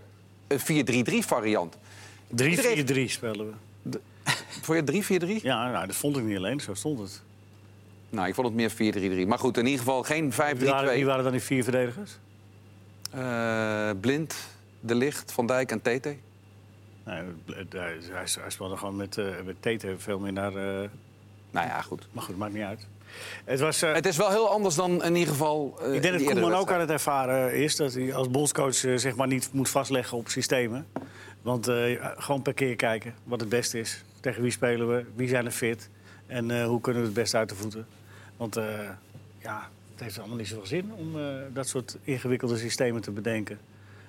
een 0.47 1.05
4-3-3 1.23 1.25
variant. 1.25 1.77
3-4-3 1.77 1.77
spelen 3.05 3.55
we. 3.83 3.99
Voor 4.61 4.75
je 4.75 4.83
3-4-3? 5.39 5.41
Ja, 5.41 5.71
nou, 5.71 5.87
dat 5.87 5.95
vond 5.95 6.17
ik 6.17 6.23
niet 6.23 6.37
alleen. 6.37 6.59
Zo 6.59 6.73
stond 6.73 6.99
het. 6.99 7.21
Nou, 8.09 8.27
ik 8.27 8.35
vond 8.35 8.47
het 8.47 8.55
meer 8.55 9.23
4-3-3. 9.25 9.27
Maar 9.27 9.39
goed, 9.39 9.57
in 9.57 9.65
ieder 9.65 9.79
geval 9.79 10.03
geen 10.03 10.31
5-3-2. 10.33 10.35
Wie 10.35 10.69
waren, 10.69 10.93
wie 10.93 11.05
waren 11.05 11.23
dan 11.23 11.31
die 11.31 11.41
vier 11.41 11.63
verdedigers? 11.63 12.17
Eh, 13.11 13.89
Blind, 14.01 14.35
De 14.79 14.95
Licht, 14.95 15.31
Van 15.31 15.47
Dijk 15.47 15.71
en 15.71 15.81
Tete. 15.81 16.15
Nee, 17.03 17.21
hij, 17.69 17.97
hij, 18.11 18.49
speelde 18.49 18.77
gewoon 18.77 18.95
met, 18.95 19.17
eh 19.17 19.25
met 19.45 19.55
Tete 19.59 19.95
veel 19.97 20.19
meer 20.19 20.33
naar... 20.33 20.55
eh, 20.55 20.89
Nou 21.51 21.67
ja, 21.67 21.81
goed. 21.81 22.07
maar 22.11 22.23
goed, 22.23 22.37
maakt 22.37 22.53
niet 22.53 22.63
uit. 22.63 22.87
Het 23.45 23.59
was... 23.59 23.81
eh, 23.81 23.93
Het 23.93 24.05
is 24.05 24.17
wel 24.17 24.29
heel 24.29 24.49
anders 24.49 24.75
dan 24.75 25.03
in 25.03 25.15
ieder 25.15 25.31
geval. 25.33 25.77
eh, 25.81 25.93
Ik 25.93 26.01
denk 26.01 26.19
dat 26.19 26.23
Koeman 26.31 26.53
ook 26.53 26.71
aan 26.71 26.79
het 26.79 26.89
ervaren 26.89 27.53
is 27.53 27.75
dat 27.75 27.93
hij 27.93 28.13
als 28.13 28.29
bondscoach 28.31 28.83
eh, 28.85 28.95
zeg 28.97 29.15
maar 29.15 29.27
niet 29.27 29.49
moet 29.53 29.69
vastleggen 29.69 30.17
op 30.17 30.27
systemen. 30.29 30.87
Want 31.41 31.69
gewoon 32.17 32.41
per 32.41 32.53
keer 32.53 32.75
kijken 32.75 33.13
wat 33.23 33.39
het 33.39 33.49
beste 33.49 33.79
is. 33.79 34.03
Tegen 34.19 34.41
wie 34.41 34.51
spelen 34.51 34.87
we, 34.89 35.05
wie 35.15 35.27
zijn 35.27 35.45
er 35.45 35.51
fit 35.51 35.89
en 36.25 36.63
hoe 36.63 36.81
kunnen 36.81 37.01
we 37.01 37.07
het 37.07 37.17
beste 37.17 37.37
uit 37.37 37.49
de 37.49 37.55
voeten. 37.55 37.87
Want 38.37 38.55
ja, 39.39 39.69
het 39.91 40.03
heeft 40.03 40.19
allemaal 40.19 40.37
niet 40.37 40.47
zoveel 40.47 40.65
zin 40.65 40.91
om 40.95 41.15
dat 41.53 41.67
soort 41.67 41.97
ingewikkelde 42.03 42.57
systemen 42.57 43.01
te 43.01 43.11
bedenken. 43.11 43.59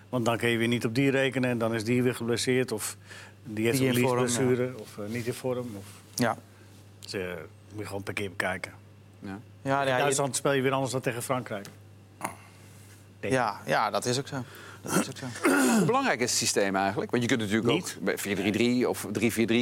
Want 0.09 0.24
dan 0.24 0.37
kun 0.37 0.48
je 0.48 0.57
weer 0.59 0.68
niet 0.68 0.85
op 0.85 0.94
die 0.94 1.11
rekenen 1.11 1.51
en 1.51 1.59
dan 1.59 1.74
is 1.74 1.85
die 1.85 2.03
weer 2.03 2.14
geblesseerd 2.14 2.72
of 2.72 2.96
die 3.44 3.64
heeft 3.64 3.79
Die 3.79 3.88
een 3.88 3.94
in 3.96 4.01
vorm, 4.03 4.20
liesblessure 4.20 4.72
of 4.79 4.98
niet 5.09 5.27
in 5.27 5.35
vorm. 5.35 5.66
Of, 5.79 5.85
Ja. 6.14 6.37
Dus, 7.11 7.23
moet 7.71 7.81
je 7.81 7.87
gewoon 7.87 8.03
per 8.03 8.14
keer 8.14 8.29
bekijken. 8.31 8.73
Ja. 9.21 9.38
Ja, 9.62 9.81
In 9.81 9.99
Duitsland 9.99 10.37
speel 10.37 10.53
je 10.53 10.62
weer 10.62 10.73
anders 10.73 10.92
dan 10.92 11.01
tegen 11.01 11.23
Frankrijk. 11.23 11.66
Denk 13.21 13.33
ja, 13.33 13.61
ja, 13.66 13.90
dat 13.90 14.05
is 14.05 14.18
ook 14.18 14.27
zo. 14.27 14.42
Dat 14.83 14.92
is 14.92 15.09
ook 15.09 15.16
zo. 15.16 15.27
Hoe 15.77 15.85
belangrijk 15.87 16.21
is 16.21 16.31
het 16.31 16.38
systeem 16.38 16.77
eigenlijk? 16.77 17.11
Want 17.11 17.23
je 17.23 17.29
kunt 17.29 17.40
natuurlijk 17.40 17.73
Niet. 17.73 17.97
ook 17.99 18.05
bij 18.05 18.85
4-3-3 18.85 18.88
of 18.88 19.07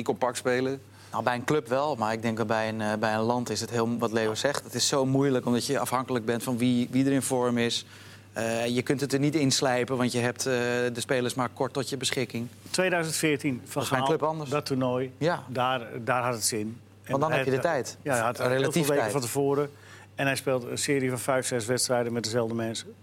3-4-3 0.00 0.02
compact 0.02 0.36
spelen. 0.36 0.80
Nou, 1.10 1.24
bij 1.24 1.34
een 1.34 1.44
club 1.44 1.68
wel, 1.68 1.96
maar 1.96 2.12
ik 2.12 2.22
denk 2.22 2.36
dat 2.36 2.46
bij 2.46 2.68
een, 2.68 2.80
eh, 2.80 2.94
bij 2.94 3.14
een 3.14 3.20
land 3.20 3.50
is 3.50 3.60
het 3.60 3.70
heel, 3.70 3.98
wat 3.98 4.12
Leo 4.12 4.34
zegt, 4.34 4.64
het 4.64 4.74
is 4.74 4.88
zo 4.88 5.06
moeilijk 5.06 5.46
omdat 5.46 5.66
je 5.66 5.78
afhankelijk 5.78 6.24
bent 6.24 6.42
van 6.42 6.58
wie, 6.58 6.88
wie 6.90 7.04
er 7.06 7.12
in 7.12 7.22
vorm 7.22 7.58
is. 7.58 7.86
Eh, 8.32 8.66
je 8.66 8.82
kunt 8.82 9.00
het 9.00 9.12
er 9.12 9.18
niet 9.18 9.34
inslijpen, 9.34 9.96
want 9.96 10.12
je 10.12 10.18
hebt 10.18 10.38
eh, 10.46 10.52
de 10.52 10.90
spelers 11.00 11.34
maar 11.34 11.48
kort 11.48 11.72
tot 11.72 11.88
je 11.88 11.96
beschikking. 11.96 12.48
2014 12.70 13.60
van 13.64 13.82
Was 13.82 13.90
Gaal, 13.90 14.06
club 14.06 14.22
anders. 14.22 14.50
dat 14.50 14.66
toernooi, 14.66 15.12
Ja. 15.18 15.42
daar, 15.48 15.86
daar 16.04 16.22
had 16.22 16.34
het 16.34 16.44
zin. 16.44 16.80
Want 17.08 17.22
dan 17.22 17.32
heb 17.32 17.44
je 17.44 17.50
de 17.50 17.58
tijd. 17.58 17.96
Ja, 18.02 18.12
hij 18.14 18.22
had 18.22 18.38
Relatief 18.38 18.86
weken 18.86 19.10
van 19.10 19.20
tevoren. 19.20 19.70
En 20.14 20.26
hij 20.26 20.36
speelt 20.36 20.64
een 20.64 20.78
serie 20.78 21.08
van 21.10 21.18
vijf, 21.18 21.46
zes 21.46 21.66
wedstrijden 21.66 22.12
met 22.12 22.24
dezelfde 22.24 22.54
mensen. 22.54 22.94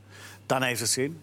Dan 0.46 0.62
heeft 0.62 0.80
het 0.80 0.89
zin. 0.89 1.22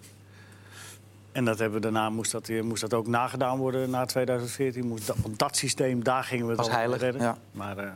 En 1.33 1.45
dat 1.45 1.59
hebben 1.59 1.77
we 1.81 1.83
daarna 1.83 2.11
moest 2.11 2.33
dat, 2.33 2.49
moest 2.49 2.81
dat 2.81 2.95
ook 2.95 3.07
nagedaan 3.07 3.59
worden 3.59 3.91
na 3.91 4.05
2014. 4.05 4.87
Moest 4.87 5.07
dat, 5.07 5.17
want 5.23 5.39
dat 5.39 5.57
systeem, 5.57 6.05
daar 6.05 6.25
gingen 6.25 6.45
we 6.45 6.51
het 6.51 6.61
Was 6.61 6.69
al 6.69 6.75
heilig, 6.75 7.01
redden. 7.01 7.23
ja. 7.23 7.37
Maar 7.53 7.79
eh, 7.79 7.91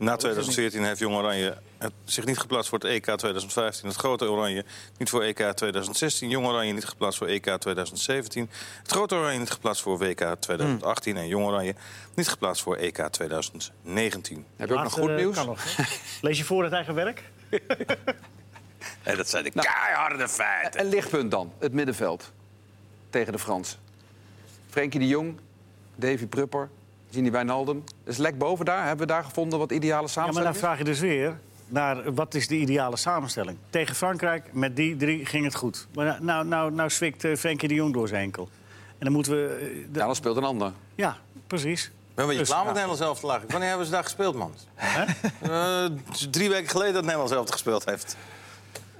Na 0.00 0.16
2014 0.16 0.84
heeft 0.84 0.98
Jong 0.98 1.16
Oranje 1.16 1.56
het 1.78 1.92
zich 2.04 2.24
niet 2.24 2.38
geplaatst 2.38 2.68
voor 2.68 2.78
het 2.78 2.88
EK 2.88 3.04
2015. 3.04 3.88
Het 3.88 3.96
grote 3.96 4.30
Oranje 4.30 4.64
niet 4.96 5.10
voor 5.10 5.22
EK 5.22 5.36
2016. 5.36 6.28
Jong 6.28 6.46
Oranje 6.46 6.72
niet 6.72 6.84
geplaatst 6.84 7.18
voor 7.18 7.26
EK 7.26 7.44
2017. 7.44 8.50
Het 8.82 8.90
grote 8.90 9.14
Oranje 9.14 9.38
niet 9.38 9.50
geplaatst 9.50 9.82
voor 9.82 9.98
WK 9.98 10.34
2018. 10.38 11.16
En 11.16 11.28
Jong 11.28 11.46
Oranje 11.46 11.74
niet 12.14 12.28
geplaatst 12.28 12.62
voor 12.62 12.76
EK 12.76 13.08
2019. 13.10 14.44
Heb 14.56 14.68
je 14.68 14.74
ook 14.74 14.82
nog 14.82 14.92
goed 14.92 15.10
nieuws? 15.10 15.34
kan 15.34 15.46
nog? 15.46 15.64
Lees 16.20 16.38
je 16.38 16.44
voor 16.44 16.64
het 16.64 16.72
eigen 16.72 16.94
werk? 16.94 17.22
En 19.02 19.16
dat 19.16 19.28
zijn 19.28 19.44
de 19.44 19.50
Nou, 19.54 19.66
keiharde 19.66 20.28
feiten. 20.28 20.80
Een 20.80 20.88
lichtpunt 20.88 21.30
dan, 21.30 21.52
het 21.58 21.72
middenveld 21.72 22.32
tegen 23.10 23.32
de 23.32 23.38
Fransen. 23.38 23.78
Frenkie 24.68 25.00
de 25.00 25.06
Jong, 25.06 25.38
Davy 25.96 26.26
Prupper, 26.26 26.70
Gini 27.10 27.30
Wijnaldum. 27.30 27.84
Is 28.04 28.16
lek 28.16 28.38
boven 28.38 28.64
daar? 28.64 28.86
Hebben 28.86 29.06
we 29.06 29.12
daar 29.12 29.24
gevonden 29.24 29.58
wat 29.58 29.70
ideale 29.72 29.88
Ja, 29.92 29.98
maar 30.00 30.08
samenstelling 30.08 30.52
dan 30.52 30.60
vraag 30.62 30.78
je 30.78 30.84
dus 30.84 31.00
weer 31.00 31.38
naar 31.68 32.14
wat 32.14 32.34
is 32.34 32.48
de 32.48 32.56
ideale 32.56 32.96
samenstelling. 32.96 33.56
Tegen 33.70 33.94
Frankrijk, 33.94 34.52
met 34.52 34.76
die 34.76 34.96
drie 34.96 35.26
ging 35.26 35.44
het 35.44 35.54
goed. 35.54 35.86
Maar 35.94 36.04
nou, 36.06 36.24
nou, 36.24 36.46
nou, 36.46 36.72
nou 36.72 36.90
zwikt 36.90 37.24
eh, 37.24 37.36
Frenkie 37.36 37.68
de 37.68 37.74
Jong 37.74 37.92
door 37.92 38.08
zijn 38.08 38.22
enkel. 38.22 38.48
En 38.98 39.04
dan 39.06 39.12
moeten 39.12 39.32
we... 39.32 39.58
eh, 39.60 39.66
de- 39.92 39.98
Ja, 39.98 40.06
dan 40.06 40.14
speelt 40.14 40.36
een 40.36 40.44
ander. 40.44 40.72
ja, 40.94 41.16
precies. 41.46 41.90
Ben 42.14 42.24
beetje 42.26 42.40
Dus, 42.40 42.48
klaar 42.48 42.58
met 42.58 42.68
ja. 42.68 42.72
Nederland 42.86 42.98
zelf 43.02 43.20
te 43.20 43.26
lachen. 43.26 43.50
Wanneer 43.50 43.68
hebben 43.68 43.86
ze 43.86 43.92
daar 43.92 44.02
gespeeld, 44.04 44.34
man? 44.34 44.52
Eh, 45.40 45.84
drie 46.30 46.48
weken 46.48 46.68
geleden 46.68 46.92
dat 46.94 47.02
Nederland 47.02 47.30
zelf 47.30 47.50
gespeeld 47.50 47.84
heeft. 47.84 48.16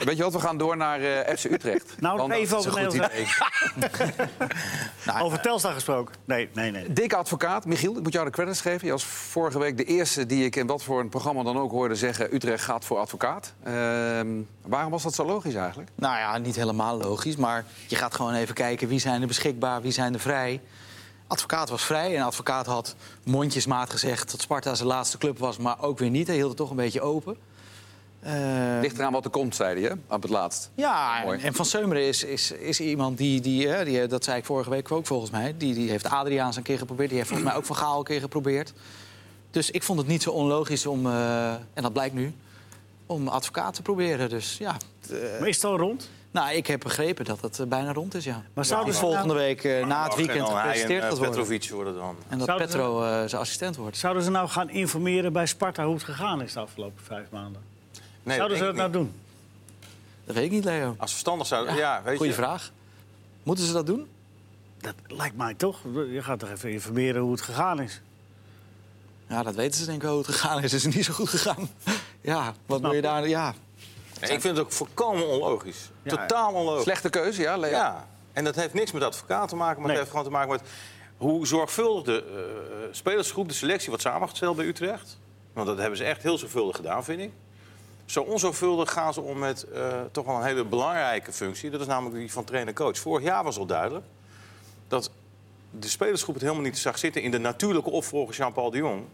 Weet 0.05 0.17
je 0.17 0.23
wat, 0.23 0.33
we 0.33 0.41
gaan 0.41 0.59
door 0.59 0.77
naar 0.77 1.01
eh, 1.01 1.37
FC 1.37 1.45
Utrecht. 1.45 1.95
Nou, 2.01 2.17
nog 2.17 2.27
Want- 2.29 2.41
even 2.41 2.57
over 2.59 2.79
een 2.79 2.91
goed 2.91 3.01
Nederland. 3.01 3.29
Nou, 5.07 5.23
Over 5.23 5.41
Telstar 5.41 5.73
gesproken. 5.73 6.15
Nee, 6.25 6.49
nee, 6.55 6.71
nee. 6.71 6.93
Dikke 6.93 7.17
advocaat, 7.17 7.65
Michiel, 7.65 7.97
ik 7.97 8.03
moet 8.03 8.13
jou 8.13 8.25
de 8.25 8.31
credits 8.31 8.61
geven. 8.61 8.87
Je 8.87 8.93
was 8.93 9.05
vorige 9.05 9.59
week 9.59 9.77
de 9.77 9.85
eerste 9.85 10.27
die 10.27 10.45
ik 10.45 10.57
in 10.57 10.67
wat 10.67 10.83
voor 10.83 11.01
een 11.01 11.09
programma 11.09 11.43
dan 11.43 11.59
ook 11.59 11.71
hoorde 11.71 11.95
zeggen... 11.95 12.35
Utrecht 12.35 12.65
gaat 12.65 12.85
voor 12.85 12.99
advocaat. 12.99 13.53
Ehm, 13.63 14.29
waarom 14.63 14.91
was 14.91 15.03
dat 15.03 15.15
zo 15.15 15.25
logisch 15.25 15.55
eigenlijk? 15.55 15.91
Nou 15.95 16.17
ja, 16.19 16.39
niet 16.39 16.57
helemaal 16.57 16.99
logisch, 16.99 17.37
maar 17.37 17.65
je 17.87 17.97
gaat 17.97 18.15
gewoon 18.15 18.35
even 18.35 18.55
kijken 18.55 18.89
wie 18.89 18.99
zijn 19.01 19.21
er 19.21 19.27
beschikbaar, 19.27 19.83
wie 19.83 19.93
zijn 19.93 20.15
er 20.15 20.21
vrij. 20.21 20.61
Advocaat 21.27 21.69
was 21.69 21.85
vrij 21.85 22.17
en 22.17 22.23
advocaat 22.23 22.67
had 22.67 22.95
mondjesmaat 23.25 23.91
gezegd 23.91 24.31
dat 24.31 24.41
Sparta 24.41 24.75
zijn 24.75 24.89
laatste 24.89 25.19
club 25.19 25.39
was, 25.39 25.57
maar 25.57 25.77
ook 25.83 25.99
weer 25.99 26.11
niet. 26.11 26.27
Hij 26.27 26.37
hield 26.37 26.49
het 26.49 26.57
toch 26.57 26.71
een 26.71 26.77
beetje 26.77 27.01
open. 27.01 27.37
Eh, 28.21 28.33
Ligt 28.81 28.99
eraan 28.99 29.13
wat 29.13 29.25
er 29.25 29.31
komt, 29.31 29.55
zei 29.57 29.81
hij, 29.81 29.91
hè? 29.91 30.15
op 30.15 30.23
het 30.23 30.31
laatst. 30.31 30.71
ja, 30.75 31.23
Mooi. 31.25 31.41
en, 31.41 31.55
Van 31.55 31.65
Seumeren 31.65 32.03
is, 32.03 32.25
is, 32.25 32.51
is 32.51 32.81
iemand 32.81 33.19
die, 33.19 33.41
die, 33.41 33.69
hè, 33.69 33.85
die, 33.85 34.07
dat 34.07 34.25
zei 34.25 34.39
ik 34.39 34.45
vorige 34.45 34.71
week 34.71 34.93
ook 34.93 35.07
volgens 35.07 35.31
mij, 35.31 35.55
die, 35.59 35.75
die 35.75 35.91
heeft 35.91 36.11
Adriaans 36.11 36.57
een 36.57 36.63
keer 36.63 36.79
geprobeerd. 36.79 37.09
Die 37.09 37.19
heeft 37.19 37.31
volgens 37.31 37.49
mij 37.51 37.59
ook 37.59 37.67
Van 37.67 37.77
Gaal 37.77 37.99
een 37.99 38.05
keer 38.05 38.21
geprobeerd. 38.21 38.73
Dus 39.51 39.71
ik 39.71 39.83
vond 39.83 39.99
het 39.99 40.09
niet 40.09 40.23
zo 40.23 40.31
onlogisch 40.31 40.87
om, 40.87 41.07
eh, 41.07 41.53
en 41.53 41.83
dat 41.83 41.93
blijkt 41.93 42.15
nu, 42.15 42.35
om 43.07 43.29
advocaat 43.29 43.75
te 43.75 43.83
proberen. 43.83 44.29
Dus 44.29 44.57
ja, 44.59 44.77
Maar 45.39 45.49
is 45.49 45.57
het 45.57 45.65
al 45.65 45.77
rond? 45.77 46.09
nou, 46.31 46.53
ik 46.55 46.67
heb 46.67 46.81
begrepen 46.81 47.25
dat 47.25 47.41
het 47.41 47.59
eh, 47.59 47.67
bijna 47.67 47.93
rond 47.93 48.15
is, 48.15 48.25
ja. 48.25 48.43
Maar 48.55 48.65
zouden 48.65 48.95
ze, 48.95 49.01
volgende 49.01 49.35
week 49.35 49.65
eh, 49.65 49.87
na 49.87 50.05
het 50.05 50.15
weekend 50.15 50.49
gepresenteerd 50.49 51.03
eh, 51.03 51.09
gaat 51.09 51.19
worden. 51.19 51.37
Petrovic 51.37 51.71
worden 51.71 51.95
dan. 51.95 52.17
En 52.29 52.39
dat 52.39 52.47
Zouden 52.47 52.67
Petro 52.67 53.03
eh, 53.03 53.09
zijn 53.27 53.41
assistent 53.41 53.77
wordt. 53.77 53.97
zouden 53.97 54.23
ze 54.23 54.31
nou 54.31 54.49
gaan 54.49 54.71
informeren 54.71 55.33
bij 55.33 55.47
Sparta 55.47 55.85
hoe 55.85 55.95
het 55.95 56.03
gegaan 56.03 56.43
is 56.43 56.53
de 56.53 56.61
afgelopen 56.61 57.05
vijf 57.05 57.31
maanden? 57.31 57.63
Nee, 58.23 58.37
zouden 58.37 58.59
ze 58.59 58.65
dat 58.65 58.75
nou 58.75 58.91
doen? 58.91 59.15
Dat 60.25 60.35
weet 60.35 60.45
ik 60.45 60.51
niet, 60.51 60.65
Leo. 60.65 60.95
Als 60.99 61.11
verstandig 61.11 61.47
zou... 61.47 61.75
Ja, 61.75 62.03
weet 62.05 62.17
Goeie 62.17 62.31
je. 62.33 62.39
vraag. 62.39 62.71
Moeten 63.43 63.65
ze 63.65 63.73
dat 63.73 63.87
doen? 63.87 64.09
Dat 64.81 64.95
lijkt 65.07 65.37
mij 65.37 65.55
toch. 65.55 65.79
Je 66.11 66.23
gaat 66.23 66.39
toch 66.39 66.51
even 66.51 66.71
informeren 66.71 67.23
hoe 67.23 67.33
het 67.33 67.41
gegaan 67.41 67.81
is. 67.81 68.01
Ja, 69.29 69.43
dat 69.43 69.55
weten 69.55 69.81
ze 69.81 69.85
denk 69.85 69.97
ik 69.97 70.03
wel 70.03 70.13
hoe 70.15 70.23
het 70.27 70.31
gegaan 70.35 70.63
is. 70.63 70.73
Het 70.73 70.85
is 70.85 70.95
niet 70.95 71.05
zo 71.05 71.13
goed 71.13 71.29
gegaan. 71.29 71.71
ja, 72.21 72.55
wat 72.67 72.83
moet 72.83 72.95
je 72.95 73.01
daar... 73.01 73.29
Ja. 73.29 73.55
Nee, 74.21 74.31
ik 74.31 74.41
vind 74.41 74.57
het 74.57 74.67
ook 74.67 74.73
volkomen 74.73 75.29
onlogisch. 75.29 75.91
Ja. 76.03 76.11
Totaal 76.17 76.53
onlogisch. 76.53 76.83
Slechte 76.83 77.11
keuze, 77.11 77.43
ja, 77.43 77.57
Leo? 77.57 77.71
Ja, 77.71 78.09
en 78.33 78.45
dat 78.45 78.55
heeft 78.55 78.75
niks 78.75 78.93
met 78.93 79.03
advocaat 79.03 79.49
te 79.49 79.57
maken, 79.57 79.77
maar 79.83 79.89
Nee. 79.91 79.97
het 79.97 79.99
heeft 79.99 80.11
gewoon 80.11 80.25
te 80.25 80.31
maken 80.31 80.51
met 80.51 80.63
hoe 81.17 81.47
zorgvuldig 81.47 82.05
de 82.05 82.25
eh, 82.25 82.89
spelersgroep, 82.95 83.49
de 83.49 83.55
selectie 83.55 83.89
wordt 83.89 84.03
samengesteld 84.03 84.57
bij 84.57 84.67
Utrecht. 84.67 85.19
Want 85.53 85.67
dat 85.67 85.79
hebben 85.79 85.97
ze 85.99 86.05
echt 86.05 86.23
heel 86.23 86.39
zorgvuldig 86.39 86.77
gedaan, 86.77 87.05
vind 87.05 87.21
ik. 87.21 87.31
Zo 88.11 88.23
onzorgvuldig 88.23 88.93
gaan 88.93 89.13
ze 89.13 89.21
om 89.21 89.39
met 89.39 89.63
eh, 89.63 90.01
toch 90.13 90.27
wel 90.27 90.37
een 90.37 90.45
hele 90.45 90.65
belangrijke 90.65 91.33
functie. 91.33 91.71
Dat 91.71 91.81
is 91.81 91.87
namelijk 91.87 92.17
die 92.17 92.33
van 92.33 92.45
trainer-coach. 92.45 92.99
Vorig 92.99 93.25
jaar 93.25 93.45
was 93.45 93.59
al 93.59 93.67
duidelijk 93.67 94.05
dat 94.89 95.11
de 95.71 95.89
spelersgroep 95.89 96.35
het 96.35 96.43
helemaal 96.43 96.65
niet 96.65 96.79
zag 96.79 96.99
zitten 96.99 97.23
in 97.23 97.31
de 97.31 97.39
natuurlijke 97.39 97.91
opvolger 97.91 98.35
Jean-Paul 98.35 98.71
de 98.71 98.77
Jong. 98.77 99.05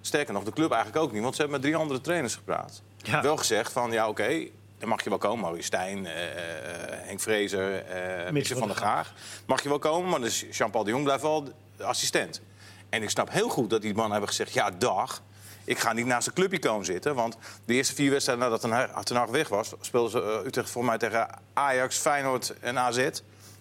Sterker 0.00 0.32
nog, 0.32 0.44
de 0.44 0.52
club 0.52 0.70
eigenlijk 0.70 1.04
ook 1.04 1.12
niet, 1.12 1.22
want 1.22 1.34
ze 1.34 1.40
hebben 1.40 1.60
met 1.60 1.70
drie 1.70 1.82
andere 1.82 2.00
trainers 2.00 2.34
gepraat. 2.34 2.82
Ja. 2.96 3.22
Wel 3.22 3.36
gezegd 3.36 3.72
van, 3.72 3.92
ja 3.92 4.08
oké, 4.08 4.48
dan 4.78 4.88
mag 4.88 5.04
je 5.04 5.08
wel 5.08 5.18
komen. 5.18 5.40
Maurice 5.40 5.66
Stijn, 5.66 6.06
eh, 6.06 6.24
eh, 6.24 7.06
Henk 7.06 7.20
Vrezer, 7.20 7.84
Mitchell 8.32 8.56
van 8.56 8.68
der 8.68 8.76
Gaag. 8.76 9.12
Mag 9.46 9.62
je 9.62 9.68
wel 9.68 9.78
komen, 9.78 10.10
maar 10.10 10.20
dus 10.20 10.44
Jean-Paul 10.50 10.84
de 10.84 10.90
Jong 10.90 11.04
blijft 11.04 11.22
wel 11.22 11.44
de 11.76 11.84
assistent. 11.84 12.40
En 12.88 13.02
ik 13.02 13.10
snap 13.10 13.30
heel 13.30 13.48
goed 13.48 13.70
dat 13.70 13.82
die 13.82 13.92
mannen 13.94 14.12
hebben 14.12 14.28
gezegd, 14.28 14.52
ja 14.52 14.70
dag... 14.70 15.22
Ik 15.66 15.78
ga 15.78 15.92
niet 15.92 16.06
naast 16.06 16.26
de 16.26 16.32
clubicoon 16.32 16.84
zitten, 16.84 17.14
want 17.14 17.36
de 17.64 17.74
eerste 17.74 17.94
vier 17.94 18.10
wedstrijden 18.10 18.44
nadat 18.44 18.60
Ten 18.60 19.04
Ten 19.04 19.16
Hag 19.16 19.30
weg 19.30 19.48
was... 19.48 19.72
speelden 19.80 20.10
ze 20.10 20.22
eh, 20.22 20.46
Utrecht 20.46 20.70
voor 20.70 20.84
mij 20.84 20.98
tegen 20.98 21.28
Ajax, 21.52 21.96
Feyenoord 21.96 22.54
en 22.60 22.78
AZ. 22.78 23.08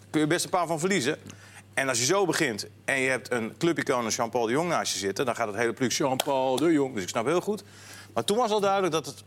Kun 0.09 0.21
je 0.21 0.27
best 0.27 0.43
een 0.43 0.49
paar 0.49 0.67
van 0.67 0.79
verliezen. 0.79 1.17
En 1.73 1.89
als 1.89 1.99
je 1.99 2.05
zo 2.05 2.25
begint 2.25 2.67
en 2.85 2.99
je 2.99 3.09
hebt 3.09 3.31
een 3.31 3.57
clubicoon 3.57 4.05
als 4.05 4.15
Jean-Paul 4.15 4.45
de 4.45 4.51
Jong 4.51 4.69
naast 4.69 4.93
je 4.93 4.99
zitten... 4.99 5.25
dan 5.25 5.35
gaat 5.35 5.47
het 5.47 5.55
hele 5.55 5.73
pluk 5.73 5.91
Jean-Paul 5.91 6.55
de 6.55 6.71
Jong. 6.71 6.93
Dus 6.93 7.03
ik 7.03 7.09
snap 7.09 7.25
heel 7.25 7.41
goed. 7.41 7.63
Maar 8.13 8.23
toen 8.23 8.37
was 8.37 8.51
al 8.51 8.59
duidelijk 8.59 8.93
dat 8.93 9.05
het 9.05 9.23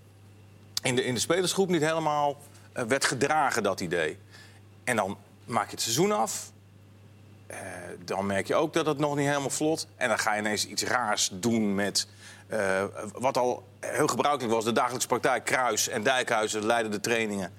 in 0.83 0.97
de, 0.97 1.05
in 1.05 1.15
de 1.15 1.21
spelersgroep 1.21 1.69
niet 1.69 1.83
helemaal 1.83 2.37
eh, 2.73 2.85
werd 2.85 3.05
gedragen, 3.05 3.63
dat 3.63 3.81
idee. 3.81 4.19
En 4.85 4.97
dan 4.97 5.19
maak 5.45 5.65
je 5.65 5.71
het 5.71 5.81
seizoen 5.81 6.13
af. 6.13 6.53
Eh, 7.47 7.59
dan 8.05 8.27
merk 8.27 8.47
je 8.47 8.55
ook 8.55 8.73
dat 8.73 8.87
het 8.87 8.99
nog 8.99 9.17
niet 9.17 9.27
helemaal 9.27 9.51
vlot. 9.51 9.87
En 9.97 10.09
dan 10.09 10.19
ga 10.19 10.35
je 10.35 10.41
ineens 10.41 10.67
iets 10.67 10.83
raars 10.83 11.31
doen 11.33 11.75
met... 11.75 12.07
eh, 12.49 12.85
wat 13.13 13.37
al 13.37 13.67
heel 13.81 14.07
gebruikelijk 14.07 14.55
was, 14.55 14.65
de 14.65 14.73
dagelijkse 14.73 15.09
praktijk. 15.09 15.45
Kruis 15.45 15.89
en 15.89 16.03
Dijkhuizen 16.03 16.67
leidden 16.67 16.93
de 16.93 17.01
trainingen. 17.01 17.53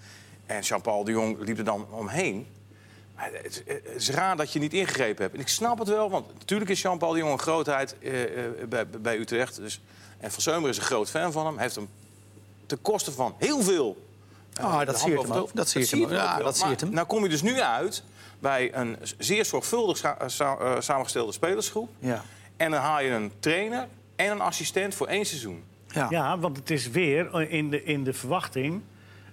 En 0.45 0.61
Jean-Paul 0.61 1.03
de 1.03 1.11
Jong 1.11 1.39
liep 1.39 1.57
er 1.57 1.63
dan 1.63 1.87
omheen. 1.91 2.47
Maar 3.15 3.29
het, 3.33 3.45
is- 3.65 3.73
het 3.73 3.95
is 3.95 4.09
raar 4.09 4.35
dat 4.37 4.53
je 4.53 4.59
niet 4.59 4.73
ingegrepen 4.73 5.21
hebt. 5.23 5.35
En 5.35 5.41
ik 5.41 5.47
snap 5.47 5.79
het 5.79 5.87
wel, 5.87 6.09
want 6.09 6.33
natuurlijk 6.37 6.69
is 6.71 6.81
Jean-Paul 6.81 7.11
de 7.11 7.17
Jong 7.19 7.31
een 7.31 7.39
grootheid 7.39 7.95
eh, 7.99 8.23
eh, 8.45 8.51
bij, 8.69 8.87
bij 8.87 9.17
Utrecht. 9.17 9.55
Dus, 9.55 9.81
en 10.19 10.31
Van 10.31 10.41
Seumer 10.41 10.69
is 10.69 10.77
een 10.77 10.83
groot 10.83 11.09
fan 11.09 11.31
van 11.31 11.45
hem. 11.45 11.57
Heeft 11.57 11.75
hem 11.75 11.89
ten 12.65 12.81
koste 12.81 13.11
van 13.11 13.35
heel 13.37 13.61
veel 13.61 14.07
de 14.53 14.85
dat 14.85 14.99
siert 14.99 15.15
boven 15.15 15.31
hem 15.31 15.39
ook. 15.41 15.49
Dat 15.53 15.69
siert 15.69 15.91
hem 15.91 15.99
ook. 16.03 16.05
ook 16.05 16.11
Ja, 16.11 16.35
dat 16.35 16.43
Maar 16.43 16.67
siert 16.67 16.81
hem. 16.81 16.89
Nou 16.93 17.07
kom 17.07 17.23
je 17.23 17.29
dus 17.29 17.41
nu 17.41 17.61
uit 17.61 18.03
bij 18.39 18.73
een 18.75 18.97
zeer 19.17 19.45
zorgvuldig 19.45 19.97
sa- 19.97 20.17
sa- 20.27 20.81
samengestelde 20.81 21.31
spelersgroep. 21.31 21.89
Ja. 21.99 22.23
En 22.57 22.71
dan 22.71 22.79
haal 22.81 23.01
je 23.01 23.09
een 23.09 23.31
trainer 23.39 23.87
en 24.19 24.31
een 24.31 24.41
assistent 24.41 24.95
voor 24.95 25.07
één 25.07 25.25
seizoen. 25.25 25.63
Ja. 25.87 26.07
Ja, 26.09 26.37
want 26.39 26.57
het 26.57 26.69
is 26.69 26.89
weer 26.89 27.49
in 27.49 27.69
de, 27.69 27.83
in 27.83 28.03
de 28.03 28.13
verwachting 28.13 28.81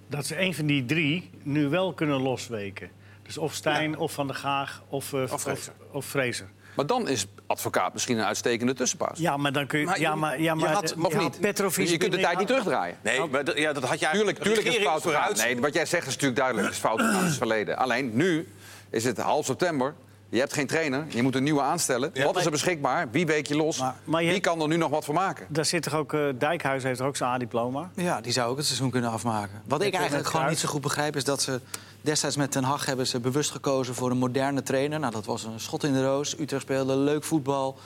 dat 0.07 0.25
ze 0.25 0.39
een 0.41 0.53
van 0.53 0.65
die 0.65 0.85
drie 0.85 1.29
nu 1.43 1.67
wel 1.69 1.93
kunnen 1.93 2.21
losweken. 2.21 2.89
Dus 3.23 3.37
of 3.37 3.53
Stijn, 3.53 3.97
of 3.97 4.11
Van 4.13 4.27
der 4.27 4.35
Gaag, 4.35 4.81
of, 4.89 5.13
eh, 5.13 5.21
Of 5.21 5.41
Fraser. 5.41 5.73
Of, 5.89 5.95
of 5.95 6.05
Fraser. 6.05 6.47
Maar 6.75 6.85
dan 6.85 7.07
is 7.07 7.25
advocaat 7.47 7.93
misschien 7.93 8.17
een 8.17 8.25
uitstekende 8.25 8.73
tussenpaas. 8.73 9.19
Ja, 9.19 9.37
maar 9.37 9.51
dan 9.51 9.67
kun 9.67 9.79
je... 9.79 9.85
Maar 9.85 9.99
ja, 9.99 10.09
je- 10.11 10.15
maar, 10.17 10.41
ja, 10.41 10.53
je 10.53 10.59
maar, 10.59 10.69
had- 10.73 10.95
Of 11.01 11.11
ja, 11.11 11.19
niet? 11.19 11.39
Petrovic 11.39 11.87
je 11.87 11.97
kunt 11.97 12.11
de 12.11 12.17
tijd 12.19 12.37
niet 12.37 12.47
terugdraaien. 12.47 12.97
Nee, 13.03 13.25
maar 13.27 13.43
dat- 13.43 13.57
ja, 13.57 13.73
dat 13.73 13.83
had 13.83 13.99
jij... 13.99 14.11
Tuurlijk, 14.11 14.37
tuurlijk 14.39 14.67
is 14.67 14.73
het 14.73 14.83
fout 14.83 15.01
vooruit. 15.01 15.37
Nee, 15.37 15.59
wat 15.59 15.73
jij 15.73 15.85
zegt 15.85 16.07
is 16.07 16.13
natuurlijk 16.13 16.35
duidelijk. 16.39 16.67
Het 16.67 16.75
is 16.75 16.81
fout 16.81 16.99
het 16.99 17.31
is 17.31 17.37
verleden. 17.37 17.77
Alleen 17.77 18.15
nu 18.15 18.47
is 18.89 19.03
het 19.03 19.17
half 19.17 19.45
september. 19.45 19.93
Je 20.29 20.39
hebt 20.39 20.53
geen 20.53 20.67
trainer. 20.67 21.05
Je 21.09 21.21
moet 21.23 21.35
een 21.35 21.43
nieuwe 21.43 21.61
aanstellen. 21.61 22.09
Ja, 22.13 22.25
wat 22.25 22.37
is 22.37 22.45
er 22.45 22.51
beschikbaar? 22.51 23.07
Wie 23.11 23.25
week 23.25 23.47
je 23.47 23.55
los? 23.55 23.79
Maar- 23.79 23.95
maar 24.03 24.23
je 24.23 24.31
Wie 24.31 24.39
kan 24.39 24.61
er 24.61 24.67
nu 24.67 24.77
nog 24.77 24.89
wat 24.89 25.05
van 25.05 25.13
maken? 25.15 25.45
Daar 25.49 25.65
zit 25.65 25.83
toch 25.83 25.93
ook... 25.95 26.13
eh 26.13 26.25
Dijkhuis 26.37 26.83
heeft 26.83 26.99
er 26.99 27.05
ook 27.05 27.15
zijn 27.15 27.29
A-diploma. 27.29 27.89
Ja, 27.95 28.21
die 28.21 28.31
zou 28.31 28.49
ook 28.51 28.57
het 28.57 28.65
seizoen 28.65 28.89
kunnen 28.89 29.09
afmaken. 29.11 29.61
Wat 29.65 29.81
ik 29.81 29.93
eigenlijk 29.93 30.27
gewoon 30.27 30.49
niet 30.49 30.59
zo 30.59 30.67
goed 30.69 30.81
begrijp... 30.81 31.15
is 31.15 31.23
dat 31.23 31.41
ze 31.41 31.61
destijds 32.01 32.35
met 32.35 32.51
Ten 32.51 32.63
Hag 32.63 32.85
hebben 32.85 33.07
ze 33.07 33.19
bewust 33.19 33.51
gekozen 33.51 33.95
voor 33.95 34.11
een 34.11 34.17
moderne 34.17 34.63
trainer. 34.63 34.99
Nou, 34.99 35.11
dat 35.11 35.25
was 35.25 35.43
een 35.43 35.59
schot 35.59 35.83
in 35.83 35.93
de 35.93 36.03
roos. 36.05 36.39
Utrecht 36.39 36.61
speelde 36.61 36.95
leuk 36.95 37.23
voetbal. 37.23 37.77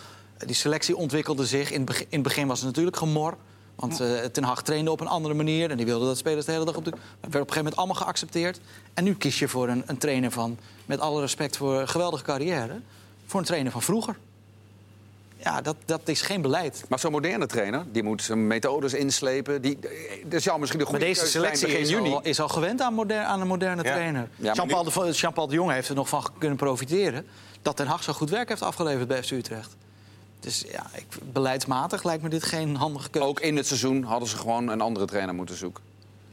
Die 0.46 0.56
selectie 0.56 0.96
ontwikkelde 0.96 1.46
zich. 1.46 1.70
In 1.72 1.78
het 1.78 1.86
begin, 1.86 2.06
in 2.10 2.20
het 2.20 2.24
begin 2.28 2.48
was 2.48 2.58
het 2.60 2.68
natuurlijk 2.68 2.98
gemor. 2.98 3.38
Want 3.76 4.00
eh, 4.00 4.08
Ten 4.20 4.44
Hag 4.44 4.64
trainde 4.64 4.92
op 4.92 5.00
een 5.02 5.08
andere 5.08 5.34
manier. 5.34 5.70
En 5.72 5.78
die 5.78 5.86
wilde 5.86 6.06
dat 6.06 6.18
spelers 6.18 6.46
de 6.46 6.52
hele 6.52 6.66
dag 6.66 6.76
op 6.76 6.86
de... 6.86 6.92
Maar 6.92 7.00
het 7.00 7.10
werd 7.20 7.26
op 7.26 7.34
een 7.34 7.40
gegeven 7.40 7.58
moment 7.64 7.76
allemaal 7.76 7.96
geaccepteerd. 7.96 8.60
En 8.94 9.04
nu 9.04 9.16
kies 9.16 9.40
je 9.40 9.48
voor 9.48 9.68
een, 9.70 9.84
een 9.86 9.98
trainer 9.98 10.32
van... 10.32 10.58
met 10.86 11.00
alle 11.00 11.22
respect 11.22 11.58
voor 11.58 11.80
een 11.80 11.88
geweldige 11.88 12.24
carrière... 12.24 12.80
voor 13.26 13.40
een 13.40 13.46
trainer 13.46 13.72
van 13.72 13.82
vroeger. 13.82 14.16
Ja, 15.38 15.62
dat, 15.62 15.76
dat 15.86 16.02
is 16.06 16.22
geen 16.22 16.42
beleid. 16.42 16.84
Maar 16.90 17.00
zo'n 17.00 17.12
moderne 17.12 17.46
trainer, 17.46 17.86
die 17.92 18.04
moet 18.04 18.22
zijn 18.24 18.48
methodes 18.48 18.94
inslepen. 18.94 19.62
Die, 19.62 19.80
er 20.30 20.42
zou 20.42 20.60
misschien 20.60 20.80
de 20.80 20.86
Maar 20.86 20.94
goede 20.94 21.06
deze 21.06 21.20
keuze 21.22 21.32
zijn 21.40 21.44
selectie 21.44 21.68
begin 21.68 21.82
is 21.82 21.90
juni. 21.90 22.14
al, 22.14 22.22
is 22.22 22.40
al 22.40 22.48
gewend 22.50 22.82
aan, 22.82 22.94
moder- 22.94 23.24
aan 23.24 23.42
een 23.42 23.48
moderne 23.48 23.84
Ja. 23.84 23.92
trainer. 23.94 24.30
maar 24.36 24.56
Jean-Paul 24.56 24.84
de, 24.84 25.12
Jean-Paul 25.12 25.48
de 25.48 25.54
Jonge 25.56 25.74
heeft 25.74 25.90
er 25.90 25.96
nog 25.96 26.10
van 26.10 26.28
kunnen 26.38 26.58
profiteren... 26.58 27.26
dat 27.62 27.78
Den 27.78 27.88
Haag 27.88 28.04
zo 28.04 28.14
goed 28.14 28.30
werk 28.30 28.50
heeft 28.50 28.62
afgeleverd 28.62 29.08
bij 29.08 29.24
FC 29.24 29.32
Utrecht. 29.32 29.76
Dus 30.42 30.66
ja, 30.72 30.86
ik, 30.94 31.06
beleidsmatig 31.32 32.04
lijkt 32.04 32.24
me 32.24 32.30
dit 32.30 32.44
geen 32.44 32.76
handige 32.76 33.10
keuze. 33.10 33.28
Ook 33.28 33.40
in 33.40 33.58
het 33.58 33.68
seizoen 33.68 34.04
hadden 34.04 34.30
ze 34.30 34.38
gewoon 34.38 34.68
een 34.68 34.82
andere 34.82 35.06
trainer 35.06 35.36
moeten 35.36 35.56
zoeken. 35.56 35.84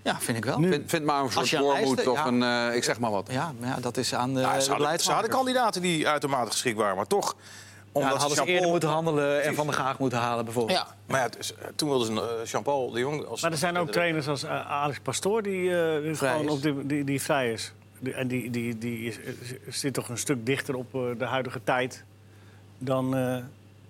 Ja, 0.02 0.20
vind 0.20 0.36
ik 0.38 0.44
wel. 0.44 0.58
Vind, 0.62 0.90
vind 0.90 1.04
maar 1.04 1.16
een 1.16 1.22
Als 1.24 1.32
soort 1.48 1.48
voormoed 1.62 1.96
lijst- 1.96 2.08
of 2.08 2.16
ja. 2.18 2.26
een, 2.26 2.70
eh, 2.70 2.76
ik 2.76 2.84
zeg 2.84 2.98
maar 2.98 3.10
wat. 3.10 3.28
Ja, 3.30 3.52
maar 3.60 3.68
ja, 3.68 3.76
dat 3.80 3.96
is 3.96 4.14
aan 4.14 4.34
de, 4.34 4.40
Ja, 4.40 4.54
de 4.54 4.60
ze, 4.62 4.70
hadden, 4.70 5.00
ze 5.00 5.12
hadden 5.12 5.30
kandidaten 5.30 5.82
die 5.82 6.08
uitermate 6.08 6.50
geschikt 6.50 6.76
waren, 6.76 6.96
maar 6.96 7.06
toch... 7.06 7.34
Ja, 7.38 8.04
Omdat 8.04 8.10
dan 8.10 8.20
hadden 8.20 8.36
ze 8.46 8.52
Jean-Paul- 8.52 8.54
eerder 8.54 8.70
moeten 8.70 8.88
handelen 8.88 9.42
en 9.42 9.54
Van 9.54 9.66
der 9.66 9.74
Gaag 9.74 9.98
moeten 9.98 10.18
halen, 10.18 10.44
bijvoorbeeld. 10.44 10.78
Ja, 10.78 10.86
maar 11.06 11.20
ja, 11.20 11.28
is- 11.38 11.54
toen 11.76 11.88
wilden 11.88 12.06
ze 12.16 12.36
eh, 12.40 12.44
Jean-Paul 12.50 12.90
de 12.90 12.98
Jong... 13.00 13.24
Als, 13.26 13.40
Maar 13.42 13.50
er 13.50 13.56
zijn 13.56 13.76
ook 13.76 13.90
trainers 13.90 14.28
als 14.28 14.42
eh, 14.42 14.70
Alex 14.70 14.98
Pastoor 15.00 15.42
die, 15.42 15.76
eh, 15.82 16.16
gewoon 16.16 16.44
is. 16.44 16.50
op 16.50 16.62
die, 16.62 16.86
die, 16.86 17.04
die 17.04 17.22
vrij 17.22 17.52
is. 17.52 17.72
Die- 17.98 18.12
en 18.14 18.28
die, 18.28 18.50
die, 18.50 18.78
die 18.78 18.98
is, 19.06 19.20
eh, 19.20 19.32
zit 19.68 19.94
toch 19.94 20.08
een 20.08 20.18
stuk 20.18 20.46
dichter 20.46 20.74
op 20.74 20.94
eh, 20.94 21.00
de 21.18 21.24
huidige 21.24 21.60
tijd 21.64 22.04
dan 22.78 23.16
eh, 23.16 23.36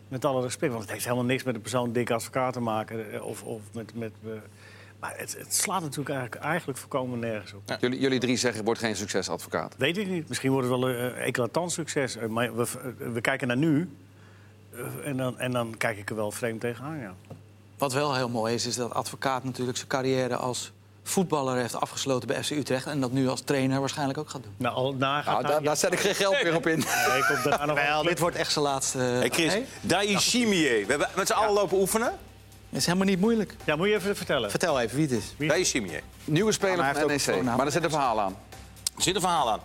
met 0.09 0.25
alle 0.25 0.43
respect. 0.43 0.71
Want 0.73 0.83
het 0.85 0.93
heeft 0.93 1.05
helemaal 1.05 1.25
niks 1.25 1.43
met 1.43 1.55
de 1.55 1.61
persoon 1.61 1.93
dikke 1.93 2.15
advocaat 2.15 2.53
te 2.53 2.61
maken. 2.61 3.13
eh, 3.13 3.25
Of, 3.25 3.43
of 3.43 3.61
met, 3.73 3.95
met, 3.95 4.13
eh, 4.25 4.31
maar 4.99 5.15
het, 5.17 5.37
het 5.39 5.55
slaat 5.55 5.81
natuurlijk 5.83 6.09
eigenlijk, 6.09 6.43
eigenlijk 6.45 6.79
voorkomen 6.79 7.19
nergens 7.19 7.53
op. 7.53 7.77
Jullie, 7.81 8.01
jullie 8.01 8.19
drie 8.21 8.37
zeggen, 8.37 8.65
wordt 8.65 8.81
geen 8.81 8.97
succesadvocaat. 8.97 9.75
Weet 9.79 9.97
ik 9.99 10.09
niet. 10.09 10.29
Misschien 10.29 10.51
wordt 10.53 10.69
het 10.69 10.79
wel 10.79 10.89
een 10.89 11.15
eh, 11.15 11.27
eclatant 11.27 11.73
succes. 11.73 12.17
Maar 12.29 12.57
we, 12.57 12.67
we 13.13 13.21
kijken 13.21 13.49
naar 13.49 13.57
nu. 13.57 13.89
en, 15.05 15.17
dan, 15.17 15.39
en 15.39 15.53
dan 15.53 15.75
kijk 15.77 15.99
ik 15.99 16.11
er 16.11 16.17
wel 16.17 16.31
vreemd 16.31 16.61
tegenaan, 16.61 16.99
ja. 16.99 17.15
Wat 17.79 17.93
wel 17.93 18.15
heel 18.15 18.29
mooi 18.29 18.55
is, 18.55 18.67
is 18.67 18.77
dat 18.77 18.95
advocaat 18.95 19.45
natuurlijk 19.45 19.77
zijn 19.77 19.89
carrière 19.89 20.37
als 20.37 20.73
voetballer 21.09 21.57
heeft 21.57 21.81
afgesloten 21.81 22.29
bij 22.29 22.45
FC 22.45 22.51
Utrecht... 22.51 22.87
en 22.87 23.01
dat 23.01 23.13
nu 23.13 23.29
als 23.29 23.41
trainer 23.41 23.81
waarschijnlijk 23.81 24.19
ook 24.19 24.31
gaat 24.31 24.43
doen. 24.43 24.55
Nou, 24.57 24.75
al 24.75 24.95
nagaan. 24.95 25.33
Nou, 25.33 25.47
daar, 25.47 25.63
daar 25.63 25.77
zet 25.77 25.93
ik 25.93 25.99
geen 26.01 26.15
geld 26.15 26.43
meer 26.43 26.55
op 26.57 26.67
in. 26.67 26.79
Nee, 27.09 27.19
ik 27.19 27.41
daarna 27.45 27.65
nog 27.65 27.77
Wel, 27.87 28.03
dit 28.03 28.19
wordt 28.19 28.37
echt 28.37 28.53
zijn 28.53 28.65
laatste... 28.65 28.99
Hey 28.99 29.29
Chris, 29.31 29.53
Nee? 29.53 29.67
Daishimie. 29.81 30.69
We 30.69 30.85
hebben 30.89 31.09
met 31.17 31.27
z'n 31.27 31.33
allen 31.33 31.53
lopen 31.53 31.79
oefenen. 31.79 32.13
Het 32.69 32.79
is 32.79 32.87
helemaal 32.87 33.07
niet 33.07 33.21
moeilijk. 33.21 33.55
Ja, 33.65 33.77
moet 33.77 33.89
je 33.89 33.95
even 33.95 34.17
vertellen. 34.17 34.51
Vertel 34.51 34.81
even 34.81 34.97
wie 34.97 35.07
het 35.09 35.25
is. 35.39 35.49
Daishimie. 35.49 36.01
Nieuwe 36.25 36.53
speler 36.53 36.95
van 36.95 37.03
ook 37.03 37.09
NEC. 37.09 37.43
Maar 37.43 37.67
er 37.67 37.73
zit 37.73 37.85
een 37.85 37.91
verhaal 37.91 38.21
aan. 38.21 38.37
Er 38.97 39.03
zit 39.03 39.15
een 39.15 39.21
verhaal 39.21 39.51
aan. 39.51 39.61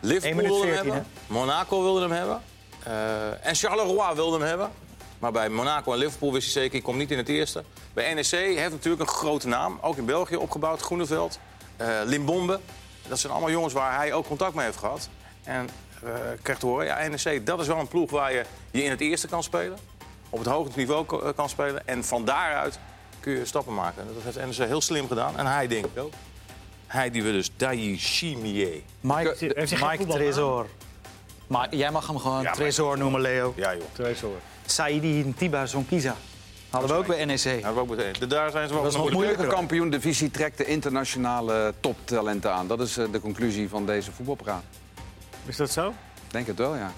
Liverpool 0.00 0.28
1 0.30 0.36
minuut 0.36 0.50
wilde 0.52 0.66
hem 0.66 0.74
14, 0.74 0.92
hebben. 0.92 1.10
Monaco 1.26 1.82
wilde 1.82 2.00
hem 2.00 2.10
hebben. 2.12 2.40
eh, 2.84 3.46
en 3.46 3.54
Charleroi 3.54 4.14
wilde 4.14 4.38
hem 4.38 4.46
hebben. 4.46 4.70
Maar 5.18 5.32
bij 5.32 5.48
Monaco 5.48 5.92
en 5.92 5.98
Liverpool 5.98 6.32
wist 6.32 6.52
hij 6.54 6.62
zeker, 6.62 6.78
ik 6.78 6.82
kom 6.84 6.96
niet 6.96 7.10
in 7.10 7.16
het 7.18 7.28
eerste. 7.28 7.64
Bij 7.92 8.14
NEC 8.14 8.30
heeft 8.30 8.70
natuurlijk 8.70 9.02
een 9.02 9.16
grote 9.16 9.48
naam. 9.48 9.78
Ook 9.80 9.96
in 9.96 10.04
België 10.04 10.36
opgebouwd. 10.36 10.80
Groeneveld, 10.80 11.38
eh 11.76 11.88
Limbombe. 12.04 12.60
Dat 13.08 13.18
zijn 13.18 13.32
allemaal 13.32 13.50
jongens 13.50 13.72
waar 13.72 13.96
hij 13.96 14.12
ook 14.12 14.26
contact 14.26 14.54
mee 14.54 14.64
heeft 14.64 14.78
gehad. 14.78 15.08
En 15.44 15.68
eh 16.04 16.10
krijgt 16.42 16.60
te 16.60 16.66
horen, 16.66 16.86
ja, 16.86 17.08
NEC, 17.08 17.46
dat 17.46 17.60
is 17.60 17.66
wel 17.66 17.78
een 17.78 17.88
ploeg 17.88 18.10
waar 18.10 18.32
je 18.32 18.44
je 18.70 18.82
in 18.82 18.90
het 18.90 19.00
eerste 19.00 19.26
kan 19.28 19.42
spelen. 19.42 19.78
Op 20.30 20.38
het 20.38 20.48
hoogste 20.48 20.78
niveau 20.78 21.24
eh, 21.26 21.28
kan 21.36 21.48
spelen. 21.48 21.86
En 21.88 22.04
van 22.04 22.24
daaruit 22.24 22.78
kun 23.20 23.32
je 23.32 23.44
stappen 23.44 23.74
maken. 23.74 24.02
En 24.02 24.08
Dat 24.14 24.34
heeft 24.34 24.58
NEC 24.58 24.68
heel 24.68 24.80
slim 24.80 25.08
gedaan. 25.08 25.38
En 25.38 25.46
hij 25.46 25.66
denk 25.66 25.84
ik 25.84 25.98
ook. 25.98 26.12
Hij 26.86 27.10
die 27.10 27.22
we 27.22 27.32
dus 27.32 27.50
Daishimie. 27.56 28.84
Mike, 29.00 29.52
Mike 29.80 30.06
Tresor. 30.06 30.66
Maar 31.46 31.74
jij 31.74 31.90
mag 31.90 32.06
hem 32.06 32.18
gewoon 32.18 32.42
Ja, 32.42 32.52
Tresor 32.52 32.98
noemen, 32.98 33.20
Leo. 33.20 33.52
Ja 33.56 33.74
joh. 33.74 33.84
Soorten. 33.94 34.40
Saidi 34.66 35.22
Ntiba 35.24 35.66
Zonkiza. 35.66 36.16
Hadden 36.70 36.90
we 36.90 36.96
ook 36.96 37.06
bij 37.06 37.24
NEC. 37.24 37.60
Ja, 37.60 37.74
we 37.74 37.80
ook 37.80 37.88
meteen. 37.88 38.12
De- 38.18 38.26
Daar 38.26 38.50
zijn 38.50 38.68
ze 38.68 38.72
wel 38.74 38.82
Dat 38.82 38.90
is 38.92 38.96
van 38.98 39.06
nog 39.06 39.14
moeilijker. 39.14 39.44
De 39.48 39.54
kampioen-divisie 39.54 40.30
trekt 40.30 40.58
de 40.58 40.64
internationale 40.64 41.74
toptalenten 41.80 42.52
aan. 42.52 42.66
Dat 42.68 42.80
is 42.80 42.96
eh, 42.96 43.04
de 43.12 43.20
conclusie 43.20 43.68
van 43.68 43.86
deze 43.86 44.12
voetbalpraat. 44.12 44.62
Is 45.46 45.56
dat 45.56 45.70
zo? 45.70 45.88
Ik 45.88 46.32
Denk 46.32 46.46
het 46.46 46.58
wel, 46.58 46.76
ja. 46.76 46.92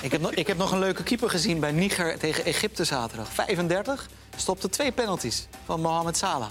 Ik 0.00 0.12
heb, 0.12 0.20
nog, 0.20 0.32
ik 0.32 0.46
heb 0.46 0.56
nog 0.56 0.72
een 0.72 0.78
leuke 0.78 1.02
keeper 1.02 1.30
gezien 1.30 1.60
bij 1.60 1.72
Niger 1.72 2.18
tegen 2.18 2.44
Egypte 2.44 2.84
zaterdag. 2.84 3.28
35, 3.32 4.08
stopte 4.36 4.68
twee 4.68 4.92
penalties 4.92 5.46
van 5.64 5.80
Mohamed 5.80 6.16
Salah. 6.16 6.48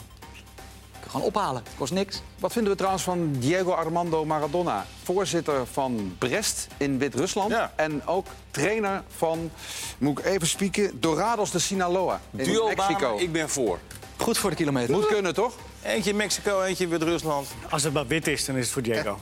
Gewoon 1.11 1.25
ophalen. 1.25 1.63
Kost 1.77 1.93
niks. 1.93 2.21
Wat 2.39 2.51
vinden 2.51 2.71
we 2.71 2.77
trouwens 2.77 3.03
van 3.03 3.31
Diego 3.31 3.71
Armando 3.71 4.25
Maradona? 4.25 4.85
Voorzitter 5.03 5.67
van 5.71 6.15
Brest 6.17 6.67
in 6.77 6.97
Wit-Rusland. 6.97 7.51
Ja. 7.51 7.71
En 7.75 8.05
ook 8.07 8.27
trainer 8.51 9.03
van, 9.15 9.51
moet 9.97 10.19
ik 10.19 10.25
even 10.25 10.47
spieken, 10.47 10.99
Dorados 10.99 11.51
de 11.51 11.59
Sinaloa 11.59 12.21
in 12.35 12.43
Duo 12.43 12.67
Mexico. 12.67 13.17
ik 13.17 13.31
ben 13.31 13.49
voor. 13.49 13.79
Goed 14.17 14.37
voor 14.37 14.49
de 14.49 14.55
kilometer. 14.55 14.93
Moet 14.93 15.07
kunnen, 15.07 15.33
toch? 15.33 15.53
Eentje 15.83 16.09
in 16.09 16.15
Mexico, 16.15 16.61
eentje 16.61 16.83
in 16.83 16.89
Wit-Rusland. 16.89 17.47
Als 17.69 17.83
het 17.83 17.93
maar 17.93 18.07
wit 18.07 18.27
is, 18.27 18.45
dan 18.45 18.55
is 18.55 18.63
het 18.63 18.73
voor 18.73 18.81
Diego. 18.81 19.19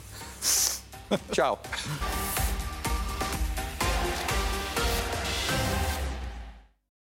Ciao. 1.31 1.57